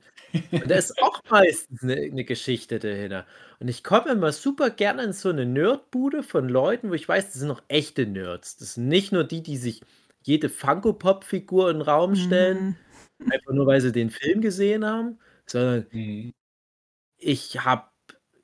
Und 0.52 0.70
da 0.70 0.76
ist 0.76 1.02
auch 1.02 1.22
meistens 1.28 1.82
eine, 1.82 1.96
eine 1.96 2.24
Geschichte 2.24 2.78
dahinter. 2.78 3.26
Und 3.58 3.68
ich 3.68 3.82
komme 3.82 4.10
immer 4.10 4.32
super 4.32 4.70
gerne 4.70 5.02
in 5.02 5.12
so 5.12 5.30
eine 5.30 5.46
Nerdbude 5.46 6.22
von 6.22 6.48
Leuten, 6.48 6.90
wo 6.90 6.94
ich 6.94 7.08
weiß, 7.08 7.26
das 7.26 7.34
sind 7.34 7.48
noch 7.48 7.62
echte 7.68 8.06
Nerds. 8.06 8.56
Das 8.58 8.74
sind 8.74 8.88
nicht 8.88 9.12
nur 9.12 9.24
die, 9.24 9.42
die 9.42 9.56
sich 9.56 9.82
jede 10.22 10.48
Funko-Pop-Figur 10.48 11.70
in 11.70 11.78
den 11.78 11.82
Raum 11.82 12.14
stellen, 12.14 12.76
mhm. 13.18 13.32
einfach 13.32 13.52
nur, 13.52 13.66
weil 13.66 13.80
sie 13.80 13.92
den 13.92 14.10
Film 14.10 14.40
gesehen 14.40 14.84
haben, 14.84 15.18
sondern 15.46 15.86
mhm. 15.90 16.34
ich 17.16 17.64
habe 17.64 17.87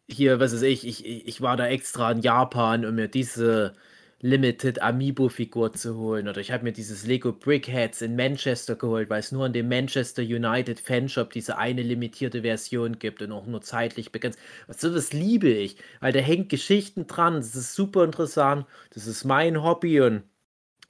hier, 0.09 0.41
was 0.41 0.53
weiß 0.55 0.63
ich, 0.63 0.87
ich, 0.87 1.05
ich 1.07 1.41
war 1.41 1.57
da 1.57 1.67
extra 1.67 2.11
in 2.13 2.21
Japan, 2.21 2.85
um 2.85 2.95
mir 2.97 3.09
diese 3.09 3.75
Limited 4.21 4.81
Amiibo-Figur 4.83 5.73
zu 5.75 5.97
holen. 5.97 6.29
Oder 6.29 6.41
ich 6.41 6.51
habe 6.53 6.65
mir 6.65 6.73
dieses 6.73 7.07
Lego 7.07 7.33
Brickheads 7.33 8.03
in 8.03 8.17
Manchester 8.17 8.77
geholt, 8.77 9.11
weil 9.11 9.21
es 9.21 9.33
nur 9.33 9.47
in 9.47 9.53
dem 9.53 9.69
Manchester 9.69 10.23
United 10.23 10.81
Fanshop 10.81 11.31
diese 11.33 11.59
eine 11.59 11.83
limitierte 11.83 12.43
Version 12.43 12.99
gibt 12.99 13.23
und 13.23 13.33
auch 13.33 13.47
nur 13.47 13.61
zeitlich 13.63 14.13
begrenzt. 14.13 14.39
Also 14.69 14.93
das 14.93 15.13
liebe 15.13 15.49
ich, 15.49 15.77
weil 16.01 16.13
da 16.13 16.21
hängt 16.21 16.49
Geschichten 16.49 17.07
dran. 17.07 17.37
Das 17.37 17.55
ist 17.55 17.75
super 17.75 18.05
interessant. 18.05 18.67
Das 18.95 19.07
ist 19.07 19.25
mein 19.25 19.63
Hobby 19.63 20.01
und 20.01 20.23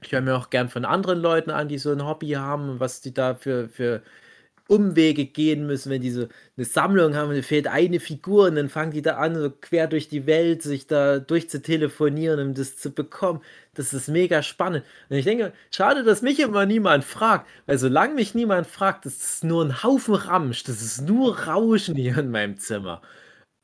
ich 0.02 0.12
höre 0.12 0.20
mir 0.20 0.36
auch 0.36 0.50
gern 0.50 0.68
von 0.68 0.84
anderen 0.84 1.20
Leuten 1.20 1.50
an, 1.50 1.68
die 1.68 1.78
so 1.78 1.90
ein 1.92 2.04
Hobby 2.04 2.30
haben, 2.32 2.80
was 2.80 3.00
die 3.00 3.14
da 3.14 3.34
für, 3.34 3.68
für 3.68 4.02
Umwege 4.68 5.26
gehen 5.26 5.66
müssen, 5.66 5.90
wenn 5.90 6.00
die 6.00 6.10
so 6.10 6.26
eine 6.56 6.64
Sammlung 6.64 7.14
haben 7.16 7.42
fehlt 7.42 7.66
eine 7.66 8.00
Figur 8.00 8.46
und 8.46 8.56
dann 8.56 8.70
fangen 8.70 8.92
die 8.92 9.02
da 9.02 9.16
an, 9.16 9.34
so 9.34 9.50
quer 9.50 9.86
durch 9.88 10.08
die 10.08 10.26
Welt 10.26 10.62
sich 10.62 10.86
da 10.86 11.18
durchzutelefonieren, 11.18 12.40
um 12.40 12.54
das 12.54 12.76
zu 12.78 12.90
bekommen. 12.90 13.42
Das 13.74 13.92
ist 13.92 14.08
mega 14.08 14.42
spannend. 14.42 14.84
Und 15.10 15.16
ich 15.16 15.24
denke, 15.24 15.52
schade, 15.70 16.02
dass 16.02 16.22
mich 16.22 16.40
immer 16.40 16.64
niemand 16.64 17.04
fragt, 17.04 17.46
weil 17.66 17.76
solange 17.78 18.14
mich 18.14 18.34
niemand 18.34 18.66
fragt, 18.66 19.04
das 19.04 19.16
ist 19.16 19.44
nur 19.44 19.64
ein 19.64 19.82
Haufen 19.82 20.14
Ramsch, 20.14 20.64
das 20.64 20.80
ist 20.80 21.02
nur 21.02 21.40
Rauschen 21.40 21.96
hier 21.96 22.16
in 22.18 22.30
meinem 22.30 22.56
Zimmer. 22.58 23.02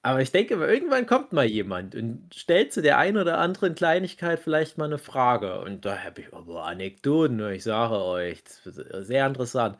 Aber 0.02 0.22
ich 0.22 0.32
denke, 0.32 0.54
irgendwann 0.54 1.06
kommt 1.06 1.32
mal 1.32 1.44
jemand 1.44 1.94
und 1.94 2.34
stellt 2.34 2.72
zu 2.72 2.80
der 2.80 2.96
einen 2.98 3.18
oder 3.18 3.38
anderen 3.38 3.74
Kleinigkeit 3.74 4.40
vielleicht 4.40 4.78
mal 4.78 4.86
eine 4.86 4.98
Frage. 4.98 5.60
Und 5.60 5.84
da 5.84 5.98
habe 5.98 6.22
ich 6.22 6.32
aber 6.32 6.64
Anekdoten, 6.64 7.38
ich 7.52 7.64
sage 7.64 7.96
euch, 8.02 8.42
das 8.44 8.66
ist 8.78 9.06
sehr 9.06 9.26
interessant. 9.26 9.76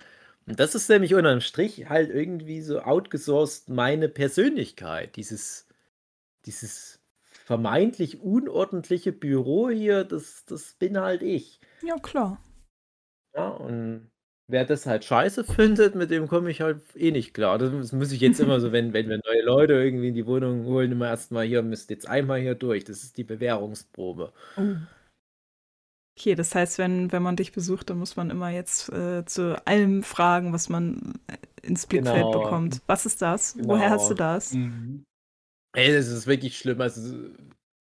Und 0.47 0.59
das 0.59 0.75
ist 0.75 0.89
nämlich 0.89 1.15
unterm 1.15 1.41
Strich 1.41 1.89
halt 1.89 2.11
irgendwie 2.11 2.61
so 2.61 2.81
outgesourced 2.81 3.69
meine 3.69 4.09
Persönlichkeit. 4.09 5.17
Dieses, 5.17 5.69
dieses 6.47 7.01
vermeintlich 7.45 8.21
unordentliche 8.21 9.13
Büro 9.13 9.71
hier, 9.71 10.05
das, 10.05 10.45
das 10.45 10.75
bin 10.75 10.99
halt 10.99 11.23
ich. 11.23 11.61
Ja, 11.83 11.97
klar. 11.97 12.43
Ja, 13.35 13.49
und 13.49 14.11
wer 14.49 14.65
das 14.65 14.87
halt 14.87 15.05
scheiße 15.05 15.45
findet, 15.45 15.95
mit 15.95 16.11
dem 16.11 16.29
komme 16.29 16.51
ich 16.51 16.61
halt 16.61 16.83
eh 16.97 17.11
nicht 17.11 17.35
klar. 17.35 17.59
Das 17.59 17.93
muss 17.93 18.13
ich 18.13 18.21
jetzt 18.21 18.41
immer 18.41 18.61
so, 18.61 18.73
wenn, 18.73 18.93
wenn 18.93 19.09
wir 19.09 19.21
neue 19.25 19.43
Leute 19.43 19.75
irgendwie 19.75 20.09
in 20.09 20.15
die 20.15 20.27
Wohnung 20.27 20.65
holen, 20.65 20.93
immer 20.93 21.09
erstmal 21.09 21.47
hier, 21.47 21.63
müsst 21.63 21.91
jetzt 21.91 22.09
einmal 22.09 22.41
hier 22.41 22.55
durch. 22.55 22.85
Das 22.85 23.03
ist 23.03 23.17
die 23.17 23.25
Bewährungsprobe. 23.25 24.33
Oh. 24.57 24.77
Okay, 26.21 26.35
das 26.35 26.55
heißt, 26.55 26.77
wenn, 26.77 27.11
wenn 27.13 27.23
man 27.23 27.37
dich 27.37 27.53
besucht, 27.53 27.89
dann 27.89 27.99
muss 27.99 28.15
man 28.15 28.29
immer 28.29 28.51
jetzt 28.51 28.93
äh, 28.93 29.25
zu 29.25 29.57
allem 29.67 30.03
fragen, 30.03 30.53
was 30.53 30.69
man 30.69 31.19
äh, 31.29 31.67
ins 31.67 31.87
Blickfeld 31.87 32.27
genau. 32.27 32.43
bekommt. 32.43 32.83
Was 32.87 33.07
ist 33.07 33.23
das? 33.23 33.55
Genau. 33.55 33.69
Woher 33.69 33.89
hast 33.89 34.11
du 34.11 34.15
das? 34.15 34.53
Mhm. 34.53 35.03
Ey, 35.73 35.95
das 35.95 36.09
ist 36.09 36.27
wirklich 36.27 36.59
schlimm. 36.59 36.79
Also, 36.79 37.17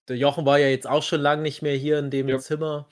der 0.08 0.16
Jochen 0.16 0.46
war 0.46 0.58
ja 0.58 0.68
jetzt 0.68 0.88
auch 0.88 1.04
schon 1.04 1.20
lange 1.20 1.42
nicht 1.42 1.62
mehr 1.62 1.76
hier 1.76 2.00
in 2.00 2.12
dem 2.12 2.30
Ja. 2.30 2.40
Zimmer. 2.40 2.88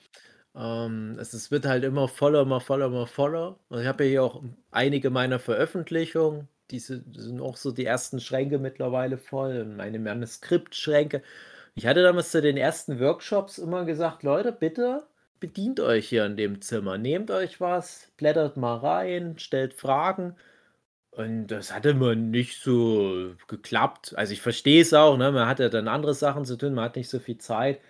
Ähm, 0.54 1.16
es, 1.18 1.32
es 1.32 1.50
wird 1.50 1.64
halt 1.64 1.82
immer 1.82 2.08
voller, 2.08 2.42
immer 2.42 2.60
voller, 2.60 2.86
immer 2.86 3.06
voller. 3.06 3.58
Und 3.70 3.80
ich 3.80 3.86
habe 3.86 4.04
ja 4.04 4.10
hier 4.10 4.22
auch 4.24 4.42
einige 4.70 5.08
meiner 5.08 5.38
Veröffentlichungen. 5.38 6.48
Diese 6.70 7.02
sind 7.16 7.40
auch 7.40 7.56
so 7.56 7.72
die 7.72 7.86
ersten 7.86 8.20
Schränke 8.20 8.58
mittlerweile 8.58 9.16
voll 9.16 9.64
meine 9.64 9.98
Manuskriptschränke. 9.98 11.22
Ich 11.74 11.86
hatte 11.86 12.02
damals 12.02 12.32
zu 12.32 12.42
den 12.42 12.58
ersten 12.58 13.00
Workshops 13.00 13.56
immer 13.56 13.86
gesagt, 13.86 14.24
Leute, 14.24 14.52
bitte 14.52 15.06
bedient 15.40 15.80
euch 15.80 16.08
hier 16.08 16.26
in 16.26 16.36
dem 16.36 16.60
Zimmer. 16.60 16.98
Nehmt 16.98 17.30
euch 17.30 17.60
was, 17.60 18.12
blättert 18.16 18.56
mal 18.56 18.76
rein, 18.76 19.38
stellt 19.38 19.74
Fragen. 19.74 20.36
Und 21.12 21.48
das 21.48 21.74
hat 21.74 21.86
immer 21.86 22.14
nicht 22.14 22.60
so 22.62 23.34
geklappt. 23.48 24.14
Also 24.16 24.32
ich 24.34 24.42
verstehe 24.42 24.82
es 24.82 24.94
auch, 24.94 25.16
ne? 25.18 25.32
Man 25.32 25.48
hat 25.48 25.60
ja 25.60 25.68
dann 25.68 25.88
andere 25.88 26.14
Sachen 26.14 26.44
zu 26.44 26.56
tun, 26.56 26.74
man 26.74 26.86
hat 26.86 26.96
nicht 26.96 27.10
so 27.10 27.18
viel 27.20 27.38
Zeit. 27.38 27.80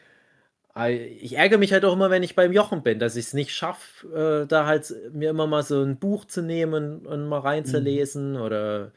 Aber 0.75 0.91
ich 0.91 1.37
ärgere 1.37 1.59
mich 1.59 1.73
halt 1.73 1.85
auch 1.85 1.95
immer, 1.95 2.11
wenn 2.11 2.23
ich 2.23 2.37
beim 2.37 2.53
Jochen 2.53 2.83
bin, 2.83 2.99
dass 3.01 3.17
ich 3.17 3.27
es 3.27 3.35
nicht 3.35 3.53
schaffe, 3.55 4.43
äh, 4.45 4.49
da 4.49 4.67
halt 4.67 4.93
mir 5.13 5.31
immer 5.31 5.47
mal 5.47 5.63
so 5.65 5.83
ein 5.83 5.99
Buch 5.99 6.25
zu 6.27 6.43
nehmen 6.43 7.07
und 7.07 7.29
mal 7.29 7.41
reinzulesen 7.41 8.37
oder 8.37 8.93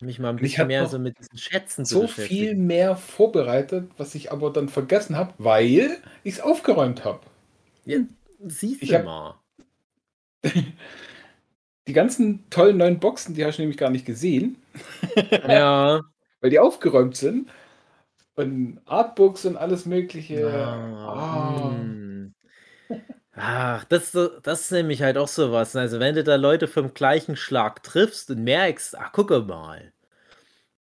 mich 0.00 0.18
mal 0.20 0.30
ein 0.30 0.40
bisschen 0.40 0.66
mehr 0.68 0.86
so 0.86 0.98
mit 0.98 1.18
diesen 1.18 1.38
Schätzen 1.38 1.86
zu 1.86 1.96
So 1.96 2.08
viel 2.08 2.56
beschäftigen. 2.56 2.56
mehr 2.56 2.96
vorbereitet, 2.96 3.92
was 3.96 4.14
ich 4.16 4.32
aber 4.32 4.52
dann 4.52 4.68
vergessen 4.68 5.16
habe, 5.16 5.34
weil 5.38 6.02
ich 6.24 6.34
es 6.34 6.40
aufgeräumt 6.40 7.04
habe. 7.04 7.20
Ja, 7.84 7.98
siehst 8.46 8.82
du 8.82 8.94
hab- 8.94 9.04
mal. 9.04 9.40
Die 11.86 11.92
ganzen 11.92 12.48
tollen 12.50 12.78
neuen 12.78 12.98
Boxen, 12.98 13.34
die 13.34 13.44
hast 13.44 13.58
du 13.58 13.62
nämlich 13.62 13.76
gar 13.78 13.90
nicht 13.90 14.06
gesehen, 14.06 14.56
Ja. 15.48 16.00
weil 16.40 16.50
die 16.50 16.58
aufgeräumt 16.58 17.16
sind. 17.16 17.50
Und 18.36 18.80
Artbooks 18.86 19.44
und 19.46 19.56
alles 19.56 19.86
Mögliche. 19.86 20.48
Ah, 20.50 21.70
Ah. 21.70 21.70
hm. 21.70 22.34
Ach, 23.36 23.84
das, 23.84 24.12
das 24.12 24.60
ist 24.62 24.70
nämlich 24.72 25.02
halt 25.02 25.18
auch 25.18 25.28
so 25.28 25.52
was. 25.52 25.74
Also, 25.76 26.00
wenn 26.00 26.14
du 26.14 26.24
da 26.24 26.36
Leute 26.36 26.68
vom 26.68 26.94
gleichen 26.94 27.36
Schlag 27.36 27.82
triffst 27.82 28.30
und 28.30 28.44
merkst, 28.44 28.96
ach, 28.98 29.12
gucke 29.12 29.40
mal. 29.40 29.92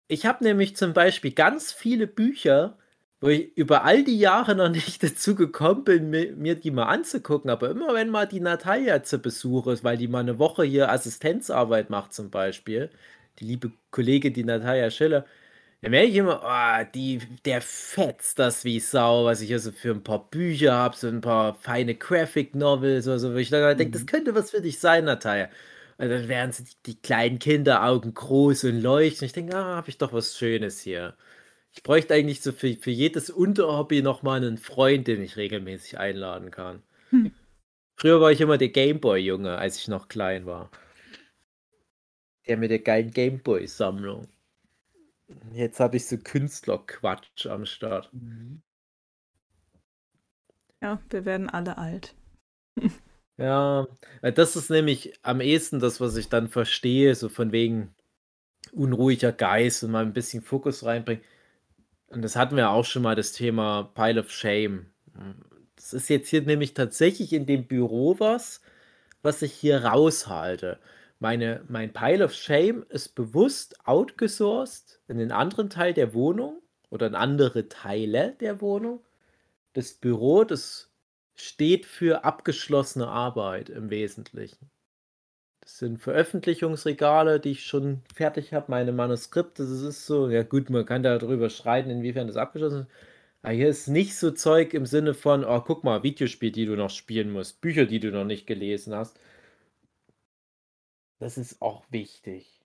Ich 0.09 0.27
habe 0.27 0.45
nämlich 0.45 0.77
zum 0.77 0.93
Beispiel 0.93 1.33
ganz 1.33 1.73
viele 1.73 2.07
Bücher, 2.07 2.79
wo 3.25 3.31
ich 3.31 3.57
über 3.57 3.85
all 3.85 4.05
die 4.05 4.19
Jahre 4.19 4.55
noch 4.55 4.69
nicht 4.71 5.03
dazu 5.05 5.35
gekommen 5.35 5.85
bin, 5.85 6.11
mi- 6.11 6.33
mir 6.37 6.57
die 6.57 6.71
mal 6.73 6.85
anzugucken. 6.87 7.51
Aber 7.51 7.71
immer 7.71 7.95
wenn 7.95 8.11
mal 8.11 8.27
die 8.27 8.41
Natalia 8.41 9.03
zu 9.03 9.19
Besuch 9.19 9.67
ist, 9.69 9.85
weil 9.85 9.97
die 9.99 10.09
mal 10.09 10.21
eine 10.21 10.39
Woche 10.39 10.65
hier 10.65 10.91
Assistenzarbeit 10.93 11.91
macht 11.91 12.13
zum 12.15 12.31
Beispiel, 12.31 12.91
die 13.41 13.47
liebe 13.47 13.73
Kollegin, 13.91 14.35
die 14.35 14.45
Natalia 14.45 14.91
Schiller, 14.91 15.27
da 15.83 15.91
merke 15.91 16.09
ich 16.09 16.17
immer, 16.17 16.43
oh, 16.45 16.85
die, 16.95 17.21
der 17.45 17.61
fetzt 17.61 18.39
das 18.39 18.65
wie 18.65 18.81
Sau, 18.81 19.27
was 19.27 19.41
ich 19.43 19.53
also 19.53 19.71
für 19.73 19.91
ein 19.93 20.03
paar 20.03 20.31
Bücher 20.31 20.73
habe, 20.75 20.97
so 20.97 21.09
ein 21.09 21.21
paar 21.21 21.55
feine 21.57 21.95
Graphic 21.95 22.55
Novels 22.55 23.07
oder 23.07 23.19
so, 23.19 23.33
wo 23.35 23.37
ich 23.37 23.51
dann 23.51 23.77
denke, 23.77 23.93
das 23.99 24.07
könnte 24.07 24.35
was 24.35 24.51
für 24.53 24.63
dich 24.63 24.79
sein, 24.81 25.05
Natalia. 25.05 25.49
Und 25.99 26.09
dann 26.11 26.29
werden 26.29 26.53
sie 26.53 26.65
die, 26.65 26.77
die 26.87 27.01
kleinen 27.03 27.39
Kinderaugen 27.39 28.15
groß 28.15 28.65
und 28.65 28.81
leuchten. 28.81 29.27
Ich 29.27 29.33
denke, 29.35 29.57
ah, 29.57 29.77
habe 29.77 29.91
ich 29.91 29.99
doch 29.99 30.13
was 30.13 30.37
Schönes 30.39 30.81
hier. 30.81 31.15
Ich 31.75 31.83
bräuchte 31.83 32.15
eigentlich 32.15 32.41
so 32.41 32.53
für, 32.53 32.75
für 32.75 32.91
jedes 32.91 33.31
Unterhobby 33.31 34.01
nochmal 34.01 34.39
einen 34.39 34.59
Freund, 34.59 35.09
den 35.09 35.21
ich 35.23 35.37
regelmäßig 35.37 35.99
einladen 35.99 36.51
kann. 36.51 36.83
Hm. 37.11 37.33
Früher 37.97 38.21
war 38.21 38.31
ich 38.33 38.41
immer 38.41 38.59
der 38.59 38.69
Gameboy-Junge, 38.69 39.59
als 39.59 39.79
ich 39.79 39.89
noch 39.89 40.09
klein 40.09 40.47
war. 40.47 40.71
Der 42.47 42.57
mit 42.57 42.71
der 42.71 42.79
geilen 42.79 43.11
Gameboy-Sammlung. 43.11 44.29
Jetzt 45.53 45.81
habe 45.81 45.97
ich 45.97 46.07
so 46.07 46.17
Künstlerquatsch 46.19 47.47
am 47.47 47.67
Start. 47.67 48.11
Ja, 50.81 51.01
wir 51.11 51.25
werden 51.25 51.49
alle 51.51 51.79
alt. 51.79 52.15
Ja, 53.37 53.89
weil 54.21 54.31
das 54.31 54.55
ist 54.55 54.71
nämlich 54.71 55.19
am 55.23 55.41
ehesten 55.41 55.81
das, 55.81 56.01
was 56.01 56.15
ich 56.17 56.29
dann 56.29 56.49
verstehe, 56.49 57.17
so 57.17 57.29
von 57.29 57.51
wegen 57.51 57.93
unruhiger 58.71 59.33
Geist 59.33 59.83
und 59.83 59.91
mal 59.91 60.05
ein 60.05 60.13
bisschen 60.13 60.41
Fokus 60.41 60.85
reinbringen. 60.85 61.25
Und 62.15 62.23
das 62.23 62.37
hatten 62.37 62.57
wir 62.57 62.71
auch 62.71 62.85
schon 62.85 63.03
mal, 63.03 63.17
das 63.17 63.33
Thema 63.33 63.91
Pile 63.95 64.21
of 64.21 64.31
Shame. 64.31 64.87
Das 65.75 65.93
ist 65.93 66.09
jetzt 66.09 66.29
hier 66.29 66.43
nämlich 66.43 66.73
tatsächlich 66.73 67.33
in 67.33 67.45
dem 67.45 67.67
Büro 67.67 68.21
was, 68.21 68.63
was 69.23 69.43
ich 69.43 69.53
hier 69.53 69.85
raushalte. 69.85 70.79
Meine, 71.19 71.65
mein 71.69 71.93
Pile 71.93 72.25
of 72.25 72.33
Shame 72.33 72.85
ist 72.89 73.17
bewusst 73.17 73.85
outgesourced 73.85 75.01
in 75.09 75.19
den 75.19 75.33
anderen 75.33 75.71
Teil 75.71 75.93
der 75.93 76.15
Wohnung 76.15 76.63
oder 76.89 77.09
in 77.09 77.17
andere 77.17 77.69
Teile 77.69 78.37
der 78.39 78.61
Wohnung. 78.61 79.05
Das 79.73 79.93
Büro, 79.93 80.45
das 80.45 80.93
steht 81.35 81.85
für 81.85 82.25
abgeschlossene 82.25 83.09
Arbeit 83.09 83.71
im 83.71 83.91
Wesentlichen. 83.91 84.71
Das 85.65 85.79
sind 85.79 85.99
Veröffentlichungsregale, 85.99 87.41
die 87.41 87.53
ich 87.53 87.65
schon 87.67 88.03
fertig 88.15 88.53
habe, 88.53 88.71
meine 88.71 88.93
Manuskripte. 88.93 89.63
Das 89.63 89.81
ist 89.81 90.07
so, 90.07 90.29
ja 90.29 90.43
gut, 90.43 90.71
man 90.71 90.85
kann 90.85 91.03
darüber 91.03 91.49
streiten, 91.51 91.91
inwiefern 91.91 92.27
das 92.27 92.37
abgeschlossen 92.37 92.83
ist. 92.83 92.91
Aber 93.43 93.53
hier 93.53 93.69
ist 93.69 93.89
nicht 93.89 94.17
so 94.17 94.31
Zeug 94.31 94.75
im 94.75 94.87
Sinne 94.87 95.15
von, 95.15 95.45
oh, 95.45 95.61
guck 95.61 95.85
mal, 95.85 96.03
Videospiel, 96.03 96.51
die 96.51 96.67
du 96.67 96.77
noch 96.77 96.91
spielen 96.91 97.31
musst, 97.31 97.61
Bücher, 97.61 97.87
die 97.87 98.01
du 98.01 98.11
noch 98.11 98.25
nicht 98.25 98.47
gelesen 98.47 98.95
hast. 98.95 99.19
Das 101.19 101.39
ist 101.39 101.61
auch 101.63 101.85
wichtig. 101.91 102.61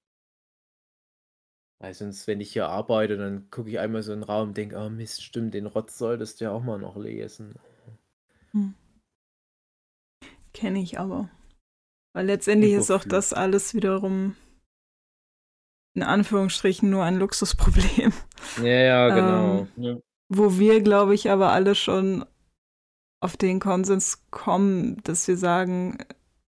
Weil 1.80 1.94
sonst, 1.94 2.28
wenn 2.28 2.42
ich 2.42 2.52
hier 2.52 2.68
arbeite, 2.68 3.18
dann 3.18 3.50
gucke 3.50 3.70
ich 3.70 3.80
einmal 3.80 4.04
so 4.04 4.12
in 4.14 4.20
den 4.20 4.24
Raum 4.24 4.50
und 4.50 4.58
denke, 4.58 4.78
oh 4.78 4.90
Mist, 4.90 5.24
stimmt, 5.24 5.54
den 5.54 5.66
Rotz 5.66 5.98
solltest 5.98 6.40
du 6.40 6.46
ja 6.46 6.52
auch 6.52 6.64
mal 6.64 6.78
noch 6.80 6.98
lesen. 6.98 7.56
Kenne 10.54 10.80
ich 10.80 11.00
aber. 11.00 11.30
Weil 12.20 12.26
letztendlich 12.26 12.74
ist 12.74 12.92
auch 12.92 13.06
das 13.06 13.32
alles 13.32 13.74
wiederum 13.74 14.36
in 15.96 16.04
Anführungsstrichen 16.04 16.90
nur 16.90 17.06
ein 17.06 17.16
Luxusproblem. 17.18 18.12
Ja, 18.58 18.66
ja, 18.68 19.16
genau. 19.16 19.68
Ja. 19.78 19.96
Wo 20.28 20.60
wir, 20.60 20.82
glaube 20.82 21.16
ich, 21.16 21.32
aber 21.32 21.54
alle 21.54 21.76
schon 21.76 22.26
auf 23.22 23.38
den 23.38 23.62
Konsens 23.62 24.26
kommen, 24.32 25.02
dass 25.04 25.30
wir 25.30 25.38
sagen, 25.38 25.98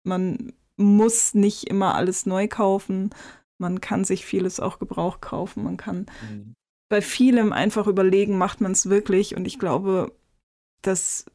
man 0.03 0.51
muss 0.75 1.35
nicht 1.35 1.69
immer 1.69 1.95
alles 1.95 2.25
neu 2.25 2.49
kaufen. 2.49 3.11
Man 3.57 3.79
kann 3.79 4.03
sich 4.03 4.25
vieles 4.25 4.59
auch 4.59 4.77
Gebrauch 4.77 5.21
kaufen. 5.21 5.63
Man 5.63 5.77
kann 5.77 6.07
Mhm. 6.29 6.53
bei 6.89 7.01
vielem 7.01 7.53
einfach 7.53 7.87
überlegen, 7.87 8.37
macht 8.37 8.59
man 8.59 8.73
es 8.73 8.89
wirklich. 8.89 9.37
Und 9.37 9.45
ich 9.45 9.57
glaube, 9.57 10.11
dass 10.81 11.27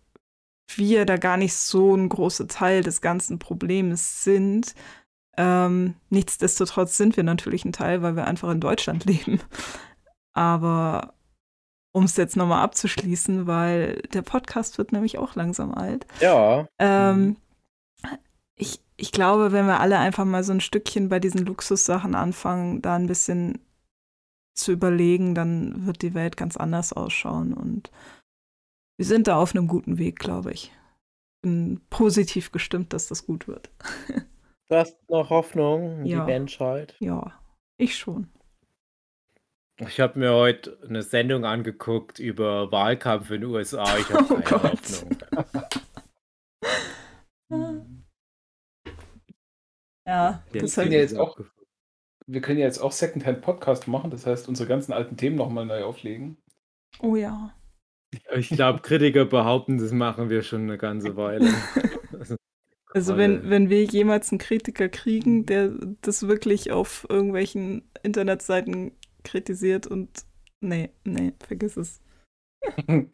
wir 0.74 1.04
da 1.06 1.16
gar 1.16 1.36
nicht 1.36 1.54
so 1.54 1.94
ein 1.94 2.08
großer 2.08 2.48
Teil 2.48 2.82
des 2.82 3.00
ganzen 3.00 3.38
Problems 3.38 4.24
sind. 4.24 4.74
Ähm, 5.36 5.94
nichtsdestotrotz 6.10 6.96
sind 6.96 7.16
wir 7.16 7.24
natürlich 7.24 7.64
ein 7.64 7.72
Teil, 7.72 8.02
weil 8.02 8.16
wir 8.16 8.26
einfach 8.26 8.50
in 8.50 8.60
Deutschland 8.60 9.04
leben. 9.04 9.40
Aber 10.32 11.14
um 11.92 12.04
es 12.04 12.16
jetzt 12.16 12.36
nochmal 12.36 12.62
abzuschließen, 12.62 13.46
weil 13.46 14.02
der 14.12 14.22
Podcast 14.22 14.76
wird 14.76 14.92
nämlich 14.92 15.18
auch 15.18 15.34
langsam 15.34 15.72
alt. 15.72 16.06
Ja. 16.20 16.68
Ähm, 16.78 17.36
ich, 18.54 18.80
ich 18.96 19.12
glaube, 19.12 19.52
wenn 19.52 19.66
wir 19.66 19.80
alle 19.80 19.98
einfach 19.98 20.24
mal 20.24 20.44
so 20.44 20.52
ein 20.52 20.60
Stückchen 20.60 21.08
bei 21.08 21.20
diesen 21.20 21.46
Luxussachen 21.46 22.14
anfangen, 22.14 22.82
da 22.82 22.96
ein 22.96 23.06
bisschen 23.06 23.60
zu 24.54 24.72
überlegen, 24.72 25.34
dann 25.34 25.86
wird 25.86 26.02
die 26.02 26.14
Welt 26.14 26.36
ganz 26.36 26.56
anders 26.56 26.92
ausschauen. 26.92 27.54
Und 27.54 27.90
wir 28.96 29.04
sind 29.06 29.26
da 29.26 29.36
auf 29.40 29.54
einem 29.54 29.68
guten 29.68 29.98
Weg, 29.98 30.18
glaube 30.18 30.52
ich. 30.52 30.72
Bin 31.42 31.80
positiv 31.90 32.50
gestimmt, 32.52 32.92
dass 32.92 33.08
das 33.08 33.26
gut 33.26 33.46
wird. 33.48 33.70
Du 34.68 34.74
hast 34.76 34.96
noch 35.10 35.30
Hoffnung 35.30 36.04
Ja. 36.04 36.20
die 36.24 36.26
Menschheit. 36.32 36.96
Ja, 36.98 37.38
ich 37.78 37.96
schon. 37.96 38.28
Ich 39.78 40.00
habe 40.00 40.18
mir 40.18 40.32
heute 40.32 40.78
eine 40.88 41.02
Sendung 41.02 41.44
angeguckt 41.44 42.18
über 42.18 42.72
Wahlkampf 42.72 43.30
in 43.30 43.42
den 43.42 43.50
USA. 43.50 43.84
Ich 43.98 44.08
habe 44.10 44.24
Oh 44.34 44.40
keine 44.40 44.60
Gott. 44.62 44.80
Hoffnung. 44.80 45.18
Ja, 50.06 50.44
Der 50.54 50.62
das 50.62 50.76
halt, 50.76 50.92
ja 50.92 50.98
jetzt 50.98 51.16
auch- 51.18 51.36
Wir 52.28 52.40
können 52.40 52.58
ja 52.60 52.66
jetzt 52.66 52.78
auch 52.78 52.92
Secondhand 52.92 53.40
Podcast 53.42 53.88
machen, 53.88 54.10
das 54.12 54.24
heißt, 54.26 54.48
unsere 54.48 54.68
ganzen 54.68 54.92
alten 54.92 55.16
Themen 55.16 55.34
nochmal 55.36 55.66
neu 55.66 55.82
auflegen. 55.84 56.36
oh 57.00 57.16
ja. 57.16 57.52
Ich 58.36 58.48
glaube, 58.48 58.80
Kritiker 58.80 59.24
behaupten, 59.24 59.78
das 59.78 59.92
machen 59.92 60.30
wir 60.30 60.42
schon 60.42 60.62
eine 60.62 60.78
ganze 60.78 61.16
Weile. 61.16 61.48
Also 62.94 63.18
wenn, 63.18 63.50
wenn 63.50 63.68
wir 63.68 63.84
jemals 63.84 64.30
einen 64.32 64.38
Kritiker 64.38 64.88
kriegen, 64.88 65.44
der 65.44 65.74
das 66.00 66.28
wirklich 66.28 66.72
auf 66.72 67.06
irgendwelchen 67.10 67.82
Internetseiten 68.02 68.92
kritisiert 69.22 69.86
und 69.86 70.24
nee, 70.60 70.88
nee, 71.04 71.34
vergiss 71.46 71.76
es. 71.76 72.00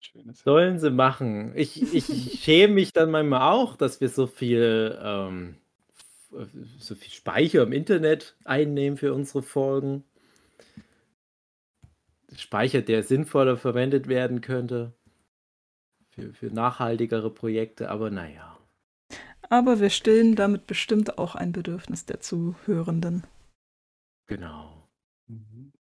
Schönes. 0.00 0.40
Sollen 0.40 0.78
sie 0.78 0.90
machen. 0.90 1.52
Ich, 1.54 1.94
ich 1.94 2.40
schäme 2.42 2.74
mich 2.74 2.92
dann 2.92 3.10
manchmal 3.10 3.52
auch, 3.52 3.76
dass 3.76 4.00
wir 4.00 4.08
so 4.08 4.26
viel, 4.26 4.98
ähm, 5.02 5.56
so 6.78 6.94
viel 6.94 7.12
Speicher 7.12 7.62
im 7.62 7.72
Internet 7.72 8.36
einnehmen 8.44 8.98
für 8.98 9.14
unsere 9.14 9.42
Folgen. 9.42 10.04
Speicher, 12.36 12.82
der 12.82 13.02
sinnvoller 13.02 13.56
verwendet 13.56 14.08
werden 14.08 14.40
könnte. 14.40 14.94
Für, 16.10 16.32
für 16.32 16.46
nachhaltigere 16.46 17.32
Projekte, 17.32 17.90
aber 17.90 18.10
naja. 18.10 18.58
Aber 19.50 19.80
wir 19.80 19.90
stillen 19.90 20.36
damit 20.36 20.66
bestimmt 20.66 21.18
auch 21.18 21.34
ein 21.34 21.52
Bedürfnis 21.52 22.04
der 22.04 22.20
Zuhörenden. 22.20 23.26
Genau. 24.26 24.88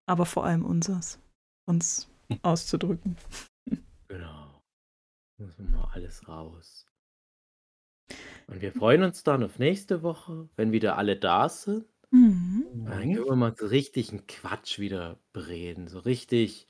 Aber 0.06 0.26
vor 0.26 0.46
allem 0.46 0.66
unseres, 0.66 1.20
uns 1.66 2.10
auszudrücken. 2.44 3.18
Genau. 4.08 4.62
Muss 5.38 5.58
mal 5.58 5.90
alles 5.94 6.28
raus. 6.28 6.86
Und 8.48 8.62
wir 8.62 8.72
freuen 8.72 9.04
uns 9.04 9.24
dann 9.24 9.44
auf 9.44 9.58
nächste 9.58 10.04
Woche, 10.04 10.48
wenn 10.56 10.72
wieder 10.72 10.98
alle 10.98 11.18
da 11.18 11.50
sind. 11.50 11.86
Mhm. 12.12 12.66
Dann 12.86 13.10
können 13.12 13.26
wir 13.26 13.36
mal 13.36 13.56
so 13.58 13.68
richtigen 13.68 14.28
Quatsch 14.28 14.80
wieder 14.80 15.20
bereden. 15.34 15.88
So 15.88 16.00
richtig 16.00 16.68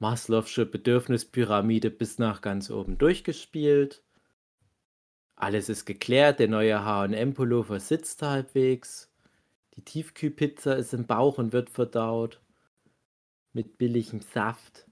Maslow'sche 0.00 0.66
Bedürfnispyramide 0.66 1.90
bis 1.90 2.18
nach 2.18 2.42
ganz 2.42 2.70
oben 2.70 2.98
durchgespielt. 2.98 4.04
Alles 5.36 5.68
ist 5.68 5.84
geklärt, 5.84 6.40
der 6.40 6.48
neue 6.48 6.84
H&M-Pullover 6.84 7.78
sitzt 7.78 8.20
halbwegs. 8.22 9.12
Die 9.76 9.82
Tiefkühlpizza 9.84 10.74
ist 10.74 10.94
im 10.94 11.06
Bauch 11.06 11.38
und 11.38 11.52
wird 11.52 11.70
verdaut. 11.70 12.42
Mit 13.54 13.78
billigem 13.78 14.20
Saft. 14.20 14.86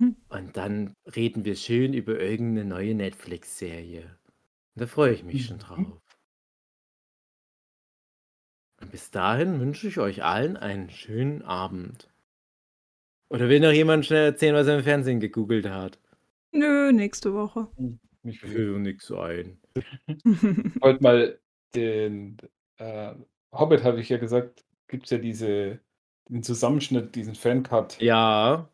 Hm. 0.00 0.12
Und 0.28 0.56
dann 0.56 0.94
reden 1.14 1.44
wir 1.44 1.56
schön 1.56 1.92
über 1.94 2.20
irgendeine 2.20 2.68
neue 2.68 2.94
Netflix-Serie. 2.94 4.18
Und 4.74 4.82
da 4.82 4.86
freue 4.86 5.12
ich 5.14 5.24
mich 5.24 5.44
schon 5.44 5.58
Mhm. 5.58 5.60
drauf. 5.60 6.00
Und 8.86 8.92
bis 8.92 9.10
dahin 9.10 9.58
wünsche 9.58 9.88
ich 9.88 9.98
euch 9.98 10.22
allen 10.22 10.56
einen 10.56 10.90
schönen 10.90 11.42
Abend. 11.42 12.08
Oder 13.28 13.48
will 13.48 13.58
noch 13.58 13.72
jemand 13.72 14.06
schnell 14.06 14.26
erzählen, 14.26 14.54
was 14.54 14.68
er 14.68 14.78
im 14.78 14.84
Fernsehen 14.84 15.18
gegoogelt 15.18 15.68
hat? 15.68 15.98
Nö, 16.52 16.92
nächste 16.92 17.34
Woche. 17.34 17.66
Nicht 18.22 18.42
viel. 18.42 18.50
Für 18.52 18.78
nix 18.78 19.10
ein. 19.10 19.60
Heute 20.84 21.02
mal 21.02 21.40
den 21.74 22.36
äh, 22.76 23.16
Hobbit, 23.50 23.82
habe 23.82 24.00
ich 24.00 24.08
ja 24.08 24.18
gesagt, 24.18 24.64
gibt 24.86 25.06
es 25.06 25.10
ja 25.10 25.18
diese, 25.18 25.80
den 26.28 26.44
Zusammenschnitt, 26.44 27.16
diesen 27.16 27.34
Fancut. 27.34 28.00
Ja, 28.00 28.70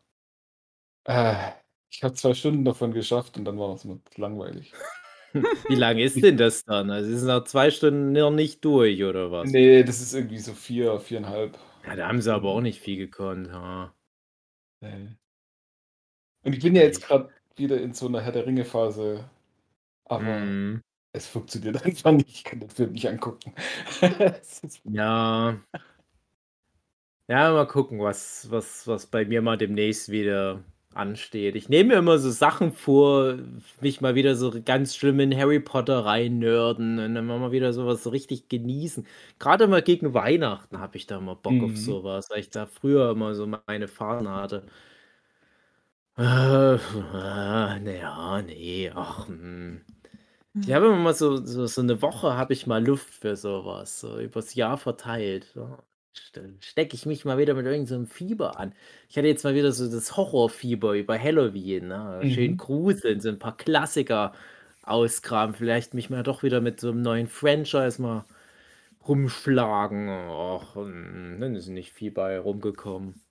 Äh, 1.05 1.53
ich 1.89 2.03
habe 2.03 2.13
zwei 2.13 2.35
Stunden 2.35 2.65
davon 2.65 2.93
geschafft 2.93 3.35
und 3.39 3.45
dann 3.45 3.57
war 3.57 3.73
es 3.73 3.83
mir 3.83 3.99
langweilig. 4.15 4.73
wie 5.67 5.75
lang 5.75 5.97
ist 5.97 6.21
denn 6.21 6.37
das 6.37 6.63
dann? 6.65 6.89
Also 6.91 7.09
ist 7.11 7.17
es 7.21 7.23
nach 7.23 7.43
zwei 7.45 7.71
Stunden 7.71 8.11
noch 8.11 8.31
nicht 8.31 8.63
durch, 8.65 9.03
oder 9.03 9.31
was? 9.31 9.51
Nee, 9.51 9.83
das 9.83 10.01
ist 10.01 10.13
irgendwie 10.13 10.39
so 10.39 10.53
vier, 10.53 10.99
viereinhalb. 10.99 11.57
Ja, 11.85 11.95
da 11.95 12.07
haben 12.07 12.21
sie 12.21 12.33
aber 12.33 12.49
auch 12.49 12.61
nicht 12.61 12.79
viel 12.81 12.97
gekonnt. 12.97 13.51
Ha. 13.51 13.93
Nee. 14.81 15.17
Und 16.43 16.53
ich 16.55 16.61
bin 16.61 16.75
ja 16.75 16.83
jetzt 16.83 17.01
gerade 17.05 17.29
wieder 17.55 17.79
in 17.81 17.93
so 17.93 18.07
einer 18.07 18.21
Herr 18.21 18.31
der 18.31 18.45
Ringe-Phase. 18.45 19.29
Aber 20.05 20.23
Mhm. 20.23 20.81
es 21.13 21.27
funktioniert 21.27 21.83
einfach 21.85 22.11
nicht. 22.13 22.29
Ich 22.29 22.43
kann 22.43 22.59
den 22.61 22.69
Film 22.69 22.93
nicht 22.93 23.07
angucken. 23.09 23.53
Ja. 24.85 25.57
Ja, 27.29 27.51
mal 27.53 27.67
gucken, 27.67 27.99
was, 27.99 28.49
was, 28.51 28.85
was 28.87 29.07
bei 29.07 29.25
mir 29.25 29.41
mal 29.41 29.57
demnächst 29.57 30.09
wieder 30.09 30.63
ansteht. 30.95 31.55
Ich 31.55 31.69
nehme 31.69 31.89
mir 31.89 31.95
immer 31.99 32.17
so 32.19 32.29
Sachen 32.31 32.71
vor, 32.73 33.37
mich 33.81 34.01
mal 34.01 34.15
wieder 34.15 34.35
so 34.35 34.51
ganz 34.63 34.95
schlimm 34.95 35.19
in 35.19 35.35
Harry 35.35 35.59
Potter 35.59 36.05
reinnörden 36.05 36.99
und 36.99 37.15
dann 37.15 37.25
mal 37.25 37.51
wieder 37.51 37.73
sowas 37.73 38.03
so 38.03 38.09
richtig 38.11 38.49
genießen. 38.49 39.05
Gerade 39.39 39.67
mal 39.67 39.81
gegen 39.81 40.13
Weihnachten 40.13 40.79
habe 40.79 40.97
ich 40.97 41.05
da 41.07 41.19
mal 41.19 41.35
Bock 41.35 41.63
auf 41.63 41.77
Mhm. 41.77 41.77
sowas, 41.77 42.29
weil 42.29 42.39
ich 42.39 42.49
da 42.49 42.65
früher 42.65 43.11
immer 43.11 43.35
so 43.35 43.47
meine 43.67 43.87
Phasen 43.87 44.29
hatte. 44.29 44.65
Äh, 46.17 46.75
äh, 46.75 47.79
naja, 47.79 48.41
nee, 48.41 48.91
ach, 48.93 49.27
hm. 49.27 49.81
Ich 50.65 50.73
habe 50.73 50.87
immer 50.87 50.97
mal 50.97 51.13
so, 51.15 51.37
so, 51.45 51.67
so 51.67 51.81
eine 51.81 52.01
Woche 52.01 52.35
habe 52.37 52.53
ich 52.53 52.67
mal 52.67 52.85
Luft 52.85 53.13
für 53.13 53.35
sowas, 53.37 53.99
so 54.01 54.19
übers 54.19 54.55
Jahr 54.55 54.77
verteilt. 54.77 55.45
So. 55.55 55.79
Stecke 56.59 56.95
ich 56.95 57.05
mich 57.05 57.25
mal 57.25 57.37
wieder 57.37 57.53
mit 57.53 57.65
irgendeinem 57.65 57.87
so 57.87 57.95
einem 57.95 58.07
Fieber 58.07 58.59
an. 58.59 58.73
Ich 59.09 59.17
hatte 59.17 59.27
jetzt 59.27 59.43
mal 59.43 59.55
wieder 59.55 59.71
so 59.71 59.89
das 59.89 60.15
Horrorfieber 60.15 60.93
über 60.93 61.19
Halloween. 61.19 61.87
Ne? 61.87 62.21
Schön 62.25 62.51
Mhm. 62.51 62.57
gruseln, 62.57 63.19
so 63.19 63.29
ein 63.29 63.39
paar 63.39 63.57
Klassiker 63.57 64.33
ausgraben. 64.83 65.55
Vielleicht 65.55 65.93
mich 65.93 66.09
mal 66.09 66.23
doch 66.23 66.43
wieder 66.43 66.61
mit 66.61 66.79
so 66.79 66.89
einem 66.89 67.01
neuen 67.01 67.27
Franchise 67.27 68.01
mal 68.01 68.25
rumschlagen. 69.07 70.09
Och, 70.09 70.75
hm, 70.75 71.37
dann 71.39 71.55
ist 71.55 71.67
nicht 71.67 71.91
viel 71.93 72.11
bei 72.11 72.39
rumgekommen. 72.39 73.21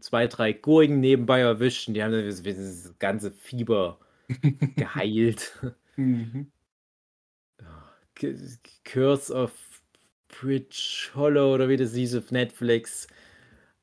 Zwei, 0.00 0.26
drei 0.26 0.52
Gurken 0.52 1.00
nebenbei 1.00 1.40
erwischen, 1.40 1.94
die 1.94 2.02
haben 2.02 2.12
dann 2.12 2.26
das, 2.26 2.42
ganze 2.98 3.30
Fieber 3.32 3.98
geheilt. 4.76 5.52
Mhm. 5.96 6.50
Curse 8.84 9.32
of 9.34 9.52
Bridge 10.40 11.10
Hollow 11.14 11.54
oder 11.54 11.68
wie 11.68 11.76
das 11.76 11.94
hieß 11.94 12.16
auf 12.16 12.30
Netflix. 12.30 13.06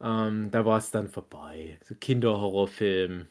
Ähm, 0.02 0.50
da 0.52 0.66
war 0.66 0.78
es 0.78 0.92
dann 0.92 1.08
vorbei. 1.08 1.80
So 1.88 1.96
Kinderhorrorfilm. 1.96 3.28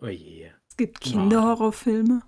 Oh 0.00 0.06
je. 0.06 0.50
Es 0.68 0.76
gibt 0.76 1.00
Kinderhorrorfilme. 1.00 2.22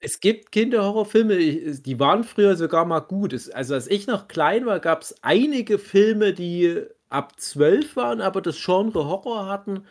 Es 0.00 0.20
gibt 0.20 0.52
Kinderhorrorfilme, 0.52 1.36
die 1.36 1.98
waren 1.98 2.24
früher 2.24 2.56
sogar 2.56 2.84
mal 2.84 3.00
gut. 3.00 3.32
Also 3.54 3.74
als 3.74 3.86
ich 3.88 4.06
noch 4.06 4.28
klein 4.28 4.66
war, 4.66 4.78
gab 4.78 5.02
es 5.02 5.14
einige 5.22 5.78
Filme, 5.78 6.32
die 6.34 6.84
ab 7.08 7.40
12 7.40 7.96
waren, 7.96 8.20
aber 8.20 8.42
das 8.42 8.62
Genre 8.62 9.06
Horror 9.06 9.46
hatten, 9.46 9.86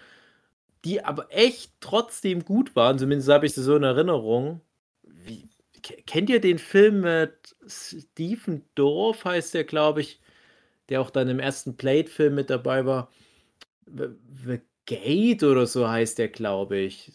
die 0.83 1.03
aber 1.03 1.27
echt 1.31 1.73
trotzdem 1.79 2.45
gut 2.45 2.75
waren. 2.75 2.99
Zumindest 2.99 3.29
habe 3.29 3.47
ich 3.47 3.53
sie 3.53 3.63
so 3.63 3.75
in 3.75 3.83
Erinnerung. 3.83 4.61
Kennt 6.07 6.29
ihr 6.29 6.41
den 6.41 6.59
Film 6.59 7.01
mit 7.01 7.55
Stephen 7.67 8.63
Dorff, 8.75 9.25
heißt 9.25 9.53
der, 9.53 9.63
glaube 9.63 10.01
ich, 10.01 10.19
der 10.89 11.01
auch 11.01 11.09
dann 11.09 11.29
im 11.29 11.39
ersten 11.39 11.75
Blade-Film 11.75 12.36
mit 12.36 12.49
dabei 12.49 12.86
war? 12.86 13.11
The, 13.86 14.61
Gate 14.88 15.43
oder 15.43 15.65
so 15.65 15.88
heißt 15.88 16.19
der, 16.19 16.27
glaube 16.27 16.77
ich. 16.77 17.13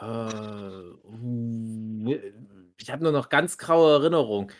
Äh, 0.00 0.84
ich 2.78 2.90
habe 2.90 3.02
nur 3.02 3.12
noch 3.12 3.28
ganz 3.28 3.58
graue 3.58 3.92
Erinnerung. 3.92 4.50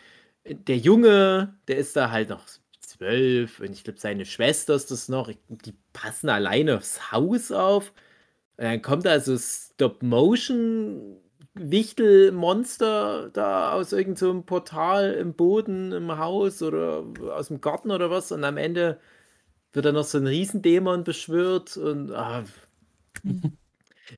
Der 0.45 0.77
Junge, 0.77 1.57
der 1.67 1.77
ist 1.77 1.95
da 1.95 2.11
halt 2.11 2.29
noch 2.29 2.45
zwölf 2.79 3.59
und 3.59 3.71
ich 3.71 3.83
glaube, 3.83 3.99
seine 3.99 4.25
Schwester 4.25 4.75
ist 4.75 4.91
das 4.91 5.09
noch. 5.09 5.31
Die 5.49 5.73
passen 5.93 6.29
alleine 6.29 6.77
aufs 6.77 7.11
Haus 7.11 7.51
auf. 7.51 7.91
Und 8.57 8.65
dann 8.65 8.81
kommt 8.83 9.05
da 9.05 9.19
so 9.19 9.37
Stop-Motion 9.37 11.17
Wichtelmonster 11.53 13.29
da 13.33 13.73
aus 13.73 13.91
irgendeinem 13.93 14.37
so 14.39 14.43
Portal 14.43 15.13
im 15.13 15.33
Boden, 15.33 15.91
im 15.91 16.17
Haus 16.17 16.61
oder 16.63 17.03
aus 17.33 17.47
dem 17.49 17.61
Garten 17.61 17.91
oder 17.91 18.09
was. 18.09 18.31
Und 18.31 18.43
am 18.43 18.57
Ende 18.57 18.99
wird 19.73 19.85
dann 19.85 19.95
noch 19.95 20.05
so 20.05 20.17
ein 20.19 20.27
Riesendämon 20.27 21.03
beschwört 21.05 21.77
und 21.77 22.11
ah, 22.13 22.45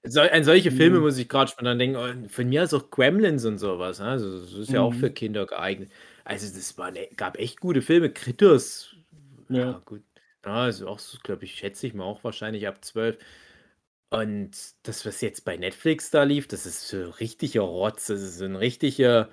so, 0.04 0.22
an 0.22 0.44
solche 0.44 0.72
Filme 0.72 1.00
Mhm. 1.00 1.02
muss 1.02 1.18
ich 1.18 1.30
gerade 1.30 1.52
spontan 1.52 1.80
denken. 1.80 2.30
Von 2.30 2.50
mir 2.50 2.64
ist 2.64 2.74
auch 2.74 2.90
Gremlins 2.90 3.46
und 3.46 3.58
sowas. 3.58 4.00
ne? 4.00 4.06
Also, 4.08 4.40
das 4.42 4.54
ist 4.54 4.72
ja 4.72 4.82
auch 4.82 4.94
Mhm. 4.94 5.00
für 5.00 5.12
Kinder 5.12 5.46
geeignet. 5.46 5.92
Also, 6.26 6.54
das 6.56 6.78
waren, 6.78 6.96
e- 6.96 7.10
gab 7.16 7.38
echt 7.38 7.60
gute 7.60 7.82
Filme. 7.82 8.10
Critters, 8.12 8.96
ja, 9.50 9.72
Ja. 9.72 9.82
gut. 9.86 10.04
Ja, 10.46 10.52
also 10.64 10.88
auch, 10.90 11.00
glaube 11.24 11.46
ich, 11.46 11.56
schätze 11.56 11.88
ich 11.88 11.94
mal 11.94 12.04
auch 12.04 12.24
wahrscheinlich 12.24 12.68
ab 12.68 12.84
12. 12.84 13.18
Und 14.14 14.51
das, 14.84 15.05
was 15.05 15.22
jetzt 15.22 15.43
bei 15.45 15.57
Netflix 15.57 16.11
da 16.11 16.24
lief, 16.24 16.47
das 16.47 16.66
ist 16.68 16.88
so 16.88 17.09
richtiger 17.11 17.61
Rotz. 17.61 18.07
Das 18.07 18.22
ist 18.22 18.41
ein 18.41 18.55
richtiger 18.55 19.30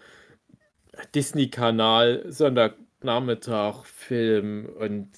Disney-Kanal, 1.14 2.24
Sonntagnachmittag-Film. 2.32 4.66
Und 4.66 5.10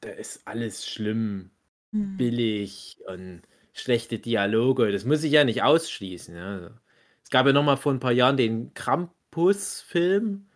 da 0.00 0.08
ist 0.10 0.46
alles 0.46 0.86
schlimm 0.88 1.50
Hm. 1.92 2.16
billig 2.16 2.98
und 3.06 3.42
schlechte 3.72 4.18
Dialoge. 4.18 4.90
Das 4.92 5.04
muss 5.04 5.22
ich 5.24 5.32
ja 5.32 5.44
nicht 5.44 5.62
ausschließen. 5.62 6.34
Ja. 6.36 6.80
Es 7.24 7.30
gab 7.30 7.46
ja 7.46 7.52
noch 7.52 7.62
mal 7.64 7.76
vor 7.76 7.92
ein 7.92 8.00
paar 8.00 8.12
Jahren 8.12 8.36
den 8.36 8.74
Krampus-Film, 8.74 10.48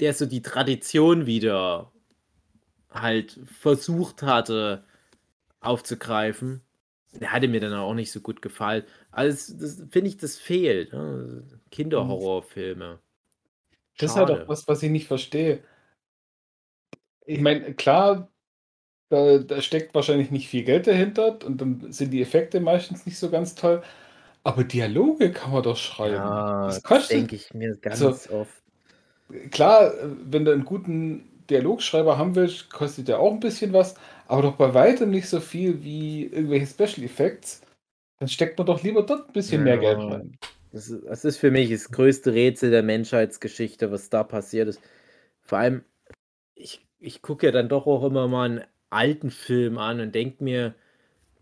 der 0.00 0.14
so 0.14 0.26
die 0.26 0.42
Tradition 0.42 1.26
wieder 1.26 1.92
halt 2.90 3.40
versucht 3.46 4.22
hatte 4.22 4.84
aufzugreifen. 5.60 6.62
Der 7.12 7.32
hatte 7.32 7.48
mir 7.48 7.60
dann 7.60 7.74
auch 7.74 7.94
nicht 7.94 8.12
so 8.12 8.20
gut 8.20 8.40
gefallen. 8.40 8.84
Also 9.10 9.54
das 9.58 9.82
finde 9.90 10.08
ich, 10.08 10.16
das 10.16 10.36
fehlt. 10.38 10.92
Ne? 10.92 11.42
Kinderhorrorfilme. 11.70 13.00
Das 13.98 14.12
ist 14.12 14.16
halt 14.16 14.30
auch 14.30 14.48
was, 14.48 14.66
was 14.68 14.82
ich 14.82 14.90
nicht 14.90 15.08
verstehe. 15.08 15.62
Ich 17.26 17.40
meine, 17.40 17.74
klar, 17.74 18.30
da, 19.08 19.38
da 19.38 19.60
steckt 19.60 19.94
wahrscheinlich 19.94 20.30
nicht 20.30 20.48
viel 20.48 20.62
Geld 20.62 20.86
dahinter 20.86 21.38
und 21.44 21.60
dann 21.60 21.92
sind 21.92 22.10
die 22.12 22.22
Effekte 22.22 22.60
meistens 22.60 23.04
nicht 23.06 23.18
so 23.18 23.28
ganz 23.28 23.54
toll. 23.54 23.82
Aber 24.42 24.64
Dialoge 24.64 25.32
kann 25.32 25.52
man 25.52 25.62
doch 25.62 25.76
schreiben. 25.76 26.14
Ja, 26.14 26.66
das 26.66 26.76
das 26.76 26.84
kostet. 26.84 27.10
denke 27.18 27.36
ich 27.36 27.52
mir 27.52 27.76
ganz 27.76 28.02
also- 28.02 28.34
oft. 28.34 28.62
Klar, 29.52 29.92
wenn 30.24 30.44
du 30.44 30.52
einen 30.52 30.64
guten 30.64 31.44
Dialogschreiber 31.50 32.18
haben 32.18 32.34
will, 32.34 32.52
kostet 32.72 33.08
ja 33.08 33.18
auch 33.18 33.32
ein 33.32 33.38
bisschen 33.40 33.72
was, 33.72 33.94
aber 34.30 34.42
doch 34.42 34.56
bei 34.56 34.72
weitem 34.74 35.10
nicht 35.10 35.28
so 35.28 35.40
viel 35.40 35.82
wie 35.82 36.26
irgendwelche 36.26 36.66
Special 36.66 37.04
Effects. 37.04 37.62
Dann 38.18 38.28
steckt 38.28 38.58
man 38.58 38.66
doch 38.66 38.82
lieber 38.82 39.02
dort 39.02 39.28
ein 39.28 39.32
bisschen 39.32 39.64
mehr 39.64 39.78
Geld 39.78 39.98
rein. 39.98 40.38
Das 40.72 40.88
ist, 40.88 41.04
das 41.04 41.24
ist 41.24 41.38
für 41.38 41.50
mich 41.50 41.70
das 41.70 41.90
größte 41.90 42.32
Rätsel 42.32 42.70
der 42.70 42.82
Menschheitsgeschichte, 42.82 43.90
was 43.90 44.08
da 44.08 44.22
passiert 44.22 44.68
ist. 44.68 44.80
Vor 45.42 45.58
allem, 45.58 45.84
ich, 46.54 46.86
ich 47.00 47.22
gucke 47.22 47.46
ja 47.46 47.52
dann 47.52 47.68
doch 47.68 47.86
auch 47.86 48.04
immer 48.04 48.28
mal 48.28 48.50
einen 48.50 48.64
alten 48.90 49.30
Film 49.30 49.78
an 49.78 50.00
und 50.00 50.14
denke 50.14 50.44
mir, 50.44 50.74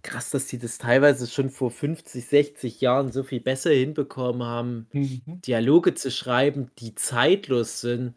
krass, 0.02 0.30
dass 0.30 0.46
die 0.46 0.58
das 0.58 0.78
teilweise 0.78 1.26
schon 1.26 1.50
vor 1.50 1.70
50, 1.70 2.24
60 2.24 2.80
Jahren 2.80 3.12
so 3.12 3.22
viel 3.22 3.40
besser 3.40 3.70
hinbekommen 3.70 4.42
haben, 4.42 4.86
Mhm. 4.92 5.42
Dialoge 5.42 5.94
zu 5.94 6.10
schreiben, 6.10 6.70
die 6.78 6.94
zeitlos 6.94 7.80
sind, 7.80 8.14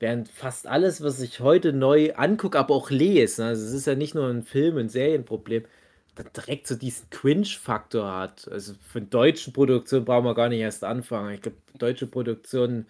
während 0.00 0.28
fast 0.28 0.66
alles, 0.66 1.02
was 1.02 1.20
ich 1.20 1.40
heute 1.40 1.72
neu 1.72 2.14
angucke, 2.14 2.58
aber 2.58 2.74
auch 2.74 2.90
lese, 2.90 3.42
ne, 3.42 3.48
also 3.48 3.64
es 3.66 3.72
ist 3.72 3.86
ja 3.86 3.94
nicht 3.94 4.14
nur 4.14 4.28
ein 4.28 4.42
Film- 4.42 4.76
und 4.76 4.90
Serienproblem, 4.90 5.64
dann 6.14 6.28
direkt 6.34 6.66
so 6.66 6.74
diesen 6.76 7.10
Cringe-Faktor 7.10 8.10
hat. 8.10 8.48
Also 8.50 8.74
von 8.92 9.10
deutschen 9.10 9.52
Produktionen 9.52 10.04
brauchen 10.06 10.24
wir 10.24 10.34
gar 10.34 10.48
nicht 10.48 10.60
erst 10.60 10.84
anfangen. 10.84 11.34
Ich 11.34 11.42
glaube, 11.42 11.58
deutsche 11.78 12.06
Produktionen, 12.06 12.86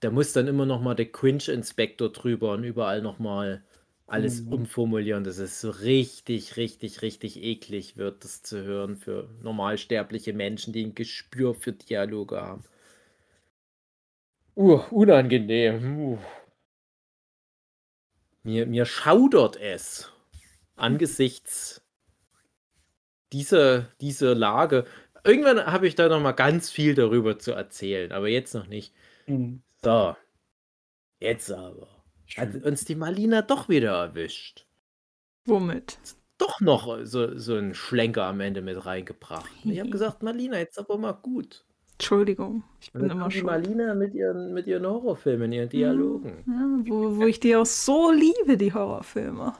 da 0.00 0.10
muss 0.10 0.32
dann 0.32 0.48
immer 0.48 0.66
noch 0.66 0.80
mal 0.82 0.94
der 0.94 1.06
Cringe-Inspektor 1.12 2.10
drüber 2.12 2.52
und 2.52 2.64
überall 2.64 3.02
noch 3.02 3.18
mal 3.18 3.62
alles 4.06 4.40
Mhm. 4.40 4.50
umformulieren, 4.50 5.24
dass 5.24 5.38
es 5.38 5.60
so 5.60 5.70
richtig, 5.70 6.56
richtig, 6.56 7.02
richtig 7.02 7.42
eklig 7.42 7.96
wird, 7.96 8.24
das 8.24 8.42
zu 8.42 8.62
hören 8.64 8.96
für 8.96 9.28
normalsterbliche 9.42 10.32
Menschen, 10.32 10.72
die 10.72 10.84
ein 10.84 10.94
Gespür 10.94 11.54
für 11.54 11.72
Dialoge 11.72 12.40
haben. 12.40 12.64
Uh, 14.56 14.78
unangenehm. 14.92 15.98
Uh. 15.98 16.18
Mir, 18.42 18.66
mir 18.66 18.86
schaudert 18.86 19.56
es 19.56 20.10
angesichts 20.76 21.82
dieser, 23.32 23.82
dieser 24.00 24.34
Lage. 24.34 24.86
Irgendwann 25.24 25.66
habe 25.66 25.86
ich 25.86 25.94
da 25.94 26.08
noch 26.08 26.20
mal 26.20 26.32
ganz 26.32 26.70
viel 26.70 26.94
darüber 26.94 27.38
zu 27.38 27.52
erzählen, 27.52 28.12
aber 28.12 28.28
jetzt 28.28 28.54
noch 28.54 28.66
nicht. 28.66 28.94
Mhm. 29.26 29.62
So, 29.82 30.16
jetzt 31.20 31.50
aber. 31.52 31.88
Hat 32.36 32.54
uns 32.64 32.84
die 32.84 32.94
Marlina 32.94 33.42
doch 33.42 33.68
wieder 33.68 33.92
erwischt. 33.92 34.66
Womit? 35.44 35.98
Doch 36.38 36.60
noch 36.60 37.04
so, 37.04 37.36
so 37.36 37.56
einen 37.56 37.74
Schlenker 37.74 38.24
am 38.24 38.40
Ende 38.40 38.62
mit 38.62 38.86
reingebracht. 38.86 39.50
Ich 39.64 39.78
habe 39.78 39.90
gesagt, 39.90 40.22
Marlina, 40.22 40.58
jetzt 40.58 40.78
aber 40.78 40.96
mal 40.96 41.12
gut. 41.12 41.64
Entschuldigung, 42.00 42.64
ich 42.80 42.90
bin 42.92 43.10
immer 43.10 43.30
schuld. 43.30 43.44
Marlina 43.44 43.94
mit 43.94 44.14
ihren, 44.14 44.54
mit 44.54 44.66
ihren 44.66 44.86
Horrorfilmen, 44.86 45.52
ihren 45.52 45.68
Dialogen. 45.68 46.42
Ja, 46.46 46.90
wo, 46.90 47.16
wo 47.18 47.26
ich 47.26 47.40
die 47.40 47.54
auch 47.54 47.66
so 47.66 48.10
liebe, 48.10 48.56
die 48.56 48.72
Horrorfilme. 48.72 49.52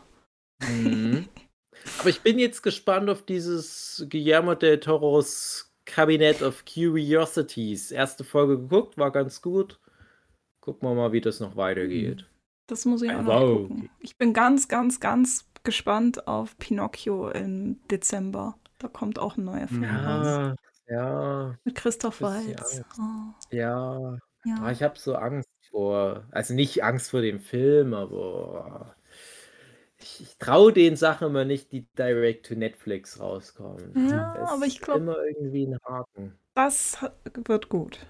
Mhm. 0.62 1.26
Aber 2.00 2.08
ich 2.08 2.22
bin 2.22 2.38
jetzt 2.38 2.62
gespannt 2.62 3.10
auf 3.10 3.22
dieses 3.26 4.06
Guillermo 4.08 4.54
del 4.54 4.80
Toros 4.80 5.70
Cabinet 5.84 6.40
of 6.42 6.64
Curiosities. 6.64 7.90
Erste 7.90 8.24
Folge 8.24 8.58
geguckt, 8.58 8.96
war 8.96 9.10
ganz 9.10 9.42
gut. 9.42 9.78
Gucken 10.62 10.88
wir 10.88 10.94
mal, 10.94 11.12
wie 11.12 11.20
das 11.20 11.40
noch 11.40 11.56
weitergeht. 11.56 12.24
Das 12.68 12.86
muss 12.86 13.02
ich 13.02 13.10
auch 13.10 13.22
noch 13.22 13.40
Wow. 13.40 13.68
gucken. 13.68 13.90
Ich 14.00 14.16
bin 14.16 14.32
ganz, 14.32 14.68
ganz, 14.68 14.98
ganz 15.00 15.46
gespannt 15.62 16.26
auf 16.26 16.56
Pinocchio 16.58 17.28
im 17.28 17.80
Dezember. 17.90 18.56
Da 18.78 18.88
kommt 18.88 19.18
auch 19.18 19.36
ein 19.36 19.44
neuer 19.44 19.68
Film 19.68 19.84
raus. 19.84 20.56
Ja, 20.90 21.56
Mit 21.64 21.74
Christoph 21.76 22.18
bisschen 22.18 22.34
Waltz. 22.58 22.76
Angst. 22.78 22.84
Oh, 22.98 23.54
ja. 23.54 23.78
Ah, 23.86 24.18
ja. 24.44 24.70
ich 24.72 24.82
habe 24.82 24.98
so 24.98 25.14
Angst 25.14 25.48
vor, 25.70 26.24
also 26.30 26.54
nicht 26.54 26.82
Angst 26.82 27.10
vor 27.10 27.20
dem 27.22 27.40
Film, 27.40 27.94
aber 27.94 28.94
ich, 29.98 30.20
ich 30.22 30.38
traue 30.38 30.72
den 30.72 30.96
Sachen 30.96 31.28
immer 31.28 31.44
nicht, 31.44 31.72
die 31.72 31.86
direct 31.98 32.46
to 32.46 32.54
Netflix 32.54 33.20
rauskommen. 33.20 33.92
Ja, 34.08 34.34
Da 34.34 34.46
aber 34.54 34.66
ist 34.66 34.72
ich 34.74 34.80
glaub- 34.80 34.96
immer 34.98 35.16
irgendwie 35.24 35.66
ein 35.66 35.78
Haken. 35.84 36.38
Das 36.54 37.00
ha- 37.02 37.12
wird 37.46 37.68
gut. 37.68 38.06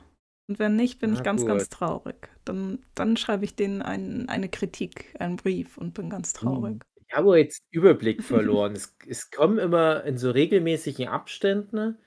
Und 0.48 0.58
wenn 0.58 0.74
nicht, 0.76 0.98
bin 1.00 1.12
ich 1.12 1.18
Na 1.18 1.24
ganz, 1.24 1.44
ganz 1.46 1.64
gut. 1.64 1.70
traurig. 1.72 2.28
Dann, 2.44 2.78
dann 2.94 3.16
schreibe 3.16 3.44
ich 3.44 3.54
denen 3.56 3.82
ein, 3.82 4.28
eine 4.28 4.48
Kritik, 4.48 5.14
einen 5.18 5.36
Brief 5.36 5.76
und 5.78 5.94
bin 5.94 6.10
ganz 6.10 6.32
traurig. 6.32 6.82
Ich 7.08 7.14
habe 7.16 7.38
jetzt 7.38 7.62
Überblick 7.70 8.22
verloren. 8.22 8.72
es, 8.72 8.96
es 9.06 9.30
kommen 9.30 9.58
immer 9.58 10.04
in 10.04 10.16
so 10.16 10.30
regelmäßigen 10.30 11.08
Abständen, 11.08 11.98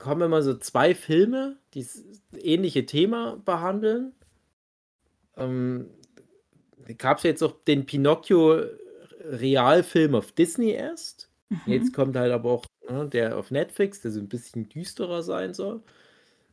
kommen 0.00 0.22
immer 0.22 0.42
so 0.42 0.54
zwei 0.54 0.94
Filme, 0.94 1.56
die 1.74 1.82
das 1.82 2.02
ähnliche 2.36 2.86
Thema 2.86 3.36
behandeln. 3.44 4.12
Ähm, 5.36 5.90
Gab 6.98 7.18
es 7.18 7.22
jetzt 7.22 7.42
auch 7.42 7.54
den 7.68 7.86
Pinocchio 7.86 8.62
Realfilm 9.20 10.16
auf 10.16 10.32
Disney 10.32 10.70
erst. 10.70 11.30
Mhm. 11.50 11.60
Jetzt 11.66 11.92
kommt 11.94 12.16
halt 12.16 12.32
aber 12.32 12.50
auch 12.50 12.64
ne, 12.88 13.06
der 13.06 13.36
auf 13.36 13.50
Netflix, 13.50 14.00
der 14.00 14.10
so 14.10 14.18
ein 14.18 14.28
bisschen 14.28 14.68
düsterer 14.68 15.22
sein 15.22 15.54
soll. 15.54 15.82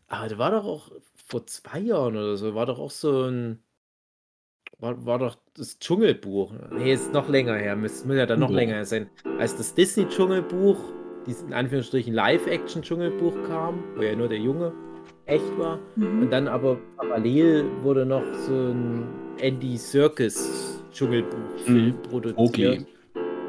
Aber 0.08 0.28
da 0.28 0.38
war 0.38 0.52
doch 0.52 0.66
auch 0.66 0.92
vor 1.16 1.48
zwei 1.48 1.80
Jahren 1.80 2.16
oder 2.16 2.38
so, 2.38 2.54
war 2.54 2.66
doch 2.66 2.80
auch 2.80 2.92
so 2.92 3.24
ein. 3.24 3.64
War, 4.80 5.06
war 5.06 5.18
doch 5.18 5.38
das 5.56 5.80
Dschungelbuch. 5.80 6.54
Nee, 6.72 6.94
ist 6.94 7.12
noch 7.12 7.30
länger 7.30 7.56
her. 7.56 7.76
Muss 7.76 8.04
ja 8.08 8.26
dann 8.28 8.42
noch 8.42 8.50
Buch. 8.50 8.56
länger 8.56 8.86
sein. 8.86 9.10
Als 9.40 9.58
das 9.58 9.74
Disney-Dschungelbuch, 9.74 10.78
dieses 11.28 11.44
in 11.44 11.54
Anführungsstrichen 11.54 12.14
Live-Action-Dschungelbuch 12.14 13.34
kam, 13.48 13.84
wo 13.96 14.02
ja 14.02 14.16
nur 14.16 14.28
der 14.28 14.40
Junge 14.40 14.72
echt 15.26 15.58
war. 15.60 15.80
Mhm. 15.96 16.22
Und 16.24 16.32
dann 16.32 16.48
aber 16.48 16.78
parallel 16.98 17.66
wurde 17.82 18.06
noch 18.06 18.24
so 18.34 18.54
ein 18.54 19.04
Andy 19.40 19.78
Serkis 19.78 20.82
Dschungelbuch-Film 20.92 21.86
Mhm. 21.88 22.02
produziert. 22.10 22.38
Mowgli. 22.38 22.86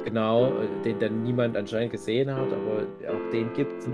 Genau, 0.05 0.47
äh, 0.49 0.83
den 0.85 0.99
dann 0.99 1.23
niemand 1.23 1.57
anscheinend 1.57 1.93
gesehen 1.93 2.35
hat, 2.35 2.47
aber 2.47 2.87
auch 3.13 3.31
den 3.31 3.53
gibt 3.55 3.73
es. 3.79 3.87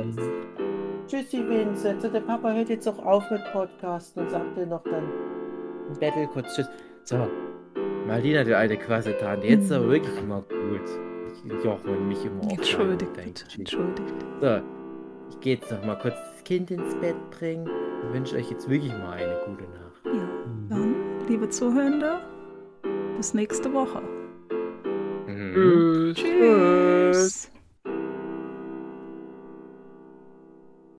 Tschüssi, 1.07 1.47
Vincent. 1.47 2.03
Der 2.03 2.20
Papa 2.20 2.53
hört 2.53 2.68
jetzt 2.68 2.89
auch 2.89 3.05
auf 3.05 3.30
mit 3.30 3.41
Podcasten 3.53 4.22
und 4.22 4.30
sagt 4.30 4.57
dir 4.57 4.66
noch 4.66 4.82
dann 4.85 5.05
im 5.89 5.99
Battle 6.01 6.26
kurz 6.32 6.55
Tschüss. 6.55 6.68
So, 7.05 7.16
Marlina, 8.07 8.45
du 8.45 8.57
alte 8.57 8.76
Quassetante, 8.76 9.47
jetzt 9.47 9.70
aber 9.70 9.89
wirklich 9.91 10.22
mal 10.26 10.43
gut. 10.49 11.13
Ich 11.45 11.64
joche 11.64 11.90
mich 11.90 12.24
immer 12.24 12.45
auf. 12.45 12.53
Entschuldigt, 12.53 13.16
entschuldigt. 13.57 14.14
So, 14.40 14.61
ich 15.30 15.40
gehe 15.40 15.57
jetzt 15.57 15.70
noch 15.70 15.84
mal 15.84 15.97
kurz 15.97 16.14
das 16.14 16.45
Kind 16.45 16.70
ins 16.70 16.95
Bett 16.97 17.16
bringen 17.30 17.68
und 17.68 18.12
wünsche 18.12 18.36
euch 18.36 18.51
jetzt 18.51 18.68
wirklich 18.68 18.92
mal 18.92 19.12
eine 19.12 19.36
gute 19.45 19.64
Nacht. 19.64 20.07
Ja, 20.07 20.28
dann, 20.70 20.95
liebe 21.28 21.49
Zuhörende, 21.49 22.20
bis 23.16 23.34
nächste 23.34 23.72
Woche. 23.72 24.03
Mhm. 25.26 26.14
Tschüss. 26.14 26.14
Tschüss. 26.14 27.53